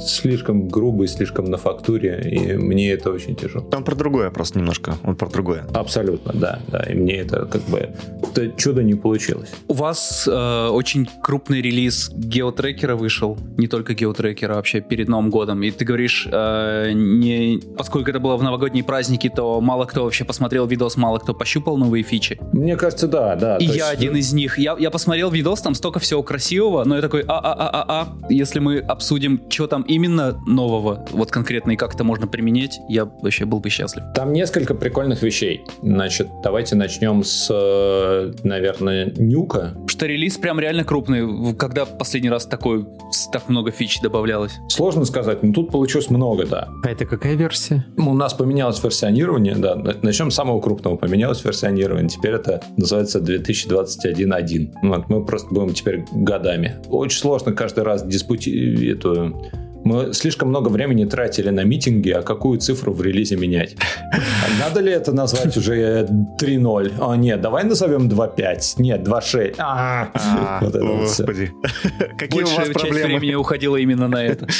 слишком 0.00 0.68
грубый, 0.68 1.08
слишком 1.08 1.46
на 1.46 1.56
фактуре, 1.56 2.20
и 2.24 2.54
мне 2.54 2.90
это 2.92 3.10
очень 3.10 3.36
тяжело. 3.36 3.66
Он 3.72 3.84
про 3.84 3.94
другое 3.94 4.30
просто 4.30 4.58
немножко. 4.58 4.96
Он 5.04 5.16
про 5.16 5.28
другое. 5.28 5.64
Абсолютно, 5.74 6.32
да, 6.34 6.60
да. 6.68 6.82
И 6.82 6.94
мне 6.94 7.16
это 7.16 7.46
как 7.46 7.62
бы 7.62 7.90
это 8.22 8.50
чудо 8.56 8.82
не 8.82 8.94
получилось. 8.94 9.50
У 9.68 9.74
вас 9.74 10.28
э, 10.30 10.68
очень 10.68 11.08
крупный 11.22 11.62
релиз 11.62 12.10
геотрекера 12.14 12.96
вышел, 12.96 13.38
не 13.56 13.66
только 13.66 13.94
геотрекера, 13.94 14.52
а 14.52 14.56
вообще 14.56 14.80
перед 14.80 15.08
Новым 15.08 15.30
годом. 15.30 15.62
И 15.62 15.70
ты 15.70 15.84
говоришь, 15.84 16.28
э, 16.30 16.92
не, 16.92 17.60
поскольку 17.76 18.10
это 18.10 18.20
было 18.20 18.36
в 18.36 18.42
новогодние 18.42 18.84
праздники, 18.84 19.28
то 19.28 19.60
мало 19.60 19.84
кто 19.84 20.04
вообще 20.04 20.24
посмотрел 20.24 20.66
видос, 20.66 20.96
мало 20.96 21.18
кто 21.18 21.34
пощупал 21.34 21.76
новые 21.76 22.02
фичи. 22.02 22.38
Мне 22.52 22.76
кажется, 22.76 23.08
да, 23.08 23.36
да. 23.36 23.56
И 23.58 23.64
я 23.64 23.72
есть, 23.72 23.92
один 23.92 24.16
из 24.16 24.32
них. 24.32 24.58
Я, 24.58 24.76
я 24.78 24.89
посмотрел 24.90 25.30
видос, 25.30 25.60
там 25.62 25.74
столько 25.74 25.98
всего 26.00 26.22
красивого, 26.22 26.84
но 26.84 26.96
я 26.96 27.02
такой, 27.02 27.22
а-а-а-а-а, 27.26 28.08
если 28.28 28.58
мы 28.58 28.78
обсудим, 28.78 29.40
что 29.48 29.66
там 29.66 29.82
именно 29.82 30.38
нового, 30.46 31.06
вот 31.12 31.30
конкретно 31.30 31.72
и 31.72 31.76
как 31.76 31.94
это 31.94 32.04
можно 32.04 32.26
применять, 32.26 32.80
я 32.88 33.04
вообще 33.04 33.44
был 33.44 33.60
бы 33.60 33.70
счастлив. 33.70 34.04
Там 34.14 34.32
несколько 34.32 34.74
прикольных 34.74 35.22
вещей. 35.22 35.62
Значит, 35.82 36.28
давайте 36.42 36.76
начнем 36.76 37.22
с, 37.24 37.48
э, 37.50 38.32
наверное, 38.44 39.12
нюка. 39.16 39.74
Что 39.86 40.06
релиз 40.06 40.36
прям 40.38 40.60
реально 40.60 40.84
крупный. 40.84 41.24
В- 41.24 41.54
Когда 41.54 41.84
последний 41.84 42.30
раз 42.30 42.46
такой, 42.46 42.86
так 43.32 43.48
много 43.48 43.70
фич 43.70 44.00
добавлялось? 44.00 44.52
Сложно 44.68 45.04
сказать, 45.04 45.42
но 45.42 45.52
тут 45.52 45.70
получилось 45.70 46.10
много, 46.10 46.46
да. 46.46 46.68
А 46.84 46.88
это 46.90 47.04
какая 47.06 47.34
версия? 47.34 47.84
У 47.96 48.14
нас 48.14 48.34
поменялось 48.34 48.82
версионирование, 48.82 49.54
да. 49.56 49.74
На- 49.74 49.94
Начнем 50.02 50.30
с 50.30 50.34
самого 50.34 50.60
крупного. 50.60 50.96
Поменялось 50.96 51.44
версионирование. 51.44 52.08
Теперь 52.08 52.32
это 52.32 52.62
называется 52.76 53.20
2021.1. 53.20 54.72
Вот, 54.82 55.08
мы 55.08 55.24
просто 55.24 55.52
будем 55.52 55.74
теперь 55.74 56.04
годами. 56.12 56.76
Очень 56.88 57.18
сложно 57.18 57.52
каждый 57.52 57.84
раз 57.84 58.06
диспути... 58.06 58.90
эту... 58.90 59.36
Мы 59.84 60.12
слишком 60.12 60.48
много 60.48 60.68
времени 60.68 61.04
тратили 61.04 61.50
на 61.50 61.64
митинги, 61.64 62.10
а 62.10 62.22
какую 62.22 62.58
цифру 62.58 62.92
в 62.92 63.02
релизе 63.02 63.36
менять? 63.36 63.76
А 64.12 64.16
Надо 64.60 64.80
ли 64.80 64.92
это 64.92 65.12
назвать 65.12 65.56
уже 65.56 66.06
3.0? 66.40 66.92
О, 67.00 67.14
нет, 67.16 67.40
давай 67.40 67.64
назовем 67.64 68.08
2.5. 68.08 68.74
Нет, 68.78 69.00
2.6. 69.00 69.54
А, 69.58 70.08
А. 70.14 70.60
Господи. 70.62 71.50
Какие 72.18 72.42
у 72.42 72.46
вас 72.46 72.56
часть 72.56 72.72
проблемы? 72.72 73.06
времени 73.06 73.34
уходила 73.34 73.76
именно 73.76 74.08
на 74.08 74.24
это. 74.24 74.46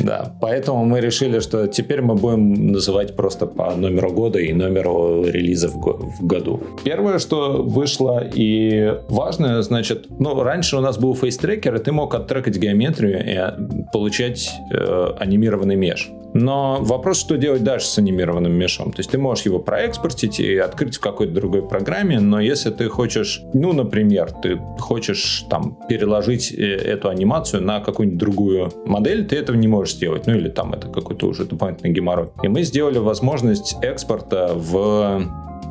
Да, 0.00 0.34
поэтому 0.40 0.84
мы 0.84 1.00
решили, 1.00 1.40
что 1.40 1.66
теперь 1.66 2.02
мы 2.02 2.14
будем 2.14 2.72
называть 2.72 3.16
просто 3.16 3.46
по 3.46 3.74
номеру 3.74 4.10
года 4.12 4.38
и 4.38 4.52
номеру 4.52 5.24
релиза 5.24 5.68
в 5.68 6.26
году. 6.26 6.62
Первое, 6.84 7.18
что 7.18 7.62
вышло 7.62 8.22
и 8.34 8.94
важное, 9.08 9.62
значит, 9.62 10.06
ну, 10.18 10.42
раньше 10.42 10.76
у 10.76 10.80
нас 10.80 10.98
был 10.98 11.14
фейстрекер, 11.14 11.76
и 11.76 11.78
ты 11.78 11.92
мог 11.92 12.14
оттрекать 12.14 12.56
геометрию 12.58 13.24
и 13.24 13.34
а, 13.36 13.56
получать 13.92 14.50
э, 14.70 15.14
анимированный 15.18 15.76
меж. 15.76 16.10
Но 16.34 16.78
вопрос, 16.80 17.20
что 17.20 17.36
делать 17.36 17.62
дальше 17.62 17.86
с 17.86 17.96
анимированным 17.96 18.52
мешом. 18.52 18.90
То 18.90 18.98
есть 18.98 19.10
ты 19.10 19.18
можешь 19.18 19.44
его 19.44 19.60
проэкспортить 19.60 20.40
и 20.40 20.56
открыть 20.56 20.96
в 20.96 21.00
какой-то 21.00 21.32
другой 21.32 21.62
программе, 21.62 22.18
но 22.18 22.40
если 22.40 22.70
ты 22.70 22.88
хочешь, 22.88 23.40
ну, 23.54 23.72
например, 23.72 24.32
ты 24.42 24.60
хочешь 24.80 25.44
там 25.48 25.78
переложить 25.88 26.52
э, 26.52 26.74
эту 26.74 27.08
анимацию 27.08 27.62
на 27.62 27.80
какую-нибудь 27.80 28.18
другую 28.18 28.72
модель, 28.84 29.24
ты 29.26 29.36
этого 29.36 29.56
не 29.56 29.68
можешь 29.68 29.94
сделать. 29.94 30.26
Ну, 30.26 30.34
или 30.34 30.48
там 30.48 30.72
это 30.72 30.88
какой-то 30.88 31.28
уже 31.28 31.44
дополнительный 31.44 31.92
геморрой. 31.92 32.28
И 32.42 32.48
мы 32.48 32.64
сделали 32.64 32.98
возможность 32.98 33.76
экспорта 33.80 34.50
в 34.54 35.22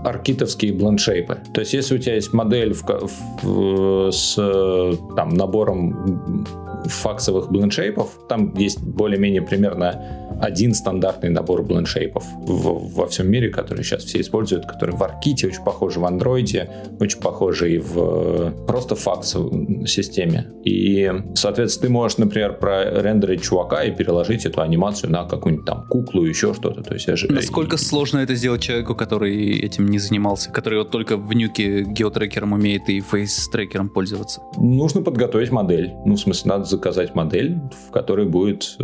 аркитовские 0.06 0.74
блендшейпы. 0.74 1.40
То 1.54 1.62
есть, 1.62 1.74
если 1.74 1.96
у 1.96 1.98
тебя 1.98 2.16
есть 2.16 2.34
модель 2.34 2.74
в 2.74 2.84
в- 3.44 4.12
с 4.12 4.36
э, 4.38 4.94
там, 5.16 5.30
набором 5.30 6.46
факсовых 6.86 7.52
блендшейпов, 7.52 8.10
там 8.30 8.54
есть 8.58 8.82
более-менее 8.82 9.42
примерно 9.42 10.20
один 10.42 10.74
стандартный 10.74 11.30
набор 11.30 11.64
блендшейпов 11.64 12.24
в- 12.42 12.96
во 12.96 13.08
всем 13.08 13.30
мире, 13.30 13.50
который 13.50 13.84
сейчас 13.84 14.04
все 14.04 14.20
используют, 14.20 14.66
который 14.66 14.96
в 14.96 15.02
Арките 15.04 15.48
очень 15.48 15.64
похожи 15.64 16.00
в 16.00 16.06
Андроиде, 16.06 16.70
очень 17.00 17.20
похожи 17.20 17.76
и 17.76 17.78
в 17.78 17.98
э, 17.98 18.52
просто 18.68 18.96
факсовой 18.96 19.88
системе. 19.88 20.52
И, 20.66 21.12
соответственно, 21.36 21.88
ты 21.88 21.94
можешь, 21.94 22.18
например, 22.18 22.58
прорендерить 22.60 23.44
чувака 23.44 23.84
и 23.84 23.92
переложить 23.92 24.46
эту 24.46 24.62
анимацию 24.62 25.12
на 25.12 25.26
какую-нибудь 25.26 25.66
там 25.66 25.86
куклу, 25.88 26.26
еще 26.26 26.54
что-то. 26.54 26.82
То 26.82 26.94
есть, 26.94 27.08
Насколько 27.30 27.78
сложно 27.78 28.20
это 28.20 28.36
сделать 28.36 28.62
человеку, 28.62 28.96
который 28.96 29.60
этим 29.60 29.88
не 29.88 30.00
занимался, 30.00 30.52
который 30.52 30.80
вот 30.80 30.92
только 30.92 31.18
в 31.18 31.34
нюке 31.34 31.84
геотрекером 31.84 32.54
умеет 32.54 32.90
и 32.90 33.00
фейс-трекером 33.02 33.90
пользоваться? 33.90 34.42
Нужно 34.58 35.02
подготовить 35.02 35.52
модель. 35.52 35.94
Ну, 36.06 36.16
в 36.16 36.20
смысле, 36.20 36.50
надо 36.50 36.66
заказать 36.74 37.16
модель, 37.16 37.58
в 37.88 37.92
которой 37.92 38.26
будет 38.26 38.76
э, 38.80 38.84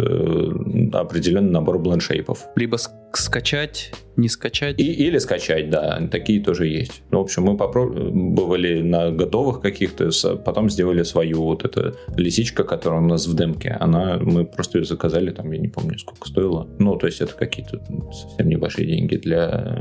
определенный 0.93 1.51
набор 1.51 1.79
блендшейпов. 1.79 2.47
Либо 2.55 2.77
ск- 2.77 2.91
скачать, 3.13 3.91
не 4.19 4.29
скачать? 4.29 4.79
И, 4.79 4.83
или 4.83 5.17
скачать, 5.17 5.69
да, 5.69 6.01
такие 6.11 6.41
тоже 6.43 6.67
есть. 6.67 7.03
Ну, 7.11 7.19
в 7.19 7.21
общем, 7.21 7.43
мы 7.43 7.57
попробовали 7.57 8.81
на 8.81 9.11
готовых 9.11 9.61
каких-то, 9.61 10.09
потом 10.45 10.69
сделали 10.69 11.03
свою 11.03 11.43
вот 11.43 11.65
эта 11.65 11.95
лисичка, 12.15 12.63
которая 12.63 13.01
у 13.01 13.05
нас 13.05 13.27
в 13.27 13.35
демке. 13.35 13.77
Она, 13.79 14.19
мы 14.21 14.45
просто 14.45 14.79
ее 14.79 14.85
заказали, 14.85 15.31
там, 15.31 15.51
я 15.51 15.59
не 15.59 15.67
помню, 15.67 15.97
сколько 15.97 16.27
стоило. 16.27 16.67
Ну, 16.79 16.95
то 16.95 17.07
есть 17.07 17.21
это 17.21 17.33
какие-то 17.33 17.79
совсем 18.11 18.49
небольшие 18.49 18.87
деньги 18.87 19.15
для... 19.15 19.75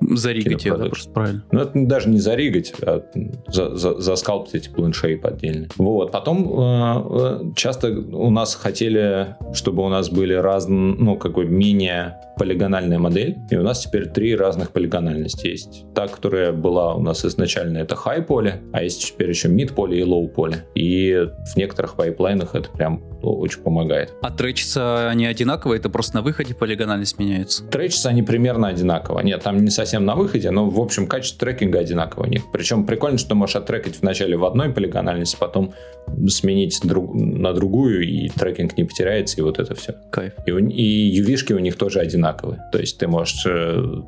э, 0.00 0.14
Заригать 0.14 0.64
ее, 0.64 0.76
да, 0.76 0.86
просто 0.86 1.10
правильно. 1.12 1.44
Ну, 1.52 1.60
это 1.60 1.72
даже 1.74 2.08
не 2.08 2.18
заригать, 2.18 2.72
а 2.82 3.02
за, 3.48 3.76
за, 3.76 4.00
заскалптить 4.00 4.70
планшейп 4.72 5.26
отдельно. 5.26 5.68
Вот. 5.76 6.12
Потом 6.12 6.60
э, 6.60 7.02
э, 7.10 7.52
часто 7.56 7.90
у 7.90 8.30
нас 8.30 8.54
хотели, 8.54 9.36
чтобы 9.52 9.82
у 9.84 9.88
нас 9.88 10.10
были 10.10 10.34
разные, 10.34 10.94
ну, 10.94 11.16
как 11.16 11.34
бы 11.34 11.44
менее 11.44 12.16
полигональная 12.38 12.98
модель, 12.98 13.36
и 13.50 13.56
у 13.64 13.66
нас 13.66 13.80
теперь 13.80 14.10
три 14.10 14.36
разных 14.36 14.72
полигональности 14.72 15.46
есть. 15.46 15.86
Та, 15.94 16.06
которая 16.06 16.52
была 16.52 16.94
у 16.94 17.00
нас 17.00 17.24
изначально, 17.24 17.78
это 17.78 17.94
high 17.94 18.20
поле, 18.20 18.60
а 18.74 18.82
есть 18.82 19.06
теперь 19.06 19.30
еще 19.30 19.48
mid 19.48 19.72
поле 19.72 20.00
и 20.00 20.02
low 20.02 20.28
поле. 20.28 20.66
И 20.74 21.26
в 21.50 21.56
некоторых 21.56 21.94
пайплайнах 21.96 22.54
это 22.54 22.68
прям 22.68 23.02
очень 23.22 23.62
помогает. 23.62 24.12
А 24.20 24.30
тречатся 24.30 25.08
они 25.08 25.24
одинаковые, 25.24 25.78
это 25.78 25.88
просто 25.88 26.16
на 26.16 26.22
выходе 26.22 26.54
полигональность 26.54 27.18
меняется? 27.18 27.64
Тречатся 27.64 28.10
они 28.10 28.22
примерно 28.22 28.68
одинаково. 28.68 29.20
Нет, 29.20 29.42
там 29.42 29.64
не 29.64 29.70
совсем 29.70 30.04
на 30.04 30.14
выходе, 30.14 30.50
но 30.50 30.68
в 30.68 30.78
общем 30.78 31.06
качество 31.06 31.46
трекинга 31.46 31.78
одинаково 31.78 32.24
у 32.24 32.26
них. 32.26 32.42
Причем 32.52 32.84
прикольно, 32.84 33.16
что 33.16 33.34
можешь 33.34 33.56
оттрекать 33.56 33.98
вначале 34.02 34.36
в 34.36 34.44
одной 34.44 34.74
полигональности, 34.74 35.38
потом 35.40 35.72
сменить 36.28 36.78
друг, 36.82 37.14
на 37.14 37.54
другую, 37.54 38.06
и 38.06 38.28
трекинг 38.28 38.76
не 38.76 38.84
потеряется, 38.84 39.38
и 39.38 39.40
вот 39.40 39.58
это 39.58 39.74
все. 39.74 39.94
Кайф. 40.10 40.34
И, 40.46 40.50
и 40.50 41.22
UV-шки 41.22 41.54
у 41.54 41.58
них 41.58 41.76
тоже 41.76 42.00
одинаковые. 42.00 42.60
То 42.72 42.78
есть 42.78 42.98
ты 42.98 43.08
можешь 43.08 43.46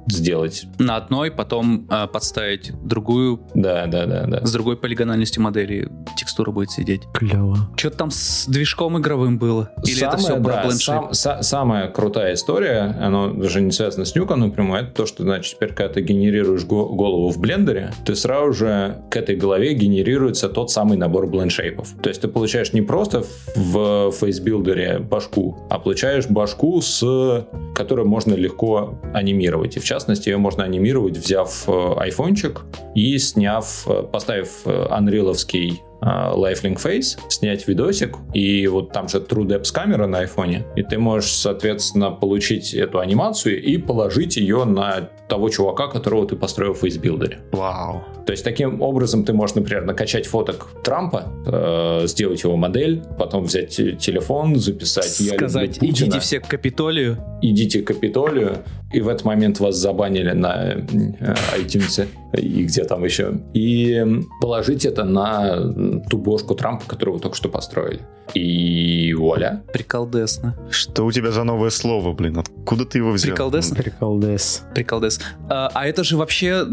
сделать... 0.09 0.67
На 0.79 0.97
одной, 0.97 1.31
потом 1.31 1.87
э, 1.91 2.07
подставить 2.07 2.73
другую. 2.85 3.41
Да, 3.55 3.87
да, 3.87 4.07
да, 4.07 4.27
да. 4.27 4.47
С 4.47 4.53
другой 4.53 4.77
полигональностью 4.77 5.43
модели 5.43 5.91
текстура 6.17 6.51
будет 6.51 6.71
сидеть. 6.71 7.03
Клево. 7.13 7.57
Что-то 7.77 7.97
там 7.97 8.11
с 8.11 8.47
движком 8.47 8.99
игровым 8.99 9.39
было? 9.39 9.71
Или 9.85 9.95
самая, 9.95 10.15
это 10.15 10.23
все 10.23 10.37
да, 10.37 10.63
про 10.63 10.71
сам, 10.73 11.13
са, 11.13 11.43
Самая 11.43 11.89
крутая 11.89 12.35
история, 12.35 12.97
оно 13.01 13.33
даже 13.33 13.61
не 13.61 13.73
связано 13.73 14.05
с 14.05 14.15
нюком 14.15 14.41
напрямую, 14.41 14.83
это 14.83 14.93
то, 14.93 15.07
что, 15.07 15.23
значит, 15.23 15.57
теперь, 15.57 15.73
когда 15.73 15.95
ты 15.95 16.03
генерируешь 16.03 16.65
го- 16.65 16.89
голову 16.95 17.31
в 17.31 17.39
блендере, 17.39 17.93
ты 18.05 18.15
сразу 18.15 18.53
же 18.53 19.03
к 19.11 19.17
этой 19.17 19.37
голове 19.37 19.75
генерируется 19.75 20.49
тот 20.49 20.71
самый 20.71 20.99
набор 20.99 21.27
блендшейпов. 21.27 21.95
То 22.03 22.09
есть 22.09 22.21
ты 22.21 22.29
получаешь 22.29 22.73
не 22.73 22.83
просто 22.83 23.25
в 23.55 24.11
фейсбилдере 24.13 24.99
башку, 24.99 25.59
а 25.71 25.79
получаешь 25.79 26.27
башку, 26.29 26.81
с 26.81 27.47
которой 27.75 28.05
можно 28.07 28.35
легко 28.35 28.99
анимировать. 29.15 29.36
И 29.77 29.81
в 29.81 29.85
частности, 29.85 30.29
ее 30.29 30.39
можно 30.39 30.65
анимировать, 30.65 31.17
взяв 31.17 31.65
э, 31.69 31.95
айфончик 31.99 32.63
и 32.95 33.19
сняв, 33.19 33.87
э, 33.87 34.03
поставив 34.03 34.67
анриловский 34.67 35.83
Lifelink 36.03 36.77
Face, 36.77 37.19
снять 37.29 37.67
видосик, 37.67 38.17
и 38.35 38.67
вот 38.67 38.93
там 38.93 39.09
же 39.09 39.19
True 39.19 39.47
Depth 39.47 39.73
камера 39.73 40.07
на 40.07 40.19
айфоне, 40.19 40.67
и 40.77 40.83
ты 40.83 40.99
можешь, 40.99 41.33
соответственно, 41.33 42.11
получить 42.11 42.75
эту 42.75 43.01
анимацию 43.01 43.63
и 43.63 43.79
положить 43.79 44.37
ее 44.37 44.65
на 44.65 45.09
того 45.29 45.49
чувака, 45.49 45.89
которого 45.89 46.27
ты 46.27 46.37
построил 46.37 46.75
в 46.75 46.79
фейсбилдере. 46.79 47.41
Вау. 47.53 48.05
То 48.27 48.33
есть 48.33 48.45
таким 48.45 48.83
образом 48.83 49.25
ты 49.25 49.33
можешь, 49.33 49.57
например, 49.57 49.85
накачать 49.85 50.27
фоток 50.27 50.69
Трампа, 50.83 51.33
э, 51.47 52.07
сделать 52.07 52.43
его 52.43 52.57
модель, 52.57 53.03
потом 53.19 53.45
взять 53.45 53.75
телефон, 53.75 54.57
записать 54.57 55.07
Сказать, 55.07 55.79
идите 55.81 56.21
все 56.21 56.41
к 56.41 56.49
Капитолию. 56.49 57.19
Идите 57.43 57.83
к 57.83 57.89
Капитолию, 57.89 58.59
и 58.93 59.01
в 59.01 59.09
этот 59.09 59.25
момент 59.25 59.59
вас 59.61 59.77
забанили 59.77 60.31
на 60.31 60.73
э, 60.73 61.35
iTunes 61.59 62.07
и 62.37 62.65
где 62.65 62.85
там 62.85 63.05
еще. 63.05 63.41
И 63.53 64.05
положить 64.41 64.85
это 64.85 65.05
на 65.05 66.01
ту 66.09 66.19
бошку 66.19 66.55
Трампа, 66.55 66.85
которую 66.87 67.17
вы 67.17 67.21
только 67.21 67.37
что 67.37 67.49
построили. 67.49 68.01
И 68.35 69.13
вуаля. 69.15 69.65
Приколдесно. 69.73 70.57
Что 70.71 71.05
у 71.05 71.13
тебя 71.13 71.31
за 71.31 71.45
новое 71.45 71.71
слово, 71.71 72.13
блин? 72.13 72.39
Откуда 72.39 72.85
ты 72.85 72.99
его 72.99 73.13
взял? 73.13 73.35
Приколдесно? 73.35 73.77
Приколдес. 73.77 74.65
Приколдес. 74.75 75.21
А, 75.49 75.71
а 75.73 75.87
это 75.87 76.05
же 76.05 76.17
вообще 76.17 76.67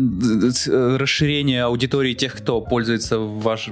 расширение 0.67 1.63
аудитории 1.63 2.13
тех, 2.13 2.35
кто 2.35 2.61
пользуется 2.61 3.19
ваш, 3.19 3.69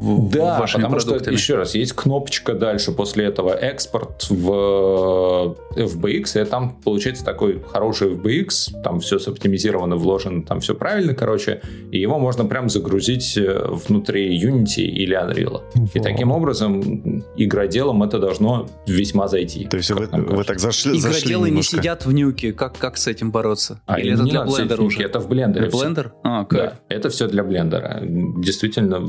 да, 0.00 0.58
вашими 0.60 0.82
потому 0.82 1.00
продуктами. 1.00 1.36
что, 1.36 1.42
еще 1.44 1.54
раз, 1.56 1.74
есть 1.74 1.92
кнопочка 1.92 2.54
дальше 2.54 2.92
после 2.92 3.24
этого 3.26 3.50
экспорт 3.54 4.26
в 4.30 5.56
FBX, 5.76 6.42
и 6.42 6.44
там 6.44 6.76
получается 6.84 7.24
такой 7.24 7.62
хороший 7.72 8.14
FBX, 8.14 8.82
там 8.82 9.00
все 9.00 9.18
соптимизировано, 9.18 9.96
вложено, 9.96 10.42
там 10.44 10.60
все 10.60 10.74
правильно, 10.74 11.14
короче, 11.14 11.60
и 11.90 11.98
его 11.98 12.18
можно 12.18 12.44
прям 12.44 12.68
загрузить 12.68 13.36
внутри 13.36 14.38
Unity 14.42 14.82
или 14.82 15.16
Unreal. 15.16 15.62
Во. 15.74 15.88
И 15.94 16.00
таким 16.00 16.30
образом 16.32 17.24
игроделам 17.36 18.02
это 18.02 18.18
должно 18.18 18.68
весьма 18.86 19.28
зайти. 19.28 19.66
То 19.66 19.76
есть 19.76 19.88
как 19.88 20.12
вы, 20.12 20.36
вы 20.36 20.44
так 20.44 20.58
зашли, 20.58 20.98
зашли 20.98 21.20
Игроделы 21.20 21.46
не 21.46 21.50
немножко. 21.52 21.76
сидят 21.76 22.06
в 22.06 22.12
нюке. 22.12 22.52
Как, 22.52 22.76
как 22.78 22.96
с 22.96 23.06
этим 23.06 23.30
бороться? 23.30 23.80
А 23.86 23.98
Или 24.00 24.12
это 24.14 24.22
не 24.22 24.30
для 24.30 24.44
блендера 24.44 24.82
уже? 24.82 25.02
Это 25.02 25.20
в 25.20 25.28
блендере. 25.28 25.68
Для 25.68 25.78
блендер? 25.78 26.12
А, 26.22 26.44
кайф. 26.44 26.72
Да, 26.72 26.94
это 26.94 27.08
все 27.10 27.28
для 27.28 27.42
блендера. 27.44 28.00
Действительно, 28.02 29.06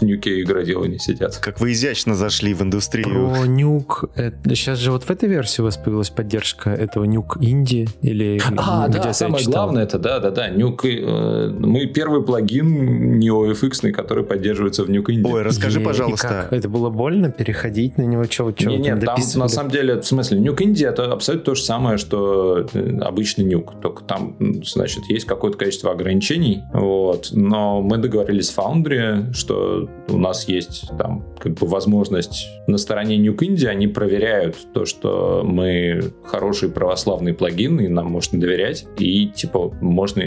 в, 0.00 0.02
нюке 0.02 0.40
игроделы 0.42 0.88
не 0.88 0.98
сидят. 0.98 1.36
Как 1.38 1.60
вы 1.60 1.72
изящно 1.72 2.14
зашли 2.14 2.54
в 2.54 2.62
индустрию. 2.62 3.30
Про 3.30 3.46
нюк. 3.46 4.04
сейчас 4.48 4.78
же 4.78 4.92
вот 4.92 5.04
в 5.04 5.10
этой 5.10 5.28
версии 5.28 5.60
у 5.60 5.64
вас 5.64 5.76
появилась 5.76 6.10
поддержка 6.10 6.70
этого 6.70 7.04
нюк 7.04 7.38
инди 7.40 7.88
или 8.02 8.40
А, 8.56 8.88
где-то 8.88 9.04
да, 9.04 9.12
самое 9.12 9.44
читал. 9.44 9.64
главное 9.64 9.84
это, 9.84 9.98
да, 9.98 10.18
да, 10.20 10.30
да, 10.30 10.48
нюк. 10.48 10.84
э, 10.84 11.48
мы 11.58 11.86
первый 11.86 12.22
плагин 12.22 13.18
не 13.18 13.28
OFX, 13.28 13.90
который 13.92 14.24
поддерживается 14.24 14.84
в 14.84 14.90
нюк 14.90 15.08
Ой, 15.08 15.42
расскажи, 15.42 15.78
И- 15.80 15.82
и 15.82 15.84
пожалуйста. 15.84 16.28
как? 16.28 16.52
Это 16.52 16.68
было 16.68 16.90
больно 16.90 17.30
переходить 17.30 17.98
на 17.98 18.02
него? 18.02 18.24
Что, 18.24 18.52
что 18.56 18.68
Не, 18.70 18.76
там 18.76 18.98
нет, 18.98 19.04
там 19.04 19.18
на 19.34 19.48
самом 19.48 19.70
деле, 19.70 20.00
в 20.00 20.04
смысле, 20.06 20.38
нюк 20.38 20.62
Инди 20.62 20.84
это 20.84 21.12
абсолютно 21.12 21.46
то 21.46 21.54
же 21.54 21.62
самое, 21.62 21.98
что 21.98 22.66
э, 22.72 22.98
обычный 23.00 23.44
нюк, 23.44 23.80
только 23.80 24.04
там, 24.04 24.36
значит, 24.64 25.04
есть 25.08 25.26
какое-то 25.26 25.56
количество 25.58 25.90
ограничений, 25.90 26.62
вот, 26.72 27.30
но 27.32 27.80
мы 27.82 27.98
договорились 27.98 28.48
с 28.50 28.56
Foundry, 28.56 29.32
что 29.32 29.79
у 30.08 30.16
нас 30.16 30.48
есть 30.48 30.88
там 30.98 31.24
как 31.38 31.54
бы 31.54 31.66
возможность 31.66 32.48
на 32.66 32.78
стороне 32.78 33.16
нюк 33.16 33.42
Инди, 33.42 33.66
они 33.66 33.86
проверяют 33.86 34.56
то, 34.72 34.84
что 34.84 35.42
мы 35.44 36.12
хороший 36.24 36.68
православный 36.68 37.34
плагин, 37.34 37.80
и 37.80 37.88
нам 37.88 38.06
можно 38.06 38.38
доверять, 38.40 38.86
и 38.98 39.26
типа 39.28 39.72
можно, 39.80 40.22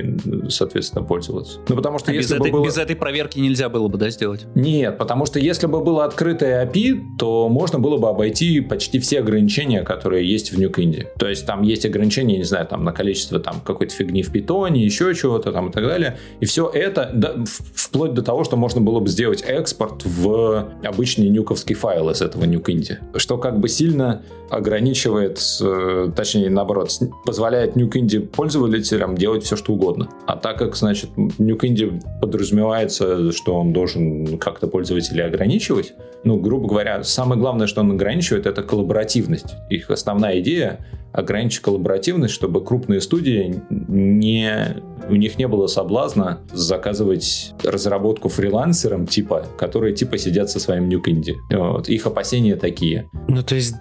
соответственно, 0.50 1.04
пользоваться. 1.04 1.60
Ну, 1.68 1.76
потому 1.76 2.00
что 2.00 2.12
А 2.12 2.14
без 2.14 2.24
если 2.24 2.38
бы 2.38 2.48
этой, 2.48 2.52
было... 2.52 2.66
без 2.66 2.78
этой 2.78 2.96
проверки 2.96 3.40
нельзя 3.40 3.70
было 3.70 3.88
бы, 3.88 3.98
да, 3.98 4.10
сделать? 4.10 4.46
Нет, 4.56 4.98
потому 4.98 5.26
что 5.26 5.40
если 5.40 5.68
бы 5.68 5.84
было 5.84 6.06
открытое 6.06 6.66
API, 6.66 7.00
то 7.18 7.50
можно 7.50 7.80
было 7.80 7.98
бы 7.98 8.10
обойти 8.10 8.62
почти 8.62 9.00
все 9.00 9.20
ограничения, 9.20 9.82
которые 9.84 10.30
есть 10.30 10.52
в 10.52 10.60
Ньюкинде. 10.60 11.10
То 11.18 11.28
есть 11.28 11.46
там 11.46 11.62
есть 11.62 11.86
ограничения, 11.86 12.38
не 12.38 12.44
знаю, 12.44 12.68
там 12.68 12.84
на 12.84 12.92
количество 12.92 13.40
там 13.40 13.62
какой-то 13.64 13.94
фигни 13.94 14.24
в 14.24 14.32
питоне, 14.32 14.84
еще 14.84 15.14
чего-то 15.14 15.52
там 15.52 15.70
и 15.70 15.72
так 15.72 15.86
далее. 15.86 16.18
И 16.40 16.46
все 16.46 16.70
это, 16.70 17.12
да, 17.14 17.36
вплоть 17.76 18.14
до 18.14 18.22
того, 18.22 18.44
что 18.44 18.58
можно 18.58 18.82
было 18.82 19.00
бы 19.00 19.08
сделать 19.08 19.43
экспорт 19.46 20.04
в 20.06 20.70
обычный 20.84 21.30
нюковский 21.30 21.76
файл 21.76 22.10
из 22.10 22.22
этого 22.22 22.46
Ньюкинди. 22.46 23.00
Что 23.16 23.38
как 23.38 23.60
бы 23.60 23.68
сильно 23.70 24.22
ограничивает, 24.50 25.40
э, 25.62 26.12
точнее 26.16 26.50
наоборот, 26.50 26.92
с- 26.92 27.08
позволяет 27.26 27.76
Ньюкинди 27.76 28.20
пользователям 28.20 29.16
делать 29.16 29.44
все, 29.44 29.56
что 29.56 29.74
угодно. 29.74 30.10
А 30.28 30.36
так 30.36 30.58
как, 30.60 30.76
значит, 30.76 31.10
Ньюкинди 31.18 32.00
подразумевается, 32.22 33.32
что 33.32 33.56
он 33.60 33.74
должен 33.74 34.38
как-то 34.38 34.68
пользователей 34.68 35.24
ограничивать, 35.24 35.94
ну, 36.24 36.38
грубо 36.38 36.68
говоря, 36.68 37.04
самое 37.04 37.40
главное, 37.40 37.68
что 37.68 37.82
он 37.82 37.92
ограничивает, 37.92 38.46
это 38.46 38.64
коллаборативность. 38.64 39.56
Их 39.70 39.90
основная 39.90 40.40
идея 40.40 40.80
ограничить 41.14 41.62
коллаборативность, 41.62 42.34
чтобы 42.34 42.64
крупные 42.64 43.00
студии 43.00 43.62
не 43.70 44.82
у 45.10 45.16
них 45.16 45.38
не 45.38 45.48
было 45.48 45.68
соблазна 45.68 46.40
заказывать 46.52 47.54
разработку 47.64 48.30
фрилансерам, 48.30 49.06
типа, 49.06 49.46
которые 49.58 49.94
типа 49.94 50.18
сидят 50.18 50.50
со 50.50 50.60
своим 50.60 50.88
нюкинди. 50.90 51.36
Вот. 51.52 51.90
Их 51.90 52.06
опасения 52.06 52.56
такие. 52.56 53.10
Ну, 53.28 53.44
то 53.44 53.56
есть 53.56 53.76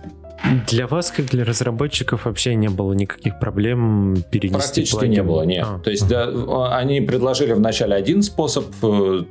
для 0.68 0.86
вас, 0.86 1.10
как 1.10 1.26
для 1.26 1.44
разработчиков, 1.44 2.24
вообще 2.24 2.54
не 2.54 2.68
было 2.68 2.92
никаких 2.92 3.38
проблем 3.38 4.16
перенести 4.30 4.58
Практически 4.58 4.96
плагин? 4.96 5.12
не 5.12 5.22
было, 5.22 5.42
нет. 5.42 5.66
А, 5.68 5.78
То 5.78 5.90
есть, 5.90 6.08
да, 6.08 6.30
они 6.76 7.00
предложили 7.00 7.52
вначале 7.52 7.94
один 7.94 8.22
способ 8.22 8.66
э, 8.82 9.24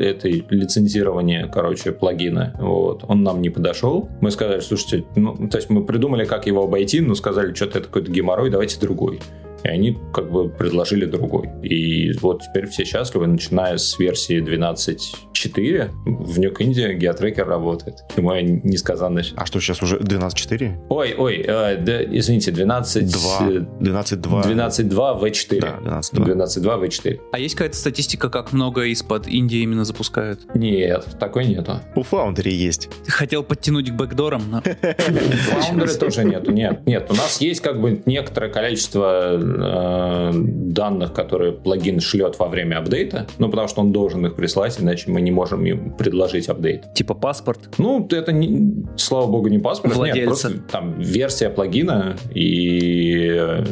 этой 0.00 0.44
лицензирования, 0.50 1.46
короче, 1.46 1.92
плагина. 1.92 2.54
Вот. 2.58 3.04
Он 3.08 3.22
нам 3.22 3.40
не 3.42 3.50
подошел. 3.50 4.08
Мы 4.20 4.30
сказали, 4.30 4.60
слушайте, 4.60 5.04
ну, 5.14 5.48
то 5.48 5.58
есть 5.58 5.70
мы 5.70 5.84
придумали, 5.84 6.24
как 6.24 6.46
его 6.46 6.64
обойти, 6.64 7.00
но 7.00 7.14
сказали, 7.14 7.54
что-то 7.54 7.78
это 7.78 7.88
какой-то 7.88 8.10
геморрой, 8.10 8.50
давайте 8.50 8.78
другой. 8.80 9.20
И 9.66 9.68
они 9.68 9.98
как 10.12 10.30
бы 10.30 10.48
предложили 10.48 11.06
другой. 11.06 11.48
И 11.64 12.12
вот 12.20 12.42
теперь 12.42 12.68
все 12.68 12.84
счастливы, 12.84 13.26
начиная 13.26 13.78
с 13.78 13.98
версии 13.98 14.40
12.4 14.40 15.90
в 16.04 16.38
Ньюкинде 16.38 16.94
геотрекер 16.94 17.48
работает. 17.48 17.96
Чему 18.14 18.32
я 18.32 18.42
несказанно... 18.42 19.22
А 19.34 19.44
что, 19.44 19.60
сейчас 19.60 19.82
уже 19.82 19.98
12.4? 19.98 20.86
Ой, 20.88 21.14
ой, 21.18 21.44
э, 21.44 21.78
да, 21.78 22.04
извините, 22.04 22.52
12... 22.52 23.12
2. 23.12 23.38
э, 23.40 23.52
12.2. 23.80 24.44
12.2 24.44 25.20
V4. 25.20 25.60
Да, 25.60 26.00
12.2. 26.00 26.36
12.2 26.36 26.84
V4. 26.84 27.20
А 27.32 27.38
есть 27.40 27.56
какая-то 27.56 27.76
статистика, 27.76 28.28
как 28.28 28.52
много 28.52 28.84
из-под 28.86 29.26
Индии 29.26 29.58
именно 29.58 29.84
запускают? 29.84 30.42
Нет, 30.54 31.16
такой 31.18 31.46
нету. 31.46 31.80
У 31.96 32.02
Foundry 32.02 32.50
есть. 32.50 32.88
Хотел 33.08 33.42
подтянуть 33.42 33.90
к 33.90 33.94
бэкдорам, 33.94 34.44
но... 34.48 34.62
Фаундеры 34.62 35.94
тоже 35.94 36.24
нету. 36.24 36.52
Нет, 36.52 36.86
нет. 36.86 37.06
У 37.10 37.14
нас 37.14 37.40
есть 37.40 37.60
как 37.62 37.80
бы 37.80 38.00
некоторое 38.06 38.52
количество 38.52 39.55
э, 39.56 40.30
данных, 40.34 41.12
которые 41.12 41.52
плагин 41.52 42.00
шлет 42.00 42.38
во 42.38 42.48
время 42.48 42.78
апдейта, 42.78 43.26
ну, 43.38 43.48
потому 43.48 43.68
что 43.68 43.80
он 43.80 43.92
должен 43.92 44.26
их 44.26 44.36
прислать, 44.36 44.80
иначе 44.80 45.10
мы 45.10 45.20
не 45.20 45.30
можем 45.30 45.64
им 45.64 45.92
предложить 45.92 46.48
апдейт. 46.48 46.94
Типа 46.94 47.14
паспорт? 47.14 47.60
Ну, 47.78 48.06
это, 48.10 48.32
не, 48.32 48.84
слава 48.96 49.26
богу, 49.26 49.48
не 49.48 49.58
паспорт. 49.58 49.94
Владельца. 49.94 50.18
Нет, 50.18 50.26
просто 50.26 50.52
там 50.70 51.00
версия 51.00 51.50
плагина 51.50 52.16
и 52.34 53.30
э, 53.32 53.64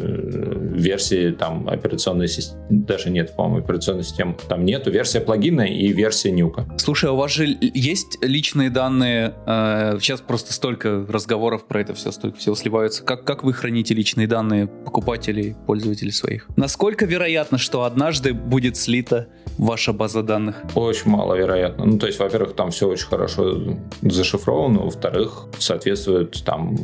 версии 0.73 1.31
там 1.31 1.67
операционной 1.69 2.27
системы, 2.27 2.65
даже 2.69 3.09
нет, 3.09 3.35
по-моему, 3.35 3.63
операционной 3.63 4.03
системы. 4.03 4.35
Там 4.47 4.65
нету 4.65 4.91
версия 4.91 5.21
плагина 5.21 5.61
и 5.61 5.87
версия 5.93 6.31
нюка. 6.31 6.65
Слушай, 6.77 7.09
а 7.09 7.13
у 7.13 7.17
вас 7.17 7.31
же 7.31 7.45
есть 7.61 8.17
личные 8.21 8.69
данные? 8.69 9.33
э, 9.45 9.97
сейчас 9.99 10.21
просто 10.21 10.53
столько 10.53 11.05
разговоров 11.07 11.65
про 11.67 11.81
это 11.81 11.93
все, 11.93 12.11
столько 12.11 12.37
всего 12.37 12.55
сливаются. 12.55 13.03
Как, 13.03 13.23
как 13.23 13.43
вы 13.43 13.53
храните 13.53 13.93
личные 13.93 14.27
данные 14.27 14.67
покупателей, 14.67 15.55
пользователей 15.65 15.74
своих? 15.79 16.47
Насколько 16.55 17.05
вероятно, 17.05 17.57
что 17.57 17.83
однажды 17.83 18.33
будет 18.33 18.77
слита 18.77 19.27
ваша 19.57 19.93
база 19.93 20.23
данных? 20.23 20.55
Очень 20.75 21.11
маловероятно. 21.11 21.85
Ну, 21.85 21.97
то 21.97 22.07
есть, 22.07 22.19
во-первых, 22.19 22.55
там 22.55 22.71
все 22.71 22.87
очень 22.87 23.07
хорошо 23.07 23.57
зашифровано, 24.01 24.79
во-вторых, 24.81 25.47
соответствует 25.59 26.43
там 26.43 26.75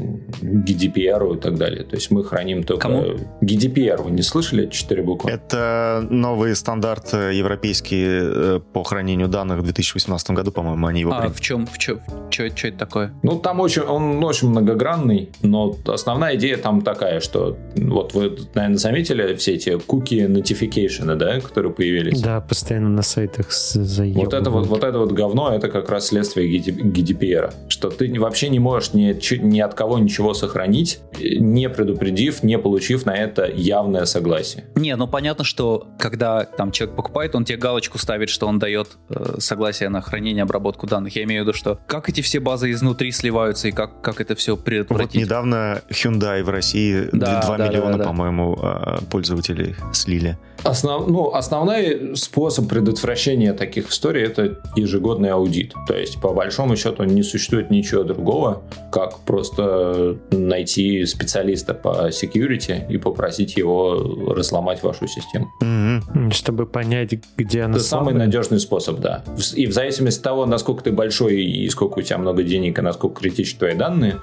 GDPR 0.42 1.38
и 1.38 1.40
так 1.40 1.58
далее. 1.58 1.84
То 1.84 1.96
есть 1.96 2.12
мы 2.12 2.24
храним 2.24 2.64
только... 2.64 2.88
Кому? 2.88 3.04
GDPR, 3.42 4.02
вы 4.04 4.12
не 4.12 4.22
слышали? 4.22 4.68
Четыре 4.68 5.04
буквы. 5.04 5.32
Это 5.32 6.06
новый 6.10 6.56
стандарт 6.56 7.14
э, 7.14 7.34
европейский 7.34 8.04
э, 8.08 8.60
по 8.74 8.84
хранению 8.84 9.28
данных 9.28 9.60
в 9.60 9.64
2018 9.64 10.32
году, 10.32 10.52
по-моему, 10.52 10.88
они 10.88 11.02
его 11.02 11.14
А 11.14 11.22
приняли. 11.22 11.34
в 11.36 11.42
чем, 11.42 11.68
в 11.68 11.78
чем, 11.78 12.00
что 12.30 12.68
это 12.68 12.78
такое? 12.78 13.14
Ну, 13.24 13.40
там 13.40 13.60
очень, 13.60 13.82
он 13.82 14.24
очень 14.24 14.50
многогранный, 14.50 15.30
но 15.42 15.76
основная 15.88 16.36
идея 16.36 16.58
там 16.58 16.82
такая, 16.82 17.20
что 17.20 17.58
вот 17.76 18.14
вы, 18.14 18.38
наверное, 18.56 18.71
заметили 18.78 19.34
все 19.36 19.54
эти 19.56 19.70
cookie 19.70 20.28
notification, 20.28 21.16
да, 21.16 21.40
которые 21.40 21.74
появились? 21.74 22.22
Да, 22.22 22.42
постоянно 22.42 22.90
на 22.90 23.02
сайтах 23.02 23.52
с- 23.52 23.76
Вот 23.76 24.34
это 24.34 24.50
вот, 24.50 24.66
заебывают. 24.66 24.68
вот 24.70 24.84
это 24.84 25.00
вот 25.00 25.12
говно, 25.12 25.54
это 25.54 25.70
как 25.70 25.90
раз 25.90 26.08
следствие 26.08 26.48
GDPR. 26.60 27.54
Что 27.70 27.90
ты 27.90 28.20
вообще 28.20 28.50
не 28.50 28.60
можешь 28.60 28.94
ни, 28.94 29.16
ни 29.44 29.60
от 29.60 29.74
кого 29.74 30.00
ничего 30.00 30.34
сохранить, 30.34 31.00
не 31.20 31.70
предупредив, 31.70 32.44
не 32.44 32.58
получив 32.58 33.06
на 33.06 33.16
это 33.16 33.46
явное 33.46 34.06
согласие. 34.06 34.66
Не, 34.76 34.96
ну 34.96 35.08
понятно, 35.08 35.44
что 35.44 35.88
когда 36.00 36.44
там 36.44 36.72
человек 36.72 36.96
покупает, 36.96 37.36
он 37.36 37.46
тебе 37.46 37.58
галочку 37.58 37.98
ставит, 37.98 38.30
что 38.30 38.48
он 38.48 38.60
дает 38.60 38.98
э, 39.10 39.36
согласие 39.40 39.90
на 39.90 40.02
хранение, 40.02 40.44
обработку 40.44 40.88
данных. 40.88 41.16
Я 41.16 41.24
имею 41.24 41.44
в 41.44 41.48
виду, 41.48 41.58
что 41.58 41.80
как 41.88 42.10
эти 42.10 42.22
все 42.22 42.40
базы 42.40 42.72
изнутри 42.72 43.12
сливаются 43.12 43.68
и 43.68 43.72
как, 43.72 44.02
как 44.02 44.22
это 44.22 44.36
все 44.36 44.56
Вот 44.56 44.64
предотвратить. 44.66 45.22
недавно 45.22 45.82
Hyundai 45.90 46.44
в 46.44 46.50
России 46.50 47.08
Да, 47.12 47.42
2 47.42 47.58
да, 47.58 47.68
миллиона, 47.68 47.92
да, 47.94 47.98
да. 48.00 48.04
по-моему, 48.06 48.58
а, 48.61 48.61
пользователей 49.10 49.76
слили. 49.94 50.38
Основ, 50.64 51.08
ну, 51.08 51.34
основной 51.34 52.16
способ 52.16 52.68
предотвращения 52.70 53.54
таких 53.54 53.90
историй 53.90 54.24
это 54.24 54.60
ежегодный 54.76 55.30
аудит. 55.30 55.74
То 55.88 55.96
есть, 55.98 56.22
по 56.22 56.34
большому 56.34 56.76
счету, 56.76 57.04
не 57.04 57.24
существует 57.24 57.72
ничего 57.72 58.04
другого, 58.04 58.62
как 58.92 59.20
просто 59.20 60.18
найти 60.32 61.06
специалиста 61.06 61.74
по 61.74 62.10
security 62.10 62.88
и 62.90 62.98
попросить 62.98 63.58
его 63.58 64.34
разломать 64.36 64.84
вашу 64.84 65.08
систему. 65.08 65.48
М, 65.62 66.32
Чтобы 66.32 66.66
понять, 66.68 67.14
где 67.38 67.62
она 67.64 67.76
Это 67.76 67.84
самый 67.84 68.12
слабая. 68.12 68.26
надежный 68.26 68.60
способ, 68.60 69.00
да. 69.00 69.24
И 69.56 69.66
в 69.66 69.74
зависимости 69.74 70.20
от 70.20 70.24
того, 70.24 70.46
насколько 70.46 70.84
ты 70.84 70.92
большой 70.92 71.44
и 71.44 71.68
сколько 71.70 72.00
у 72.00 72.02
тебя 72.02 72.18
много 72.20 72.44
денег, 72.44 72.78
и 72.78 72.82
насколько 72.82 73.22
критичны 73.22 73.58
твои 73.60 73.74
данные, 73.76 74.18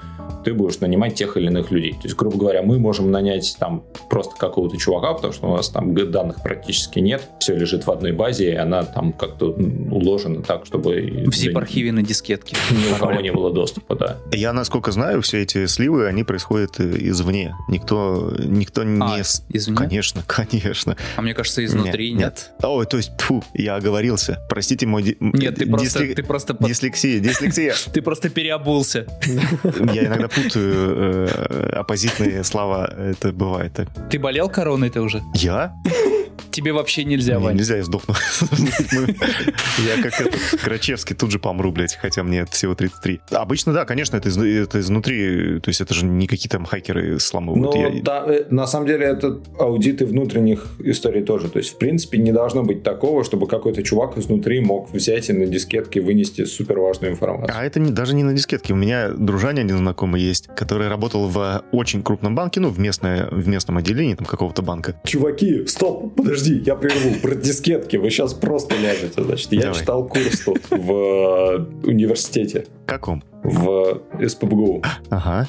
ты 0.45 0.53
будешь 0.53 0.79
нанимать 0.79 1.15
тех 1.15 1.35
или 1.35 1.47
иных 1.47 1.69
людей. 1.69 1.91
То 1.93 2.03
есть, 2.03 2.15
грубо 2.15 2.37
говоря, 2.37 2.63
мы 2.63 2.79
можем 2.79 3.11
нанять 3.11 3.57
там 3.59 3.83
просто 4.09 4.35
какого-то 4.37 4.77
чувака, 4.77 5.13
потому 5.13 5.33
что 5.33 5.47
у 5.51 5.55
нас 5.57 5.67
там 5.69 5.93
г- 5.93 6.05
данных 6.29 6.43
практически 6.43 6.99
нет, 6.99 7.27
все 7.39 7.55
лежит 7.55 7.85
в 7.85 7.91
одной 7.91 8.11
базе, 8.11 8.51
и 8.51 8.55
она 8.55 8.83
там 8.83 9.13
как-то 9.13 9.47
уложена 9.49 10.41
так, 10.41 10.65
чтобы 10.65 11.23
В 11.25 11.29
zip-архиве 11.29 11.91
на 11.91 12.03
дискетке. 12.03 12.55
ни 12.71 12.91
у 12.93 12.95
кого 12.95 13.19
не 13.21 13.31
было 13.31 13.51
доступа, 13.51 13.95
да. 13.95 14.17
Я, 14.31 14.53
насколько 14.53 14.91
знаю, 14.91 15.21
все 15.21 15.41
эти 15.41 15.65
сливы, 15.65 16.07
они 16.07 16.23
происходят 16.23 16.79
э, 16.79 16.95
извне. 16.99 17.55
Никто, 17.67 18.33
никто 18.39 18.83
не... 18.83 19.01
А, 19.01 19.23
с- 19.23 19.43
извне? 19.49 19.75
Конечно, 19.77 20.23
конечно. 20.27 20.95
А 21.15 21.21
мне 21.21 21.33
кажется, 21.33 21.63
изнутри 21.65 22.13
Не, 22.13 22.19
нет. 22.19 22.51
Ой, 22.61 22.85
то 22.85 22.97
есть, 22.97 23.11
фу, 23.19 23.43
я 23.53 23.75
оговорился. 23.75 24.39
Простите 24.49 24.85
мой... 24.85 25.03
ди- 25.03 25.17
Нет, 25.19 25.55
ты 25.55 25.65
просто, 25.65 25.99
дисли- 25.99 26.13
ты 26.13 26.23
просто, 26.23 26.57
Дислексия, 26.59 27.19
дислексия. 27.19 27.73
ты 27.93 28.01
просто 28.01 28.29
переобулся. 28.29 29.07
Я 29.93 30.05
иногда 30.05 30.27
путаю 30.27 31.27
э, 31.27 31.69
оппозитные 31.73 32.43
слова. 32.43 32.87
Это 32.97 33.31
бывает 33.31 33.73
так. 33.73 33.87
Ты 34.09 34.19
болел 34.19 34.49
короной-то 34.49 35.01
уже? 35.01 35.21
Я? 35.33 35.73
Тебе 36.51 36.73
вообще 36.73 37.03
нельзя, 37.03 37.35
Не, 37.35 37.43
Вань. 37.43 37.55
нельзя, 37.55 37.77
я 37.77 37.83
сдохну. 37.83 38.15
Я 39.85 40.01
как 40.01 40.19
этот, 40.21 40.39
Грачевский 40.63 41.15
тут 41.15 41.31
же 41.31 41.39
помру, 41.39 41.71
блядь, 41.71 41.95
хотя 41.95 42.23
мне 42.23 42.45
всего 42.45 42.75
33. 42.75 43.21
Обычно, 43.31 43.73
да, 43.73 43.85
конечно, 43.85 44.17
это, 44.17 44.29
из- 44.29 44.37
это 44.37 44.79
изнутри, 44.79 45.59
то 45.59 45.69
есть 45.69 45.81
это 45.81 45.93
же 45.93 46.05
не 46.05 46.27
какие 46.27 46.49
там 46.49 46.65
хакеры 46.65 47.19
сламывают. 47.19 47.75
Ну, 47.75 48.31
э, 48.31 48.45
на 48.49 48.67
самом 48.67 48.87
деле, 48.87 49.05
это 49.05 49.39
аудиты 49.59 50.05
внутренних 50.05 50.67
историй 50.79 51.23
тоже. 51.23 51.49
То 51.49 51.59
есть, 51.59 51.73
в 51.73 51.77
принципе, 51.77 52.17
не 52.17 52.31
должно 52.31 52.63
быть 52.63 52.83
такого, 52.83 53.23
чтобы 53.23 53.47
какой-то 53.47 53.83
чувак 53.83 54.17
изнутри 54.17 54.59
мог 54.59 54.91
взять 54.91 55.29
и 55.29 55.33
на 55.33 55.45
дискетке 55.45 56.01
вынести 56.01 56.45
супер 56.45 56.79
важную 56.79 57.13
информацию. 57.13 57.57
А 57.57 57.63
это 57.63 57.79
даже 57.79 58.15
не 58.15 58.23
на 58.23 58.33
дискетке. 58.33 58.73
У 58.73 58.77
меня 58.77 59.09
дружаня 59.09 59.61
один 59.61 59.77
знакомый 59.77 60.21
есть, 60.21 60.47
который 60.55 60.87
работал 60.87 61.27
в 61.27 61.63
очень 61.71 62.03
крупном 62.03 62.35
банке, 62.35 62.59
ну, 62.59 62.69
в, 62.69 62.79
местное, 62.79 63.27
в 63.29 63.47
местном 63.47 63.77
отделении 63.77 64.15
там 64.15 64.25
какого-то 64.25 64.61
банка. 64.61 64.95
Чуваки, 65.05 65.65
стоп, 65.67 66.13
подожди, 66.29 66.61
я 66.65 66.75
прерву. 66.75 67.19
Про 67.21 67.35
дискетки 67.35 67.97
вы 67.97 68.09
сейчас 68.09 68.33
просто 68.33 68.75
ляжете. 68.75 69.23
Значит, 69.23 69.51
я 69.51 69.61
Давай. 69.61 69.79
читал 69.79 70.07
курс 70.07 70.39
тут 70.45 70.61
в 70.69 70.91
э, 70.91 71.87
университете, 71.87 72.65
Каком? 72.85 73.23
в 73.43 74.01
СПБГУ 74.27 74.83
Ага. 75.09 75.47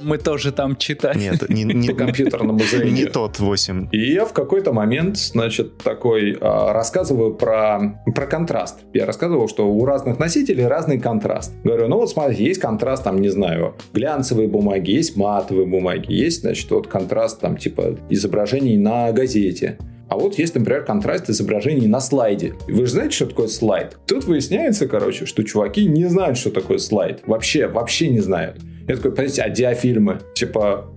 Мы 0.00 0.18
тоже 0.18 0.52
там 0.52 0.76
читали. 0.76 1.18
Нет, 1.18 1.48
не, 1.48 1.64
не, 1.64 1.88
по 1.88 1.94
компьютерному 1.94 2.60
не 2.60 2.64
зрению. 2.64 3.10
тот 3.10 3.38
8. 3.38 3.88
И 3.92 4.12
я 4.12 4.24
в 4.24 4.32
какой-то 4.32 4.72
момент, 4.72 5.16
значит, 5.16 5.78
такой 5.78 6.36
а, 6.40 6.72
рассказываю 6.72 7.34
про, 7.34 8.00
про 8.14 8.26
контраст. 8.26 8.80
Я 8.92 9.06
рассказывал, 9.06 9.48
что 9.48 9.68
у 9.68 9.84
разных 9.84 10.18
носителей 10.18 10.66
разный 10.66 10.98
контраст. 11.00 11.52
Говорю, 11.64 11.88
ну 11.88 11.96
вот 11.96 12.10
смотрите, 12.10 12.44
есть 12.44 12.60
контраст, 12.60 13.02
там, 13.04 13.20
не 13.20 13.30
знаю, 13.30 13.74
глянцевые 13.92 14.48
бумаги, 14.48 14.92
есть 14.92 15.16
матовые 15.16 15.66
бумаги, 15.66 16.12
есть, 16.12 16.42
значит, 16.42 16.70
вот 16.70 16.86
контраст, 16.86 17.40
там, 17.40 17.56
типа, 17.56 17.98
изображений 18.10 18.76
на 18.76 19.10
газете. 19.12 19.78
А 20.08 20.16
вот 20.16 20.38
есть, 20.38 20.54
например, 20.54 20.84
контраст 20.84 21.28
изображений 21.30 21.86
на 21.86 22.00
слайде. 22.00 22.54
Вы 22.68 22.86
же 22.86 22.92
знаете, 22.92 23.16
что 23.16 23.26
такое 23.26 23.48
слайд? 23.48 23.96
Тут 24.06 24.24
выясняется, 24.24 24.86
короче, 24.86 25.26
что 25.26 25.42
чуваки 25.42 25.86
не 25.86 26.04
знают, 26.06 26.38
что 26.38 26.50
такое 26.50 26.78
слайд. 26.78 27.22
Вообще, 27.26 27.66
вообще 27.66 28.08
не 28.08 28.20
знают. 28.20 28.60
Я 28.86 28.96
такой, 28.96 29.12
подождите, 29.12 29.42
а 29.42 29.48
диафильмы? 29.48 30.20
Типа, 30.34 30.90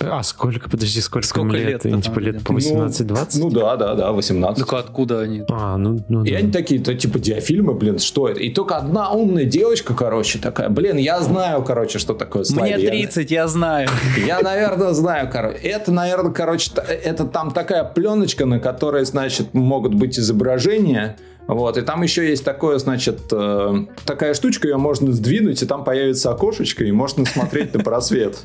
А 0.00 0.22
сколько, 0.22 0.68
подожди, 0.70 1.00
сколько, 1.00 1.26
Сколько 1.26 1.56
им 1.56 1.68
лет-то 1.68 1.88
лет? 1.88 1.96
Им, 1.96 2.02
типа 2.02 2.18
лет 2.18 2.42
по 2.44 2.52
18-20? 2.52 3.26
ну 3.38 3.50
да, 3.50 3.76
да, 3.76 3.94
да, 3.94 4.12
18. 4.12 4.64
Так 4.66 4.72
откуда 4.78 5.20
они? 5.20 5.42
А, 5.50 5.76
ну, 5.76 6.04
ну 6.08 6.24
И 6.24 6.30
да. 6.32 6.38
они 6.38 6.50
такие, 6.50 6.80
то, 6.80 6.94
типа, 6.94 7.18
диафильмы, 7.18 7.74
блин, 7.74 7.98
что 7.98 8.28
это? 8.28 8.40
И 8.40 8.50
только 8.50 8.76
одна 8.76 9.10
умная 9.10 9.44
девочка, 9.44 9.94
короче, 9.94 10.38
такая, 10.38 10.68
блин, 10.70 10.96
я 10.96 11.20
знаю, 11.20 11.62
короче, 11.62 11.98
что 11.98 12.14
такое 12.14 12.44
слайд. 12.44 12.76
Мне 12.76 12.84
Я- 12.84 12.90
30, 12.90 13.30
я 13.30 13.48
знаю. 13.48 13.88
Я, 14.26 14.40
наверное, 14.40 14.92
знаю, 14.92 15.28
короче. 15.32 15.58
Это, 15.58 15.92
наверное, 15.92 16.32
короче, 16.32 16.70
та- 16.74 16.82
это 16.82 17.24
там 17.24 17.50
такая 17.50 17.84
пленочка, 17.84 18.46
на 18.46 18.58
которой, 18.60 19.04
значит, 19.04 19.54
могут 19.54 19.94
быть 19.94 20.18
изображения. 20.18 21.16
Вот, 21.48 21.76
и 21.76 21.82
там 21.82 22.02
еще 22.02 22.28
есть 22.28 22.44
такое, 22.44 22.78
значит, 22.78 23.20
э, 23.32 23.86
такая 24.06 24.32
штучка, 24.34 24.68
ее 24.68 24.76
можно 24.76 25.12
сдвинуть, 25.12 25.60
и 25.62 25.66
там 25.66 25.82
появится 25.84 26.30
окошечко, 26.30 26.84
и 26.84 26.92
можно 26.92 27.24
смотреть 27.24 27.74
на 27.74 27.80
просвет. 27.82 28.38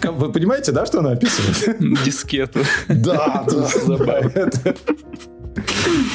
Как- 0.00 0.12
Вы 0.14 0.30
понимаете, 0.30 0.72
да, 0.72 0.84
что 0.86 0.98
она 1.00 1.12
описывает? 1.12 1.78
Дискету. 2.04 2.60
Да, 2.88 3.44
да. 3.50 3.66
Забавно. 3.66 4.50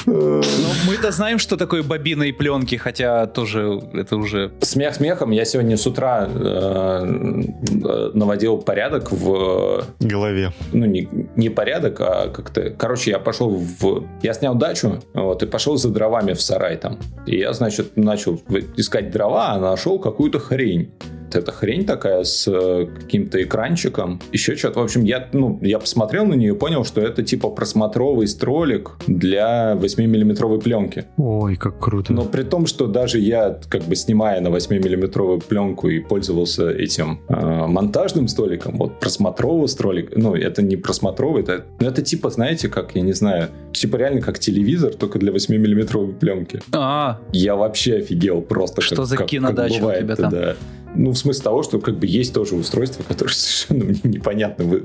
Ну, 0.05 0.41
мы-то 0.87 1.11
знаем, 1.11 1.39
что 1.39 1.57
такое 1.57 1.83
бобина 1.83 2.23
и 2.23 2.31
пленки, 2.31 2.75
хотя 2.75 3.25
тоже 3.25 3.81
это 3.93 4.17
уже... 4.17 4.51
Смех 4.61 4.95
смехом, 4.95 5.31
я 5.31 5.45
сегодня 5.45 5.77
с 5.77 5.87
утра 5.87 6.27
э, 6.27 7.05
э, 7.05 8.11
наводил 8.13 8.57
порядок 8.57 9.11
в 9.11 9.85
голове. 9.99 10.51
ну, 10.73 10.85
не, 10.85 11.09
не 11.35 11.49
порядок, 11.49 11.99
а 12.01 12.29
как-то... 12.29 12.69
Короче, 12.71 13.11
я 13.11 13.19
пошел 13.19 13.49
в... 13.49 14.03
Я 14.21 14.33
снял 14.33 14.55
дачу, 14.55 15.01
вот, 15.13 15.43
и 15.43 15.45
пошел 15.45 15.77
за 15.77 15.89
дровами 15.89 16.33
в 16.33 16.41
сарай 16.41 16.77
там. 16.77 16.99
И 17.25 17.37
я, 17.37 17.53
значит, 17.53 17.97
начал 17.97 18.41
искать 18.77 19.11
дрова, 19.11 19.53
а 19.53 19.59
нашел 19.59 19.99
какую-то 19.99 20.39
хрень. 20.39 20.91
эта 21.33 21.51
хрень 21.51 21.85
такая 21.85 22.23
с 22.23 22.47
э, 22.47 22.85
каким-то 22.85 23.41
экранчиком, 23.43 24.21
еще 24.31 24.55
что-то. 24.55 24.79
В 24.79 24.83
общем, 24.83 25.03
я, 25.03 25.27
ну, 25.33 25.59
я 25.61 25.79
посмотрел 25.79 26.25
на 26.25 26.33
нее 26.33 26.53
и 26.53 26.57
понял, 26.57 26.85
что 26.85 27.01
это 27.01 27.23
типа 27.23 27.49
просмотровый 27.49 28.27
стролик 28.27 28.91
для 29.07 29.34
8-миллиметровой 29.36 30.59
пленки. 30.61 31.05
Ой, 31.17 31.55
как 31.55 31.79
круто. 31.79 32.13
Но 32.13 32.23
при 32.25 32.43
том, 32.43 32.65
что 32.67 32.88
даже 32.88 33.19
я, 33.19 33.59
как 33.69 33.83
бы 33.83 33.95
снимая 33.95 34.41
на 34.41 34.49
8-миллиметровую 34.49 35.41
пленку 35.43 35.89
и 35.89 35.99
пользовался 35.99 36.69
этим 36.69 37.19
э, 37.29 37.36
монтажным 37.67 38.27
столиком, 38.27 38.77
вот 38.77 38.99
просмотровый 38.99 39.67
столик, 39.67 40.11
ну, 40.15 40.36
это 40.36 40.61
не 40.61 40.75
просмотровый, 40.77 41.43
это, 41.43 41.65
ну, 41.79 41.88
это 41.88 42.01
типа, 42.01 42.29
знаете, 42.29 42.69
как, 42.69 42.95
я 42.95 43.01
не 43.01 43.13
знаю, 43.13 43.49
типа 43.73 43.97
реально 43.97 44.21
как 44.21 44.39
телевизор, 44.39 44.93
только 44.93 45.19
для 45.19 45.31
8-миллиметровой 45.31 46.13
пленки. 46.13 46.61
А, 46.73 47.19
Я 47.31 47.55
вообще 47.55 47.97
офигел 47.97 48.41
просто. 48.41 48.81
Что 48.81 48.95
как- 48.97 49.05
за 49.05 49.17
как- 49.17 49.27
кинодача 49.27 49.73
как 49.73 49.77
у 49.77 49.81
бывает, 49.81 50.03
тебя 50.03 50.15
там? 50.15 50.29
Да. 50.31 50.55
Ну, 50.95 51.11
в 51.11 51.17
смысле 51.17 51.43
того, 51.43 51.63
что 51.63 51.79
как 51.79 51.97
бы 51.97 52.07
есть 52.07 52.33
тоже 52.33 52.55
устройство, 52.55 53.03
которое 53.03 53.31
совершенно 53.33 53.85
мне 53.85 53.99
непонятно. 54.03 54.65
вы- 54.65 54.83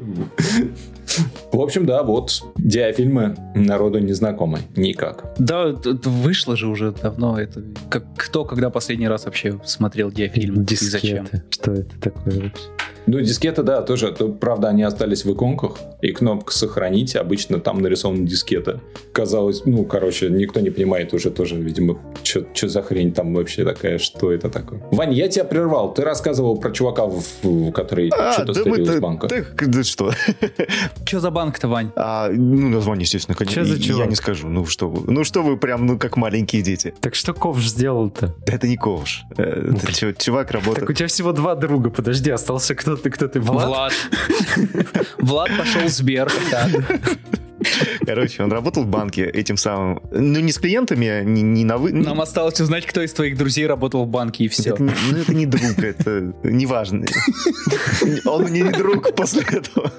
В 1.53 1.61
общем, 1.61 1.87
да, 1.87 2.03
вот 2.03 2.43
диафильмы 2.57 3.37
народу 3.55 3.99
не 3.99 4.13
знакомы. 4.13 4.61
Никак. 4.77 5.35
да, 5.39 5.75
вышло 6.05 6.57
же 6.57 6.69
уже 6.69 6.93
давно 6.93 7.39
это. 7.39 7.63
Как, 7.89 8.05
кто 8.17 8.45
когда 8.45 8.71
последний 8.71 9.09
раз 9.09 9.25
вообще 9.25 9.61
смотрел 9.65 10.11
диафильм? 10.11 10.63
И 10.63 10.75
зачем? 10.77 11.25
Дискеты. 11.25 11.43
Что 11.51 11.73
это 11.73 12.01
такое 12.01 12.41
вообще? 12.43 12.65
Ну, 13.13 13.21
дискеты, 13.21 13.63
да, 13.65 13.83
тоже. 13.83 14.13
То, 14.13 14.29
правда, 14.29 14.69
они 14.69 14.83
остались 14.85 15.25
в 15.25 15.33
иконках. 15.33 15.77
И 16.01 16.13
кнопка 16.13 16.53
«Сохранить» 16.53 17.17
обычно 17.17 17.59
там 17.59 17.81
нарисована 17.81 18.25
дискета. 18.27 18.81
Казалось, 19.13 19.63
ну, 19.67 19.85
короче, 19.85 20.31
никто 20.31 20.61
не 20.61 20.71
понимает 20.71 21.13
уже 21.13 21.31
тоже, 21.31 21.57
видимо, 21.57 21.99
что 22.23 22.69
за 22.69 22.83
хрень 22.83 23.13
там 23.13 23.35
вообще 23.35 23.65
такая, 23.65 23.99
что 23.99 24.31
это 24.33 24.49
такое. 24.49 24.81
Вань, 24.93 25.13
я 25.13 25.27
тебя 25.29 25.45
прервал. 25.45 25.93
Ты 25.93 26.03
рассказывал 26.03 26.57
про 26.61 26.71
чувака, 26.71 27.07
в- 27.07 27.25
в- 27.43 27.73
который 27.73 28.11
А, 28.17 28.33
что-то 28.33 28.53
да 28.53 28.61
стырил 28.61 28.85
из 28.85 29.01
банка. 29.01 29.27
да, 29.27 29.37
да 29.67 29.83
что? 29.83 30.13
Че 31.05 31.19
за 31.21 31.31
банк-то, 31.31 31.67
Вань? 31.69 31.91
А, 31.97 32.29
ну, 32.31 32.69
название, 32.69 33.03
естественно, 33.03 33.37
конечно. 33.37 33.65
Чё 33.65 33.69
за 33.69 33.77
Я 33.77 33.83
чувак? 33.83 34.09
не 34.09 34.15
скажу. 34.15 34.49
Ну, 34.49 34.65
что 34.67 34.89
вы. 34.89 35.13
Ну, 35.13 35.25
что 35.25 35.43
вы 35.43 35.57
прям, 35.57 35.87
ну, 35.87 35.99
как 35.99 36.17
маленькие 36.17 36.63
дети. 36.63 36.95
Так 37.01 37.15
что 37.15 37.35
Ковш 37.35 37.67
сделал-то? 37.69 38.35
Это 38.47 38.69
не 38.69 38.77
ковш. 38.77 39.25
Э, 39.37 39.73
Это 39.75 39.93
чё- 39.93 40.13
чувак 40.13 40.49
Так 40.53 40.63
у 40.63 40.65
работает... 40.67 40.97
тебя 40.97 41.09
всего 41.09 41.33
два 41.33 41.55
друга, 41.55 41.91
подожди, 41.91 42.31
остался 42.31 42.75
кто-то, 42.75 43.00
кто 43.09 43.29
ты, 43.29 43.41
Влад? 43.41 43.67
Влад. 43.69 43.93
Влад 45.19 45.51
пошел 45.57 45.83
в 45.83 45.89
Сбер. 45.89 46.31
Короче, 48.07 48.43
он 48.43 48.53
работал 48.53 48.85
в 48.85 48.87
банке 48.87 49.25
этим 49.25 49.57
самым... 49.57 50.03
Ну, 50.11 50.41
не 50.41 50.53
с 50.53 50.59
клиентами, 50.59 51.09
а 51.09 51.23
не, 51.23 51.43
не 51.43 51.65
на 51.65 51.77
вы... 51.77 51.93
Нам 51.93 52.21
осталось 52.21 52.61
узнать, 52.61 52.87
кто 52.87 53.03
из 53.03 53.13
твоих 53.13 53.37
друзей 53.37 53.67
работал 53.67 54.05
в 54.05 54.09
банке, 54.09 54.45
и 54.45 54.49
все. 54.49 54.71
Это, 54.71 54.83
ну, 54.83 55.19
это 55.19 55.35
не 55.35 55.47
друг, 55.47 55.79
это 55.79 56.33
неважно. 56.43 57.07
Он 58.25 58.45
мне 58.45 58.63
не 58.63 58.73
друг 58.73 59.15
после 59.15 59.43
этого. 59.43 59.93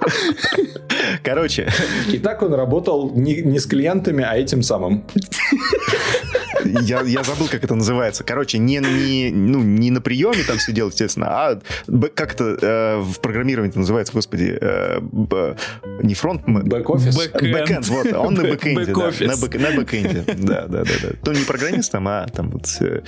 Короче, 1.24 1.70
И 2.12 2.18
так 2.18 2.42
он 2.42 2.54
работал 2.54 3.12
не, 3.16 3.42
не 3.42 3.60
с 3.60 3.66
клиентами, 3.66 4.24
а 4.24 4.36
этим 4.36 4.64
самым. 4.64 5.06
Я, 6.66 7.02
я 7.02 7.24
забыл, 7.24 7.48
как 7.48 7.64
это 7.64 7.76
называется. 7.76 8.24
Короче, 8.24 8.58
не, 8.58 8.78
не, 8.78 9.32
ну, 9.32 9.60
не 9.62 9.92
на 9.92 10.02
приеме 10.02 10.44
там 10.48 10.58
все 10.58 10.72
делать, 10.72 10.94
естественно, 10.94 11.28
а 11.30 11.62
как 12.16 12.34
это 12.34 12.58
э, 12.62 13.00
в 13.02 13.20
программировании 13.20 13.70
это 13.72 13.80
называется, 13.80 14.14
господи, 14.14 14.58
э, 14.60 15.00
б- 15.02 15.56
не 16.04 16.14
фронт, 16.14 16.42
Бэк-офис. 16.48 17.18
Бэк- 17.18 17.52
Бэкэнд, 17.52 17.88
вот, 17.88 18.14
он 18.14 18.34
на 18.36 18.42
Бэк- 18.42 18.52
бэкэнде, 18.52 18.86
да, 18.94 18.94
на, 19.28 19.32
бэк- 19.34 19.60
на 19.60 19.72
бэкэнде, 19.78 20.24
да, 20.38 20.68
да, 20.68 20.84
да, 20.84 20.92
да. 21.04 21.10
Ну, 21.26 21.32
не 21.34 21.44
программистом, 21.46 22.08
а 22.08 22.28
там 22.28 22.50
вот 22.52 22.68
э, 22.82 23.02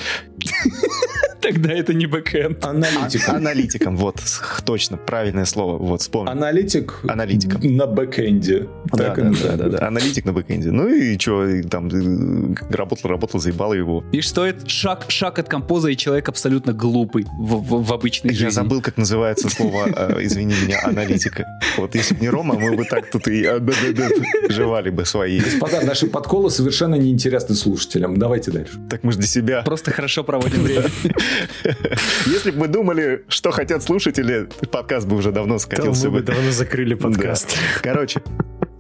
Тогда 1.42 1.74
это 1.74 1.94
не 1.94 2.06
бэкэнд. 2.06 2.64
Аналитиком. 2.66 3.36
аналитиком, 3.36 3.98
вот, 3.98 4.22
точно, 4.66 4.96
правильное 4.98 5.46
слово, 5.46 5.78
вот, 5.78 6.02
вспомнил. 6.02 6.32
Аналитик 6.32 7.00
Аналитиком. 7.08 7.62
на 7.76 7.86
бэкэнде. 7.86 8.68
Да, 8.86 8.98
Так 8.98 9.16
да, 9.18 9.32
да, 9.50 9.58
да, 9.58 9.70
да. 9.78 9.88
Аналитик 9.88 10.24
на 10.26 10.32
бэкэнде. 10.34 10.72
Ну 10.72 10.88
и 10.88 11.20
что, 11.20 11.46
там 11.70 11.88
э, 11.90 12.56
работал, 12.74 13.10
работал, 13.10 13.40
заебало 13.44 13.74
его. 13.74 14.04
И 14.12 14.22
что 14.22 14.46
это 14.46 14.68
шаг, 14.70 15.06
шаг 15.10 15.40
от 15.40 15.48
композа, 15.50 15.90
и 15.90 15.98
человек 15.98 16.30
абсолютно 16.30 16.74
глупый 16.74 17.26
в, 17.40 17.56
в- 17.58 17.84
в 17.86 17.94
обычной 17.94 18.32
Я 18.32 18.38
жизни. 18.38 18.50
забыл, 18.50 18.82
как 18.82 18.98
называется 18.98 19.50
слово, 19.56 19.88
э, 19.96 20.18
извини 20.24 20.56
меня, 20.64 20.80
аналитика. 20.84 21.46
Вот 21.78 21.96
если 21.96 22.16
бы 22.16 22.22
не 22.22 22.30
Рома, 22.30 22.56
мы 22.58 22.76
бы 22.76 22.86
так 22.86 23.10
тут 23.12 23.28
и 23.28 23.44
э, 23.46 23.60
жевали 24.50 24.90
бы 24.90 25.06
свои. 25.06 25.40
Господа, 25.40 25.82
наши 25.82 26.08
подколы 26.08 26.50
совершенно 26.50 26.96
неинтересны 26.96 27.56
слушателям. 27.56 28.18
Давайте 28.18 28.52
дальше. 28.52 28.80
Так 28.90 29.04
мы 29.04 29.12
же 29.12 29.20
для 29.20 29.28
себя. 29.28 29.62
Просто 29.64 29.92
хорошо 29.92 30.24
проводим 30.24 30.64
время. 30.64 30.90
Если 32.26 32.52
бы 32.52 32.60
мы 32.62 32.68
думали, 32.68 33.24
что 33.28 33.52
хотят 33.52 33.84
слушатели, 33.84 34.48
подкаст 34.72 35.08
бы 35.08 35.16
уже 35.18 35.32
давно 35.32 35.56
Да, 35.56 35.60
скатился 35.60 36.06
мы 36.10 36.12
бы 36.14 36.20
бы. 36.20 36.26
давно 36.34 36.52
закрыли 36.52 36.94
подкаст. 36.94 37.58
Короче, 37.82 38.22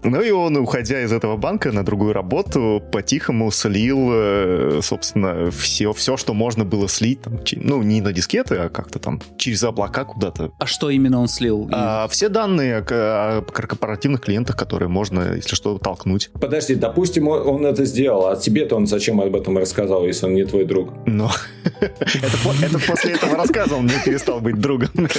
ну 0.04 0.22
и 0.22 0.32
он, 0.32 0.58
уходя 0.58 1.02
из 1.02 1.12
этого 1.12 1.38
банка 1.38 1.72
на 1.72 1.84
другую 1.84 2.14
работу, 2.14 2.82
по-тихому 2.92 3.52
слил, 3.52 4.10
э, 4.12 4.80
собственно, 4.84 5.52
все, 5.52 5.94
все, 5.94 6.18
что 6.18 6.34
можно 6.34 6.66
было 6.66 6.88
слить. 6.88 7.22
там, 7.22 7.40
ну, 7.56 7.82
не 7.84 8.02
на 8.02 8.12
дискеты, 8.14 8.56
а 8.56 8.70
как-то 8.70 9.00
там 9.00 9.22
через 9.38 9.64
облака 9.64 10.04
куда-то. 10.04 10.52
А 10.60 10.66
что 10.66 10.90
именно 10.90 11.20
он 11.20 11.28
слил? 11.28 11.70
А, 11.72 12.08
все 12.10 12.30
данные 12.30 12.78
о, 12.80 13.42
корпоративных 13.42 14.22
клиентах, 14.22 14.58
которые 14.58 14.90
можно, 14.90 15.36
если 15.36 15.56
что, 15.56 15.78
толкнуть. 15.78 16.30
Подожди, 16.40 16.76
допустим, 16.76 17.28
он 17.28 17.64
он 17.64 17.66
это 17.66 17.86
сделал, 17.86 18.28
а 18.28 18.36
тебе-то 18.36 18.76
он 18.76 18.88
зачем 18.88 19.22
об 19.22 19.36
этом 19.36 19.58
рассказал, 19.58 20.06
если 20.06 20.26
он 20.26 20.34
не 20.34 20.44
твой 20.46 20.66
друг? 20.66 20.90
Но 21.06 21.32
это, 21.82 22.38
по- 22.44 22.66
это 22.66 22.80
после 22.80 23.14
этого 23.14 23.36
рассказа 23.36 23.76
он 23.76 23.86
мне 23.86 23.96
перестал 24.04 24.40
быть 24.40 24.60
другом. 24.60 24.90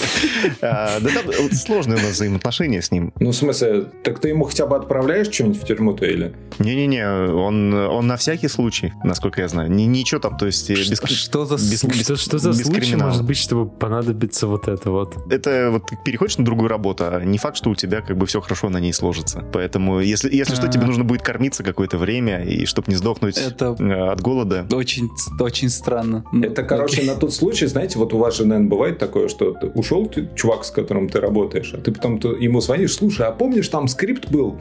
А, 0.61 0.99
Да 1.01 1.11
сложные 1.53 1.99
у 1.99 2.03
нас 2.03 2.13
взаимоотношения 2.13 2.83
с 2.83 2.91
ним. 2.91 3.13
Ну, 3.21 3.31
в 3.31 3.35
смысле, 3.35 3.87
так 4.03 4.19
ты 4.19 4.29
ему 4.29 4.45
хотя 4.45 4.67
бы 4.67 4.74
отправляешь 4.75 5.29
что-нибудь 5.33 5.61
в 5.63 5.65
тюрьму-то 5.67 6.07
или? 6.07 6.35
Не-не-не, 6.59 7.07
он, 7.33 7.75
он 7.75 8.07
на 8.07 8.17
всякий 8.17 8.49
случай, 8.49 8.93
насколько 9.03 9.41
я 9.41 9.49
знаю. 9.49 9.71
Ни- 9.71 9.83
Ничего 9.85 10.21
там, 10.21 10.37
то 10.37 10.47
есть... 10.47 10.71
э, 10.71 10.75
без- 10.75 11.01
Что 11.05 11.45
за... 11.47 11.55
без- 11.57 11.81
Что, 12.05 12.17
что 12.17 12.39
за 12.39 12.51
без 12.51 12.63
случай 12.63 12.81
криминала. 12.81 13.09
может 13.09 13.25
быть, 13.25 13.37
чтобы 13.39 13.69
понадобится 13.69 14.47
вот 14.47 14.69
это 14.69 14.91
вот? 14.91 15.17
Это 15.31 15.71
вот 15.73 15.87
ты 15.87 15.99
переходишь 16.05 16.39
на 16.39 16.45
другую 16.45 16.69
работу, 16.69 17.05
а 17.07 17.25
не 17.25 17.39
факт, 17.39 17.57
что 17.57 17.71
у 17.71 17.75
тебя 17.75 18.01
как 18.01 18.17
бы 18.17 18.27
все 18.27 18.41
хорошо 18.41 18.69
на 18.71 18.79
ней 18.79 18.93
сложится. 18.93 19.45
Поэтому, 19.53 20.01
если, 20.01 20.35
если 20.35 20.55
что, 20.55 20.67
А. 20.67 20.69
тебе 20.71 20.87
нужно 20.87 21.05
будет 21.05 21.23
кормиться 21.23 21.63
какое-то 21.63 21.99
время, 21.99 22.45
и 22.45 22.67
чтобы 22.67 22.91
не 22.91 22.97
сдохнуть 22.97 23.37
Это 23.39 23.77
э, 23.79 24.11
от 24.13 24.21
голода. 24.21 24.67
очень, 24.73 25.09
очень 25.41 25.69
странно. 25.69 26.25
Ну, 26.33 26.45
Это, 26.45 26.63
короче, 26.63 27.03
на 27.03 27.15
тот 27.17 27.33
случай, 27.35 27.67
знаете, 27.67 27.99
вот 27.99 28.13
у 28.15 28.19
вас 28.19 28.37
же, 28.37 28.45
наверное, 28.47 28.69
бывает 28.71 28.99
такое, 28.99 29.29
что 29.29 29.53
ты- 29.53 29.67
ушел 29.69 30.07
ты, 30.07 30.29
чувак, 30.37 30.65
с 30.65 30.71
которым 30.71 31.09
ты 31.09 31.21
работаешь, 31.21 31.73
а 31.75 31.79
ты 31.79 31.91
потом 31.93 32.19
ты 32.19 32.29
ему 32.29 32.61
звонишь, 32.61 32.95
слушай, 32.95 33.27
а 33.27 33.33
помнишь, 33.33 33.69
там 33.69 33.89
скрипт 33.89 34.31
был? 34.31 34.61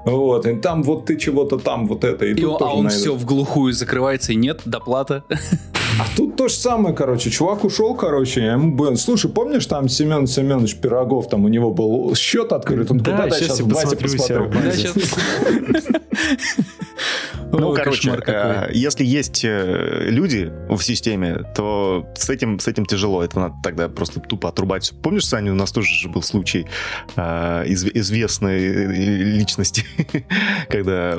Вот, 0.05 0.45
и 0.47 0.55
там 0.55 0.83
вот 0.83 1.05
ты 1.05 1.17
чего-то 1.17 1.57
там, 1.57 1.87
вот 1.87 2.03
это, 2.03 2.25
и, 2.25 2.31
И 2.31 2.35
тут 2.35 2.55
а 2.55 2.59
тоже 2.59 2.75
он 2.75 2.83
на 2.85 2.89
все 2.89 3.13
в 3.15 3.25
глухую 3.25 3.73
закрывается, 3.73 4.33
и 4.33 4.35
нет, 4.35 4.61
доплата. 4.65 5.23
А 5.99 6.05
тут 6.15 6.35
то 6.37 6.47
же 6.47 6.55
самое, 6.55 6.95
короче, 6.95 7.29
чувак 7.29 7.63
ушел, 7.63 7.93
короче, 7.95 8.41
я 8.41 8.53
ему 8.53 8.75
был, 8.75 8.95
слушай, 8.95 9.29
помнишь, 9.29 9.65
там 9.65 9.89
Семен 9.89 10.25
Семенович 10.25 10.77
Пирогов, 10.77 11.29
там 11.29 11.45
у 11.45 11.49
него 11.49 11.71
был 11.71 12.15
счет 12.15 12.51
открыт, 12.53 12.89
он 12.89 12.97
Да, 12.99 13.29
щас 13.29 13.39
сейчас 13.39 13.59
я 13.59 13.65
давайте 13.65 13.97
посмотрю. 13.97 14.49
Да, 14.63 14.71
щас- 14.75 14.93
Ну, 17.51 17.69
Ой, 17.71 17.75
короче, 17.75 18.11
э, 18.27 18.69
если 18.71 19.03
есть 19.03 19.43
э, 19.43 20.05
люди 20.09 20.51
в 20.69 20.81
системе, 20.81 21.43
то 21.53 22.05
с 22.15 22.29
этим, 22.29 22.59
с 22.59 22.67
этим 22.69 22.85
тяжело. 22.85 23.21
Это 23.23 23.39
надо 23.39 23.55
тогда 23.61 23.89
просто 23.89 24.21
тупо 24.21 24.47
отрубать. 24.49 24.93
Помнишь, 25.03 25.25
Саня, 25.25 25.51
у 25.51 25.55
нас 25.55 25.71
тоже 25.73 25.93
же 25.93 26.07
был 26.07 26.21
случай 26.21 26.65
э, 27.17 27.21
изв- 27.65 27.91
известной 27.93 28.61
э, 28.63 28.85
личности, 29.37 29.83
когда 30.69 31.17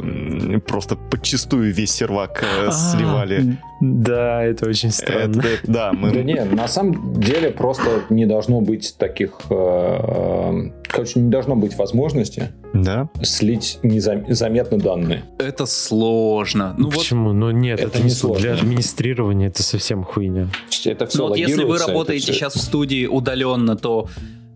просто 0.66 0.96
подчистую 0.96 1.72
весь 1.72 1.92
сервак 1.92 2.42
э, 2.42 2.66
А, 2.68 2.72
сливали. 2.72 3.58
Да, 3.80 4.42
это 4.44 4.68
очень 4.68 4.90
странно. 4.90 5.42
Да, 5.64 5.92
мы... 5.92 6.12
Да 6.12 6.22
не, 6.22 6.44
на 6.44 6.68
самом 6.68 7.14
деле 7.20 7.50
просто 7.50 8.02
не 8.10 8.26
должно 8.26 8.60
быть 8.60 8.94
таких... 8.98 9.30
э, 9.50 10.70
Короче, 10.88 11.20
не 11.20 11.30
должно 11.30 11.56
быть 11.56 11.76
возможности 11.76 12.52
Да. 12.74 13.08
слить 13.22 13.78
незам- 13.82 14.28
незаметно 14.28 14.78
данные. 14.78 15.24
Это 15.38 15.66
сложно. 15.66 16.74
Ну 16.78 16.86
вот, 16.90 16.94
Почему? 16.98 17.32
Ну 17.32 17.50
нет, 17.50 17.80
это 17.80 17.88
это, 17.98 18.02
не 18.04 18.10
сложно. 18.10 18.42
для 18.42 18.54
администрирования 18.54 19.48
это 19.48 19.62
совсем 19.62 20.04
хуйня. 20.04 20.48
Это 20.84 21.06
все 21.06 21.18
ну 21.18 21.28
вот 21.28 21.36
если 21.36 21.64
вы 21.64 21.78
работаете 21.78 22.32
сейчас 22.32 22.54
в 22.54 22.60
студии 22.60 23.06
удаленно, 23.06 23.76
то 23.76 24.08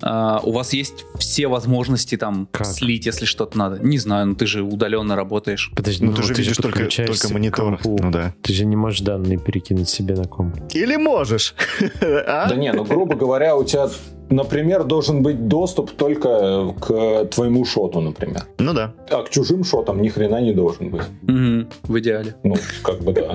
а, 0.03 0.41
у 0.43 0.53
вас 0.53 0.73
есть 0.73 1.05
все 1.19 1.49
возможности 1.49 2.17
там 2.17 2.49
Как? 2.51 2.67
слить, 2.67 3.07
если 3.07 3.25
что-то 3.25 3.57
надо. 3.59 3.79
Не 3.83 3.99
знаю, 3.99 4.27
ну 4.27 4.35
ты 4.35 4.47
же 4.47 4.63
удаленно 4.63 5.17
работаешь. 5.17 5.71
Подожди, 5.75 6.05
Ну, 6.05 6.13
ты 6.15 6.23
же 6.23 6.35
видишь 6.35 6.57
только, 6.57 6.79
подключаешься 6.79 7.23
только 7.23 7.29
к 7.29 7.35
монитор. 7.35 7.81
Ну 7.85 8.11
да. 8.11 8.35
Ты 8.43 8.53
же 8.53 8.65
не 8.65 8.77
можешь 8.77 9.01
данные 9.01 9.39
перекинуть 9.39 9.89
себе 9.89 10.15
на 10.15 10.25
комп. 10.25 10.57
Или 10.75 10.97
можешь. 10.97 11.55
А? 12.27 12.49
Да 12.49 12.57
не, 12.57 12.73
ну 12.73 12.85
грубо 12.85 13.15
говоря, 13.15 13.57
у 13.57 13.65
тебя, 13.65 13.89
например, 14.31 14.85
должен 14.85 15.23
быть 15.23 15.49
доступ 15.49 15.93
только 15.93 16.75
к 16.81 17.25
твоему 17.27 17.65
шоту, 17.65 18.01
например. 18.01 18.45
Ну 18.59 18.73
да. 18.75 18.93
А 19.11 19.23
к 19.23 19.31
чужим 19.31 19.65
шотам 19.65 20.03
ни 20.03 20.09
хрена 20.09 20.41
не 20.41 20.53
должен 20.53 20.91
быть. 20.91 21.03
Мгм, 21.23 21.69
в 21.85 21.99
идеале. 21.99 22.35
Ну, 22.43 22.57
как 22.83 23.01
бы 23.03 23.13
да. 23.13 23.35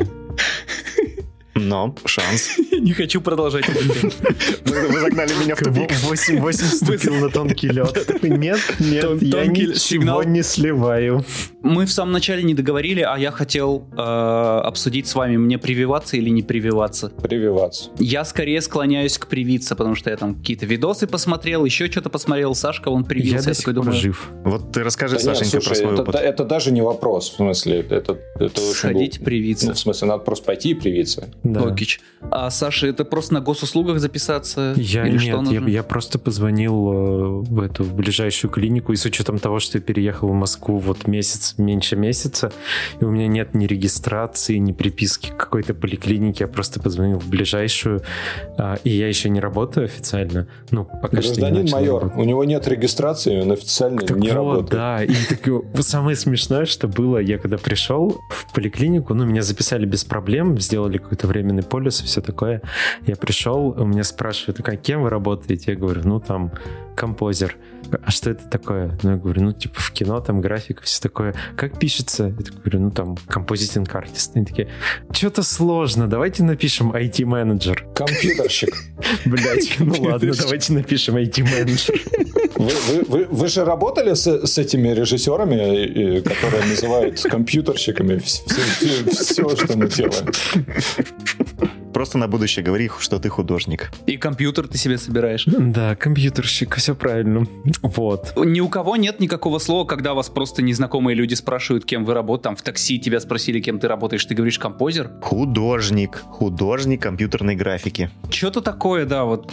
Но 1.61 1.95
шанс. 2.05 2.57
Не 2.71 2.93
хочу 2.93 3.21
продолжать. 3.21 3.65
Вы 3.69 4.99
загнали 4.99 5.33
меня 5.35 5.55
в 5.55 5.59
тупик. 5.59 5.91
8-8 5.91 6.51
ступил 6.53 7.15
на 7.15 7.29
тонкий 7.29 7.67
лед. 7.67 8.21
Нет, 8.23 8.59
нет, 8.79 9.21
я 9.21 9.45
ничего 9.45 10.23
не 10.23 10.41
сливаю. 10.41 11.23
Мы 11.61 11.85
в 11.85 11.91
самом 11.91 12.13
начале 12.13 12.43
не 12.43 12.53
договорили, 12.53 13.01
а 13.01 13.17
я 13.17 13.31
хотел 13.31 13.87
э, 13.91 14.01
обсудить 14.01 15.07
с 15.07 15.15
вами, 15.15 15.37
мне 15.37 15.57
прививаться 15.57 16.17
или 16.17 16.29
не 16.29 16.41
прививаться. 16.41 17.09
Прививаться. 17.09 17.91
Я 17.99 18.25
скорее 18.25 18.61
склоняюсь 18.61 19.17
к 19.17 19.27
привиться, 19.27 19.75
потому 19.75 19.95
что 19.95 20.09
я 20.09 20.17
там 20.17 20.35
какие-то 20.35 20.65
видосы 20.65 21.07
посмотрел, 21.07 21.65
еще 21.65 21.91
что-то 21.91 22.09
посмотрел. 22.09 22.55
Сашка, 22.55 22.89
он 22.89 23.01
Я 23.01 23.07
привился, 23.07 23.43
до 23.43 23.49
я 23.49 23.53
сих 23.53 23.65
такой 23.65 23.75
пор 23.75 23.85
думаю, 23.85 24.01
жив. 24.01 24.31
Вот 24.43 24.71
ты 24.71 24.83
расскажи, 24.83 25.19
Сашенька, 25.19 25.59
про 25.59 25.75
свой 25.75 25.93
это, 25.93 26.01
опыт. 26.01 26.15
это 26.15 26.45
даже 26.45 26.71
не 26.71 26.81
вопрос. 26.81 27.29
В 27.29 27.35
смысле, 27.35 27.85
это, 27.89 28.17
сходить 28.73 29.23
привиться. 29.23 29.67
Ну, 29.67 29.73
в 29.73 29.79
смысле, 29.79 30.07
надо 30.07 30.23
просто 30.23 30.45
пойти 30.45 30.71
и 30.71 30.73
привиться. 30.73 31.29
Да. 31.53 31.65
Окич. 31.65 31.99
А 32.21 32.49
Саша, 32.49 32.87
это 32.87 33.03
просто 33.05 33.33
на 33.33 33.41
госуслугах 33.41 33.99
записаться? 33.99 34.73
Я 34.77 35.05
Или 35.05 35.13
нет, 35.13 35.21
что 35.21 35.29
я, 35.31 35.37
нужно? 35.41 35.67
я 35.67 35.83
просто 35.83 36.19
позвонил 36.19 36.91
э, 36.91 37.27
в 37.43 37.59
эту 37.61 37.83
в 37.83 37.93
ближайшую 37.95 38.51
клинику, 38.51 38.93
и 38.93 38.95
с 38.95 39.05
учетом 39.05 39.39
того, 39.39 39.59
что 39.59 39.77
я 39.77 39.81
переехал 39.81 40.27
в 40.29 40.33
Москву 40.33 40.77
вот 40.77 41.07
месяц, 41.07 41.55
меньше 41.57 41.95
месяца, 41.95 42.51
и 42.99 43.03
у 43.05 43.09
меня 43.11 43.27
нет 43.27 43.53
ни 43.53 43.65
регистрации, 43.65 44.57
ни 44.57 44.71
приписки 44.71 45.29
к 45.29 45.37
какой-то 45.37 45.73
поликлинике, 45.73 46.43
я 46.43 46.47
просто 46.47 46.79
позвонил 46.79 47.19
в 47.19 47.27
ближайшую, 47.27 48.01
а, 48.57 48.77
и 48.83 48.89
я 48.89 49.07
еще 49.07 49.29
не 49.29 49.39
работаю 49.39 49.85
официально. 49.85 50.47
Ну, 50.69 50.85
пока 50.85 51.07
что 51.21 51.31
не 51.31 51.37
Гражданин 51.37 51.61
начал 51.63 51.77
майор, 51.77 52.01
работать. 52.03 52.21
у 52.21 52.27
него 52.27 52.43
нет 52.43 52.67
регистрации, 52.67 53.41
он 53.41 53.51
официально 53.51 54.01
Так 54.01 54.17
не 54.17 54.29
вот, 54.29 54.35
работает. 54.35 54.69
да. 54.71 55.03
И 55.03 55.13
так, 55.29 55.83
самое 55.83 56.15
смешное, 56.15 56.65
что 56.65 56.87
было, 56.87 57.17
я 57.17 57.37
когда 57.37 57.57
пришел 57.57 58.19
в 58.29 58.53
поликлинику, 58.53 59.13
ну, 59.13 59.25
меня 59.25 59.41
записали 59.41 59.85
без 59.85 60.03
проблем, 60.03 60.57
сделали 60.59 60.97
какой-то 60.97 61.27
временный 61.41 61.63
полис 61.63 62.01
и 62.01 62.05
все 62.05 62.21
такое. 62.21 62.61
Я 63.05 63.15
пришел, 63.15 63.69
у 63.69 63.85
меня 63.85 64.03
спрашивают, 64.03 64.61
а 64.67 64.75
кем 64.75 65.03
вы 65.03 65.09
работаете? 65.09 65.71
Я 65.71 65.77
говорю, 65.77 66.01
ну, 66.05 66.19
там, 66.19 66.51
композер. 66.95 67.57
А 68.03 68.11
что 68.11 68.29
это 68.29 68.47
такое? 68.47 68.97
Ну, 69.03 69.11
я 69.11 69.17
говорю, 69.17 69.41
ну, 69.41 69.53
типа, 69.53 69.79
в 69.79 69.91
кино, 69.91 70.19
там, 70.21 70.39
графика, 70.39 70.83
все 70.83 71.01
такое. 71.01 71.33
Как 71.57 71.79
пишется? 71.79 72.27
Я 72.27 72.43
такой 72.43 72.59
говорю, 72.61 72.79
ну, 72.79 72.91
там, 72.91 73.17
композитинг 73.27 73.93
артист. 73.93 74.35
Они 74.35 74.45
такие, 74.45 74.69
что-то 75.11 75.43
сложно, 75.43 76.07
давайте 76.07 76.43
напишем 76.43 76.91
IT-менеджер. 76.91 77.85
Компьютерщик. 77.95 78.75
Блять, 79.25 79.75
ну 79.79 79.95
ладно, 79.99 80.31
давайте 80.37 80.73
напишем 80.73 81.17
IT-менеджер. 81.17 81.99
Вы, 82.61 82.69
вы- 82.87 83.03
вы- 83.07 83.27
вы 83.31 83.47
же 83.47 83.65
работали 83.65 84.13
с, 84.13 84.27
с 84.27 84.57
этими 84.59 84.89
режиссерами, 84.89 86.17
э, 86.17 86.21
которые 86.21 86.63
называют 86.65 87.19
компьютерщиками 87.21 88.17
все, 88.19 89.55
что 89.55 89.77
мы 89.77 89.87
делаем? 89.87 90.27
Просто 92.01 92.17
на 92.17 92.27
будущее 92.27 92.65
говори, 92.65 92.89
что 92.99 93.19
ты 93.19 93.29
художник. 93.29 93.91
И 94.07 94.17
компьютер 94.17 94.67
ты 94.67 94.75
себе 94.79 94.97
собираешь. 94.97 95.45
Да, 95.45 95.95
компьютерщик, 95.95 96.77
все 96.77 96.95
правильно. 96.95 97.45
Вот. 97.83 98.33
Ни 98.35 98.59
у 98.59 98.69
кого 98.69 98.95
нет 98.95 99.19
никакого 99.19 99.59
слова, 99.59 99.85
когда 99.85 100.15
вас 100.15 100.27
просто 100.27 100.63
незнакомые 100.63 101.13
люди 101.13 101.35
спрашивают, 101.35 101.85
кем 101.85 102.03
вы 102.03 102.15
работаете. 102.15 102.41
Там 102.41 102.55
в 102.55 102.63
такси 102.63 102.97
тебя 102.97 103.19
спросили, 103.19 103.59
кем 103.59 103.77
ты 103.77 103.87
работаешь, 103.87 104.25
ты 104.25 104.33
говоришь 104.33 104.57
композер. 104.57 105.11
Художник. 105.21 106.23
Художник 106.31 107.03
компьютерной 107.03 107.55
графики. 107.55 108.09
Что-то 108.31 108.61
такое, 108.61 109.05
да, 109.05 109.25
вот, 109.25 109.51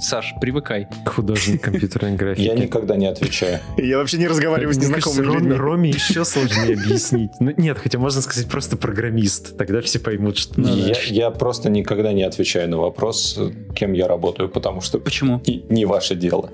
Саш, 0.00 0.34
привыкай. 0.40 0.88
Художник 1.06 1.62
компьютерной 1.62 2.16
графики. 2.16 2.44
Я 2.44 2.54
никогда 2.54 2.96
не 2.96 3.06
отвечаю. 3.06 3.60
Я 3.76 3.98
вообще 3.98 4.18
не 4.18 4.26
разговариваю 4.26 4.74
с 4.74 4.78
кажется, 4.78 4.98
незнакомыми 4.98 5.32
людьми. 5.32 5.56
Роме 5.56 5.90
еще 5.90 6.24
сложнее 6.24 6.74
объяснить. 6.74 7.30
Ну 7.38 7.54
нет, 7.56 7.78
хотя 7.78 8.00
можно 8.00 8.20
сказать 8.20 8.48
просто 8.48 8.76
программист. 8.76 9.56
Тогда 9.56 9.80
все 9.80 10.00
поймут, 10.00 10.38
что... 10.38 10.60
Ну, 10.60 10.74
я, 10.74 10.96
я 11.06 11.30
просто 11.68 11.70
никогда 11.70 12.12
не 12.12 12.22
отвечаю 12.26 12.68
на 12.68 12.76
вопрос, 12.78 13.38
кем 13.74 13.94
я 13.94 14.08
работаю, 14.08 14.48
потому 14.48 14.80
что 14.80 14.98
Почему? 14.98 15.40
и- 15.46 15.62
не 15.70 15.84
ваше 15.86 16.14
дело. 16.14 16.50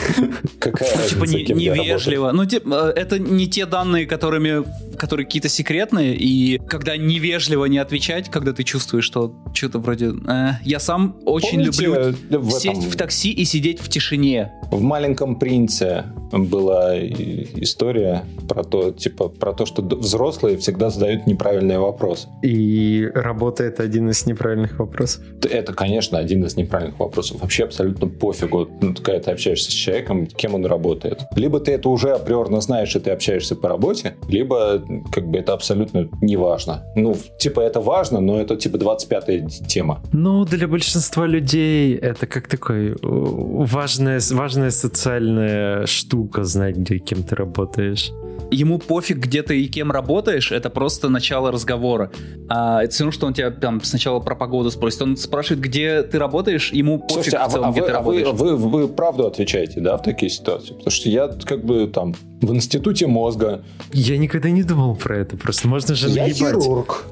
Какая 0.58 0.90
Ну, 1.16 1.26
типа 1.26 1.54
не- 1.54 1.54
невежливо. 1.54 2.32
Ну, 2.32 2.42
э, 2.42 2.92
это 2.96 3.18
не 3.18 3.46
те 3.46 3.66
данные, 3.66 4.06
которыми, 4.06 4.64
которые 4.98 5.26
какие-то 5.26 5.48
секретные, 5.48 6.14
и 6.16 6.58
когда 6.68 6.96
невежливо 6.96 7.66
не 7.68 7.78
отвечать, 7.78 8.30
когда 8.30 8.52
ты 8.52 8.64
чувствуешь, 8.64 9.04
что 9.04 9.32
что-то 9.54 9.78
вроде... 9.78 10.06
э, 10.28 10.50
я 10.64 10.78
сам 10.80 11.16
очень 11.26 11.60
люблю 11.62 12.14
в 12.30 12.50
сесть 12.50 12.84
в 12.84 12.96
такси 12.96 13.32
и 13.32 13.44
сидеть 13.44 13.80
в 13.80 13.88
тишине. 13.88 14.52
В 14.70 14.80
маленьком 14.82 15.36
принце 15.36 16.04
была 16.32 16.96
история 16.98 18.24
про 18.48 18.64
то, 18.64 18.90
типа, 18.90 19.28
про 19.28 19.52
то, 19.52 19.66
что 19.66 19.82
взрослые 19.82 20.56
всегда 20.56 20.90
задают 20.90 21.26
неправильные 21.26 21.78
вопросы. 21.78 22.28
И 22.42 23.08
работа 23.14 23.64
это 23.64 23.82
один 23.82 24.10
из 24.10 24.26
неправильных 24.36 24.78
вопросов. 24.78 25.22
Это, 25.50 25.72
конечно, 25.72 26.18
один 26.18 26.44
из 26.44 26.56
неправильных 26.56 26.98
вопросов. 26.98 27.40
Вообще 27.40 27.64
абсолютно 27.64 28.06
пофигу, 28.06 28.68
ну, 28.80 28.94
когда 28.94 29.20
ты 29.20 29.30
общаешься 29.30 29.70
с 29.70 29.74
человеком, 29.74 30.26
кем 30.26 30.54
он 30.54 30.66
работает. 30.66 31.22
Либо 31.36 31.58
ты 31.60 31.72
это 31.72 31.88
уже 31.88 32.12
априорно 32.12 32.60
знаешь, 32.60 32.94
и 32.96 33.00
ты 33.00 33.10
общаешься 33.10 33.56
по 33.56 33.68
работе, 33.68 34.14
либо 34.28 34.84
как 35.12 35.26
бы 35.26 35.38
это 35.38 35.52
абсолютно 35.52 36.08
не 36.22 36.36
важно. 36.36 36.84
Ну, 36.94 37.16
типа 37.38 37.60
это 37.60 37.80
важно, 37.80 38.20
но 38.20 38.40
это 38.40 38.56
типа 38.56 38.76
25-я 38.76 39.48
тема. 39.68 40.02
Ну, 40.12 40.44
для 40.44 40.68
большинства 40.68 41.26
людей 41.26 41.94
это 41.94 42.26
как 42.26 42.48
такой 42.48 42.96
важная, 43.02 44.20
важная 44.32 44.70
социальная 44.70 45.86
штука 45.86 46.44
знать, 46.44 46.76
где 46.76 46.98
кем 46.98 47.22
ты 47.22 47.34
работаешь. 47.34 48.10
Ему 48.50 48.78
пофиг, 48.78 49.18
где 49.18 49.42
ты 49.42 49.60
и 49.60 49.66
кем 49.66 49.90
работаешь, 49.90 50.52
это 50.52 50.70
просто 50.70 51.08
начало 51.08 51.50
разговора. 51.50 52.10
А 52.48 52.82
это 52.82 52.92
все 52.92 53.04
равно, 53.04 53.12
что 53.12 53.26
он 53.26 53.34
тебя 53.34 53.50
там 53.50 53.82
сначала 53.82 54.20
про 54.26 54.34
погоду 54.34 54.72
спросит. 54.72 55.00
Он 55.02 55.16
спрашивает, 55.16 55.60
где 55.62 56.02
ты 56.02 56.18
работаешь, 56.18 56.72
ему 56.72 56.98
пофиг 56.98 57.12
Слушайте, 57.14 57.36
а, 57.38 57.44
в 57.44 57.46
вы- 57.46 57.52
целом, 57.54 57.68
а 57.68 57.72
где 57.72 57.80
вы, 57.80 57.86
ты 57.86 57.92
а 57.92 58.00
вы- 58.02 58.22
работаешь. 58.24 58.40
вы- 58.40 58.56
вы 58.82 58.88
правду 58.88 59.24
отвечаете, 59.26 59.80
да, 59.80 59.96
в 59.96 60.02
такие 60.02 60.28
ситуации? 60.30 60.72
Потому 60.74 60.90
что 60.90 61.08
я 61.08 61.28
как 61.28 61.64
бы 61.64 61.86
там 61.86 62.12
в 62.42 62.52
институте 62.52 63.06
мозга, 63.06 63.62
Я 63.92 64.18
никогда 64.18 64.50
не 64.50 64.64
думал 64.64 64.96
про 64.96 65.16
это, 65.18 65.36
просто 65.36 65.68
можно 65.68 65.94
же 65.94 66.08
я 66.08 66.24
наебать. 66.24 66.38
хирург. 66.38 67.04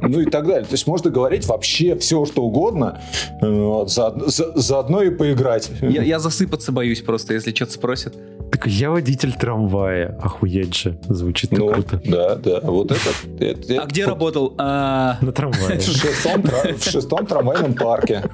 Ну 0.00 0.20
и 0.20 0.24
так 0.24 0.46
далее. 0.46 0.64
То 0.64 0.72
есть 0.72 0.86
можно 0.86 1.10
говорить 1.10 1.44
вообще 1.46 1.94
все, 1.96 2.24
что 2.24 2.42
угодно, 2.42 3.00
э, 3.42 3.46
вот, 3.50 3.90
за- 3.92 4.14
за- 4.26 4.52
заодно 4.58 5.02
и 5.02 5.10
поиграть. 5.10 5.70
Я, 5.82 6.02
я 6.02 6.18
засыпаться 6.18 6.72
боюсь 6.72 7.02
просто, 7.02 7.34
если 7.34 7.54
что-то 7.54 7.72
спросят. 7.72 8.14
Такой, 8.50 8.72
я 8.72 8.90
водитель 8.90 9.32
трамвая. 9.34 10.16
Охуеть 10.22 10.74
же. 10.74 10.98
Звучит 11.08 11.52
Ну, 11.52 11.68
круто. 11.72 12.00
да, 12.04 12.34
да. 12.36 12.60
Вот 12.62 12.90
это... 12.90 13.10
это- 13.44 13.82
А 13.82 13.86
где 13.86 14.04
вот 14.04 14.10
работал? 14.10 14.54
А, 14.58 15.18
На 15.20 15.32
трамвае. 15.32 15.78
В 15.78 15.82
шестом, 15.82 16.42
тра- 16.42 16.74
в 16.74 16.82
шестом 16.84 17.26
трамвайном 17.26 17.74
парке. 17.74 18.24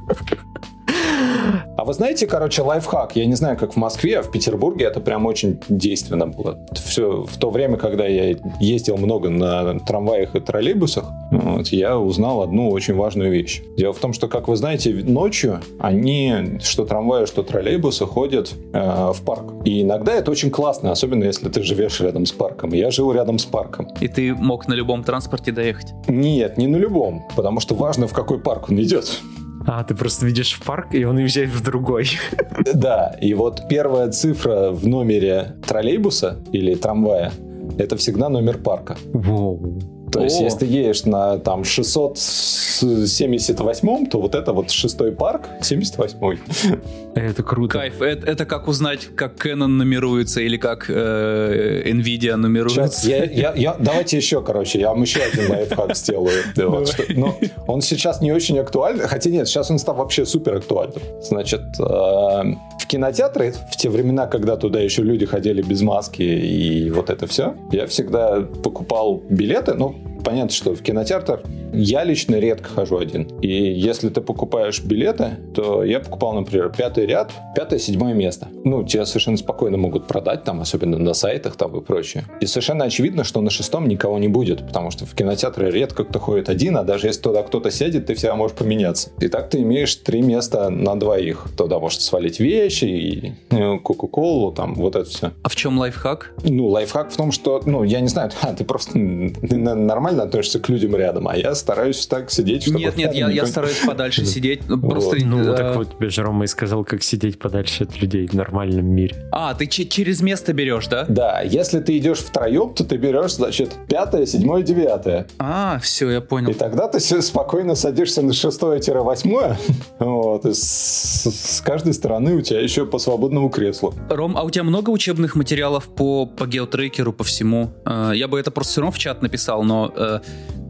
А 1.84 1.86
вы 1.86 1.92
знаете, 1.92 2.26
короче, 2.26 2.62
лайфхак. 2.62 3.14
Я 3.14 3.26
не 3.26 3.34
знаю, 3.34 3.58
как 3.58 3.74
в 3.74 3.76
Москве, 3.76 4.20
а 4.20 4.22
в 4.22 4.30
Петербурге 4.30 4.86
это 4.86 5.00
прям 5.00 5.26
очень 5.26 5.60
действенно 5.68 6.26
было. 6.26 6.58
Все 6.72 7.26
в 7.28 7.36
то 7.36 7.50
время, 7.50 7.76
когда 7.76 8.06
я 8.06 8.38
ездил 8.58 8.96
много 8.96 9.28
на 9.28 9.78
трамваях 9.80 10.34
и 10.34 10.40
троллейбусах, 10.40 11.04
вот, 11.30 11.68
я 11.68 11.98
узнал 11.98 12.40
одну 12.40 12.70
очень 12.70 12.94
важную 12.94 13.30
вещь. 13.30 13.60
Дело 13.76 13.92
в 13.92 13.98
том, 13.98 14.14
что, 14.14 14.28
как 14.28 14.48
вы 14.48 14.56
знаете, 14.56 14.94
ночью 14.94 15.60
они, 15.78 16.58
что 16.62 16.86
трамваи, 16.86 17.26
что 17.26 17.42
троллейбусы, 17.42 18.06
ходят 18.06 18.54
э, 18.72 19.12
в 19.12 19.22
парк. 19.22 19.52
И 19.66 19.82
иногда 19.82 20.14
это 20.14 20.30
очень 20.30 20.50
классно, 20.50 20.90
особенно 20.90 21.24
если 21.24 21.50
ты 21.50 21.62
живешь 21.62 22.00
рядом 22.00 22.24
с 22.24 22.32
парком. 22.32 22.72
Я 22.72 22.90
жил 22.90 23.12
рядом 23.12 23.38
с 23.38 23.44
парком. 23.44 23.88
и 24.00 24.08
ты 24.08 24.34
мог 24.34 24.68
на 24.68 24.72
любом 24.72 25.04
транспорте 25.04 25.52
доехать. 25.52 25.92
Нет, 26.08 26.56
не 26.56 26.66
на 26.66 26.76
любом, 26.76 27.28
потому 27.36 27.60
что 27.60 27.74
важно, 27.74 28.06
в 28.06 28.14
какой 28.14 28.38
парк 28.38 28.70
он 28.70 28.80
идет. 28.80 29.20
А, 29.66 29.82
ты 29.84 29.94
просто 29.94 30.26
видишь 30.26 30.54
в 30.54 30.62
парк, 30.62 30.94
и 30.94 31.04
он 31.04 31.16
уезжает 31.16 31.50
в 31.50 31.62
другой. 31.62 32.08
Да, 32.74 33.16
и 33.20 33.34
вот 33.34 33.68
первая 33.68 34.10
цифра 34.10 34.70
в 34.70 34.86
номере 34.86 35.56
троллейбуса 35.66 36.38
или 36.52 36.74
трамвая 36.74 37.32
это 37.78 37.96
всегда 37.96 38.28
номер 38.28 38.58
парка. 38.58 38.96
Воу. 39.12 39.80
То 40.14 40.22
есть, 40.24 40.40
О. 40.40 40.44
если 40.44 40.58
ты 40.60 40.66
едешь 40.66 41.04
на 41.04 41.38
там 41.38 41.64
678, 41.64 44.06
то 44.06 44.20
вот 44.20 44.34
это 44.34 44.52
вот 44.52 44.70
шестой 44.70 45.12
парк, 45.12 45.42
78 45.60 46.38
Это 47.14 47.42
круто. 47.42 47.78
Кайф. 47.78 48.00
Это, 48.02 48.26
это 48.30 48.44
как 48.46 48.68
узнать, 48.68 49.08
как 49.16 49.34
Canon 49.44 49.66
нумеруется 49.66 50.40
или 50.40 50.56
как 50.56 50.86
э, 50.88 51.82
Nvidia 51.86 52.36
нумеруется. 52.36 52.88
Сейчас, 52.90 53.04
я, 53.04 53.24
я, 53.24 53.52
я- 53.54 53.76
давайте 53.78 54.16
еще, 54.16 54.40
короче, 54.42 54.78
я 54.80 54.88
вам 54.90 55.02
еще 55.02 55.20
один 55.20 55.50
лайфхак 55.50 55.96
сделаю. 55.96 56.42
Вот 56.56 56.88
что- 56.88 57.02
но 57.14 57.36
он 57.66 57.80
сейчас 57.82 58.20
не 58.20 58.32
очень 58.32 58.58
актуальный, 58.58 59.06
хотя 59.08 59.30
нет, 59.30 59.46
сейчас 59.48 59.70
он 59.70 59.78
стал 59.78 59.94
вообще 59.96 60.24
супер 60.26 60.56
актуальным. 60.56 61.00
Значит, 61.22 61.60
э, 61.78 61.82
в 61.82 62.86
кинотеатры, 62.86 63.54
в 63.72 63.76
те 63.76 63.88
времена, 63.90 64.26
когда 64.26 64.56
туда 64.56 64.80
еще 64.80 65.02
люди 65.02 65.26
ходили 65.26 65.62
без 65.62 65.82
маски 65.82 66.22
и 66.22 66.90
вот 66.90 67.10
это 67.10 67.26
все, 67.26 67.54
я 67.72 67.86
всегда 67.86 68.40
покупал 68.40 69.22
билеты, 69.30 69.74
ну, 69.74 69.94
понятно, 70.24 70.50
что 70.50 70.74
в 70.74 70.82
кинотеатр 70.82 71.42
я 71.72 72.04
лично 72.04 72.36
редко 72.36 72.68
хожу 72.68 72.98
один. 72.98 73.24
И 73.40 73.48
если 73.48 74.08
ты 74.08 74.20
покупаешь 74.20 74.82
билеты, 74.82 75.38
то 75.54 75.84
я 75.84 76.00
покупал, 76.00 76.32
например, 76.32 76.72
пятый 76.76 77.06
ряд, 77.06 77.32
пятое, 77.54 77.78
седьмое 77.78 78.14
место. 78.14 78.48
Ну, 78.64 78.84
тебя 78.84 79.06
совершенно 79.06 79.36
спокойно 79.36 79.76
могут 79.76 80.06
продать 80.06 80.44
там, 80.44 80.60
особенно 80.60 80.98
на 80.98 81.14
сайтах 81.14 81.56
там 81.56 81.76
и 81.76 81.80
прочее. 81.82 82.24
И 82.40 82.46
совершенно 82.46 82.84
очевидно, 82.84 83.24
что 83.24 83.40
на 83.40 83.50
шестом 83.50 83.88
никого 83.88 84.18
не 84.18 84.28
будет, 84.28 84.66
потому 84.66 84.90
что 84.90 85.04
в 85.04 85.14
кинотеатре 85.14 85.70
редко 85.70 86.04
кто 86.04 86.18
ходит 86.18 86.48
один, 86.48 86.76
а 86.76 86.84
даже 86.84 87.08
если 87.08 87.20
туда 87.20 87.42
кто-то 87.42 87.70
сядет, 87.70 88.06
ты 88.06 88.14
всегда 88.14 88.34
можешь 88.36 88.56
поменяться. 88.56 89.10
И 89.20 89.28
так 89.28 89.50
ты 89.50 89.60
имеешь 89.60 89.94
три 89.96 90.22
места 90.22 90.70
на 90.70 90.98
двоих. 90.98 91.46
Туда 91.56 91.78
можешь 91.78 92.00
свалить 92.00 92.40
вещи 92.40 92.84
и 92.84 93.32
ну, 93.50 93.80
кока-колу, 93.80 94.52
там, 94.52 94.74
вот 94.74 94.96
это 94.96 95.08
все. 95.08 95.32
А 95.42 95.48
в 95.48 95.56
чем 95.56 95.78
лайфхак? 95.78 96.34
Ну, 96.44 96.68
лайфхак 96.68 97.10
в 97.10 97.16
том, 97.16 97.32
что, 97.32 97.60
ну, 97.66 97.82
я 97.82 98.00
не 98.00 98.08
знаю, 98.08 98.30
а, 98.42 98.54
ты 98.54 98.64
просто 98.64 98.96
нормально 98.96 100.13
относишься 100.20 100.60
к 100.60 100.68
людям 100.68 100.96
рядом, 100.96 101.28
а 101.28 101.36
я 101.36 101.54
стараюсь 101.54 102.06
так 102.06 102.30
сидеть, 102.30 102.62
чтобы... 102.62 102.78
Нет, 102.78 102.96
нет, 102.96 103.14
я, 103.14 103.28
я 103.30 103.46
стараюсь 103.46 103.78
подальше 103.86 104.24
сидеть. 104.24 104.62
Ну, 104.68 104.78
просто, 104.80 105.16
Ну, 105.24 105.54
так 105.54 105.76
вот 105.76 105.96
тебе 105.96 106.10
же 106.10 106.22
Рома 106.22 106.44
и 106.44 106.46
сказал, 106.46 106.84
как 106.84 107.02
сидеть 107.02 107.38
подальше 107.38 107.84
от 107.84 108.00
людей 108.00 108.26
в 108.26 108.34
нормальном 108.34 108.86
мире. 108.86 109.16
А, 109.32 109.54
ты 109.54 109.66
че- 109.66 109.86
через 109.86 110.20
место 110.20 110.52
берешь, 110.52 110.86
да? 110.88 111.06
Да, 111.08 111.40
если 111.42 111.80
ты 111.80 111.98
идешь 111.98 112.18
втроем, 112.18 112.74
то 112.74 112.84
ты 112.84 112.96
берешь, 112.96 113.34
значит, 113.34 113.72
пятое, 113.88 114.26
седьмое, 114.26 114.62
девятое. 114.62 115.26
А, 115.38 115.78
все, 115.80 116.10
я 116.10 116.20
понял. 116.20 116.50
И 116.50 116.54
тогда 116.54 116.88
ты 116.88 117.00
спокойно 117.00 117.74
садишься 117.74 118.22
на 118.22 118.32
шестое-восьмое, 118.32 119.58
вот, 119.98 120.46
и 120.46 120.52
с, 120.54 121.24
с 121.26 121.60
каждой 121.60 121.94
стороны 121.94 122.34
у 122.36 122.40
тебя 122.40 122.60
еще 122.60 122.86
по 122.86 122.98
свободному 122.98 123.48
креслу. 123.50 123.94
Ром, 124.08 124.36
а 124.36 124.42
у 124.42 124.50
тебя 124.50 124.64
много 124.64 124.90
учебных 124.90 125.36
материалов 125.36 125.88
по, 125.88 126.26
по 126.26 126.46
геотрекеру, 126.46 127.12
по 127.12 127.24
всему? 127.24 127.70
Э, 127.86 128.12
я 128.14 128.28
бы 128.28 128.38
это 128.38 128.50
просто 128.50 128.72
все 128.72 128.80
равно 128.80 128.92
в 128.92 128.98
чат 128.98 129.22
написал, 129.22 129.62
но 129.62 129.92
э, 129.94 130.03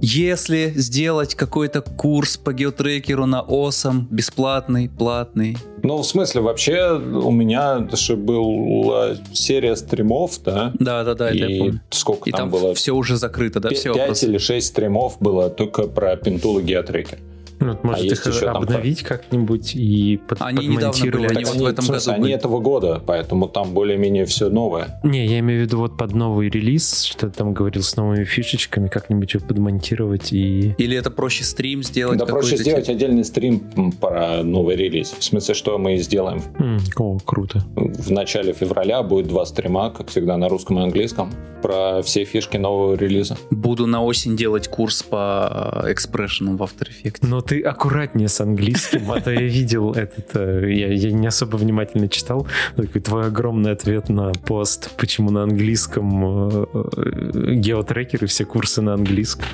если 0.00 0.72
сделать 0.76 1.34
какой-то 1.34 1.80
курс 1.80 2.36
по 2.36 2.52
геотрекеру 2.52 3.26
на 3.26 3.40
ОСом, 3.40 4.06
бесплатный, 4.10 4.88
платный, 4.88 5.56
Ну, 5.82 5.98
в 5.98 6.04
смысле, 6.04 6.40
вообще 6.40 6.92
у 6.92 7.30
меня 7.30 7.88
же 7.92 8.16
была 8.16 9.16
серия 9.32 9.76
стримов, 9.76 10.42
да, 10.44 10.72
да-да-да, 10.78 11.28
это 11.28 11.38
я 11.38 11.46
и 11.46 11.58
помню. 11.58 11.80
сколько 11.90 12.28
И 12.28 12.32
там, 12.32 12.50
там, 12.50 12.50
было? 12.50 12.74
все 12.74 12.92
уже 12.92 13.16
закрыто, 13.16 13.60
да, 13.60 13.70
все 13.70 13.94
Пять 13.94 14.22
или 14.22 14.38
шесть 14.38 14.68
стримов 14.68 15.16
было 15.20 15.50
только 15.50 15.84
про 15.84 16.16
пинтул 16.16 16.58
и 16.58 16.62
геотрекер. 16.62 17.18
Ну, 17.60 17.68
вот, 17.68 17.84
может, 17.84 18.02
есть 18.04 18.26
их 18.26 18.26
еще 18.34 18.46
там 18.46 18.56
обновить 18.58 19.02
как-нибудь 19.02 19.74
и 19.74 20.20
под, 20.28 20.40
Они 20.42 20.66
недавно 20.66 20.88
подмонтировать? 20.92 21.28
были, 21.28 21.36
Они 21.36 21.44
вот 21.44 21.56
в 21.56 21.66
этом 21.66 21.84
смысле, 21.84 22.12
году 22.12 22.14
они 22.14 22.22
были. 22.22 22.34
этого 22.34 22.60
года, 22.60 23.02
поэтому 23.06 23.48
там 23.48 23.72
более-менее 23.72 24.26
все 24.26 24.48
новое. 24.48 25.00
Не, 25.02 25.26
я 25.26 25.38
имею 25.40 25.60
в 25.60 25.66
виду 25.66 25.78
вот 25.78 25.96
под 25.96 26.14
новый 26.14 26.48
релиз, 26.50 27.02
что 27.04 27.28
ты 27.28 27.34
там 27.36 27.52
говорил 27.54 27.82
с 27.82 27.96
новыми 27.96 28.24
фишечками, 28.24 28.88
как-нибудь 28.88 29.34
его 29.34 29.46
подмонтировать 29.46 30.32
и... 30.32 30.74
Или 30.78 30.96
это 30.96 31.10
проще 31.10 31.44
стрим 31.44 31.82
сделать? 31.82 32.18
да 32.18 32.26
проще 32.26 32.56
сделать 32.56 32.88
отдельный 32.88 33.24
стрим 33.24 33.92
про 34.00 34.42
новый 34.42 34.76
релиз. 34.76 35.14
В 35.18 35.22
смысле, 35.24 35.54
что 35.54 35.78
мы 35.78 35.96
сделаем? 35.98 36.42
М, 36.58 36.78
О, 36.96 37.18
круто. 37.24 37.64
В 37.76 38.10
начале 38.10 38.52
февраля 38.52 39.02
будет 39.02 39.28
два 39.28 39.46
стрима, 39.46 39.90
как 39.90 40.08
всегда, 40.08 40.36
на 40.36 40.48
русском 40.48 40.78
и 40.78 40.82
английском, 40.82 41.32
про 41.62 42.02
все 42.02 42.24
фишки 42.24 42.56
нового 42.58 42.94
релиза. 42.94 43.36
Буду 43.50 43.86
на 43.86 44.04
осень 44.04 44.36
делать 44.36 44.68
курс 44.68 45.02
по 45.02 45.82
э, 45.86 45.92
экспрессионам 45.92 46.56
в 46.58 46.62
After 46.62 46.88
Effects. 46.88 47.18
Но 47.22 47.40
ты 47.46 47.60
аккуратнее 47.62 48.28
с 48.28 48.40
английским, 48.40 49.10
а 49.10 49.20
то 49.20 49.30
я 49.30 49.40
видел 49.42 49.92
этот, 49.92 50.34
э, 50.36 50.72
я, 50.72 50.88
я 50.92 51.12
не 51.12 51.26
особо 51.26 51.56
внимательно 51.56 52.08
читал, 52.08 52.46
такой 52.76 53.00
твой 53.00 53.26
огромный 53.26 53.72
ответ 53.72 54.08
на 54.08 54.32
пост, 54.32 54.90
почему 54.96 55.30
на 55.30 55.42
английском 55.42 56.24
э, 56.48 56.66
э, 56.96 57.54
геотрекеры, 57.54 58.26
все 58.26 58.44
курсы 58.44 58.82
на 58.82 58.94
английском. 58.94 59.46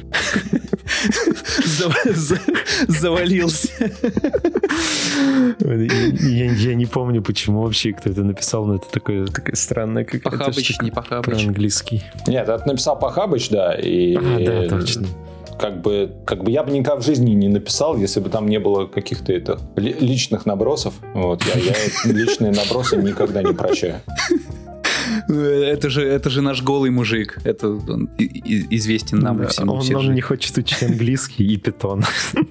За- 1.65 1.93
за- 2.15 2.41
Завалился. 2.89 3.69
Я, 5.61 6.53
я 6.53 6.75
не 6.75 6.87
помню, 6.87 7.23
почему 7.23 7.63
вообще 7.63 7.93
кто 7.93 8.11
это 8.11 8.23
написал, 8.25 8.67
но 8.67 8.77
это 8.77 8.87
такое, 8.91 9.27
странная 9.55 10.05
какая-то 10.05 10.31
Похабыч, 10.31 10.81
не 10.83 10.91
про 10.91 11.03
похабыч. 11.03 11.47
английский. 11.47 12.03
Нет, 12.27 12.49
это 12.49 12.67
написал 12.67 12.99
Пахабыч, 12.99 13.49
да, 13.51 13.75
и... 13.75 14.17
А, 14.17 14.39
да, 14.45 14.69
точно. 14.69 15.07
Как 15.61 15.83
бы, 15.83 16.11
как 16.27 16.43
бы 16.43 16.51
я 16.51 16.63
бы 16.63 16.71
никогда 16.73 17.01
в 17.01 17.05
жизни 17.05 17.33
не 17.33 17.49
написал, 17.49 17.97
если 17.99 18.21
бы 18.21 18.31
там 18.31 18.49
не 18.49 18.59
было 18.59 18.87
каких-то 18.87 19.33
это, 19.33 19.59
ли- 19.77 19.97
личных 20.01 20.47
набросов. 20.47 20.95
Вот, 21.15 21.43
я, 21.45 21.61
я 21.61 21.75
личные 22.13 22.53
набросы 22.53 22.97
никогда 22.97 23.43
не 23.43 23.53
прощаю. 23.53 24.01
Это 25.29 25.91
же, 25.91 26.03
это 26.07 26.31
же 26.31 26.41
наш 26.41 26.63
голый 26.63 26.91
мужик. 26.91 27.39
Это 27.45 27.69
он 27.69 28.09
известен 28.19 29.19
нам 29.19 29.39
Да, 29.39 29.49
всему. 29.49 29.75
он, 29.75 29.95
он 29.97 30.03
же. 30.03 30.15
не 30.15 30.21
хочет 30.21 30.57
учить 30.57 30.83
английский 30.83 31.45
и 31.45 31.57
питон. 31.57 32.05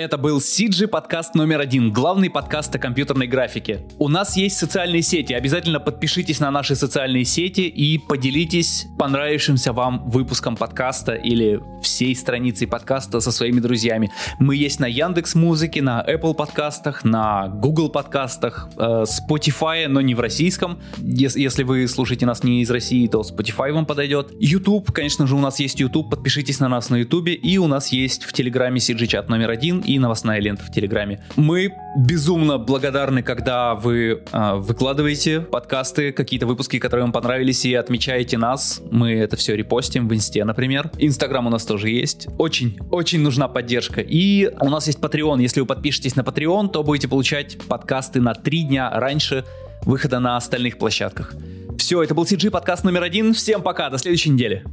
Это 0.00 0.16
был 0.16 0.38
CG 0.38 0.86
подкаст 0.88 1.34
номер 1.34 1.60
один, 1.60 1.92
главный 1.92 2.30
подкаст 2.30 2.74
о 2.74 2.78
компьютерной 2.78 3.26
графике. 3.26 3.82
У 3.98 4.08
нас 4.08 4.34
есть 4.34 4.56
социальные 4.56 5.02
сети, 5.02 5.34
обязательно 5.34 5.78
подпишитесь 5.78 6.40
на 6.40 6.50
наши 6.50 6.74
социальные 6.74 7.26
сети 7.26 7.68
и 7.68 7.98
поделитесь 7.98 8.86
понравившимся 8.98 9.74
вам 9.74 10.08
выпуском 10.08 10.56
подкаста 10.56 11.12
или 11.12 11.60
всей 11.82 12.16
страницей 12.16 12.66
подкаста 12.66 13.20
со 13.20 13.30
своими 13.30 13.60
друзьями. 13.60 14.10
Мы 14.38 14.56
есть 14.56 14.80
на 14.80 14.86
Яндекс 14.86 15.34
Музыке, 15.34 15.82
на 15.82 16.02
Apple 16.02 16.32
подкастах, 16.32 17.04
на 17.04 17.48
Google 17.48 17.90
подкастах, 17.90 18.70
э, 18.78 19.04
Spotify, 19.04 19.86
но 19.86 20.00
не 20.00 20.14
в 20.14 20.20
российском. 20.20 20.80
Ес- 20.96 21.36
Если 21.36 21.62
вы 21.62 21.86
слушаете 21.88 22.24
нас 22.24 22.42
не 22.42 22.62
из 22.62 22.70
России, 22.70 23.06
то 23.06 23.20
Spotify 23.20 23.70
вам 23.74 23.84
подойдет. 23.84 24.32
YouTube, 24.40 24.92
конечно 24.92 25.26
же, 25.26 25.36
у 25.36 25.40
нас 25.40 25.60
есть 25.60 25.78
YouTube, 25.78 26.08
подпишитесь 26.08 26.58
на 26.58 26.70
нас 26.70 26.88
на 26.88 26.96
YouTube, 26.96 27.28
и 27.28 27.58
у 27.58 27.66
нас 27.66 27.88
есть 27.92 28.24
в 28.24 28.32
Телеграме 28.32 28.78
CG 28.80 29.06
чат 29.06 29.28
номер 29.28 29.50
один 29.50 29.82
и 29.90 29.98
новостная 29.98 30.40
лента 30.40 30.62
в 30.64 30.70
Телеграме. 30.70 31.20
Мы 31.36 31.74
безумно 31.96 32.58
благодарны, 32.58 33.22
когда 33.22 33.74
вы 33.74 34.22
а, 34.30 34.56
выкладываете 34.56 35.40
подкасты, 35.40 36.12
какие-то 36.12 36.46
выпуски, 36.46 36.78
которые 36.78 37.04
вам 37.04 37.12
понравились, 37.12 37.64
и 37.64 37.74
отмечаете 37.74 38.38
нас. 38.38 38.80
Мы 38.90 39.14
это 39.14 39.36
все 39.36 39.56
репостим 39.56 40.08
в 40.08 40.14
Инсте, 40.14 40.44
например. 40.44 40.90
Инстаграм 40.98 41.46
у 41.46 41.50
нас 41.50 41.64
тоже 41.64 41.90
есть. 41.90 42.28
Очень, 42.38 42.78
очень 42.90 43.20
нужна 43.20 43.48
поддержка. 43.48 44.00
И 44.00 44.48
у 44.60 44.68
нас 44.68 44.86
есть 44.86 45.00
Patreon. 45.00 45.42
Если 45.42 45.60
вы 45.60 45.66
подпишетесь 45.66 46.14
на 46.14 46.20
Patreon, 46.20 46.68
то 46.68 46.84
будете 46.84 47.08
получать 47.08 47.58
подкасты 47.66 48.20
на 48.20 48.34
три 48.34 48.62
дня 48.62 48.90
раньше 48.90 49.44
выхода 49.82 50.20
на 50.20 50.36
остальных 50.36 50.78
площадках. 50.78 51.34
Все, 51.78 52.02
это 52.02 52.14
был 52.14 52.24
CG 52.24 52.50
подкаст 52.50 52.84
номер 52.84 53.02
один. 53.02 53.34
Всем 53.34 53.62
пока, 53.62 53.90
до 53.90 53.98
следующей 53.98 54.30
недели. 54.30 54.64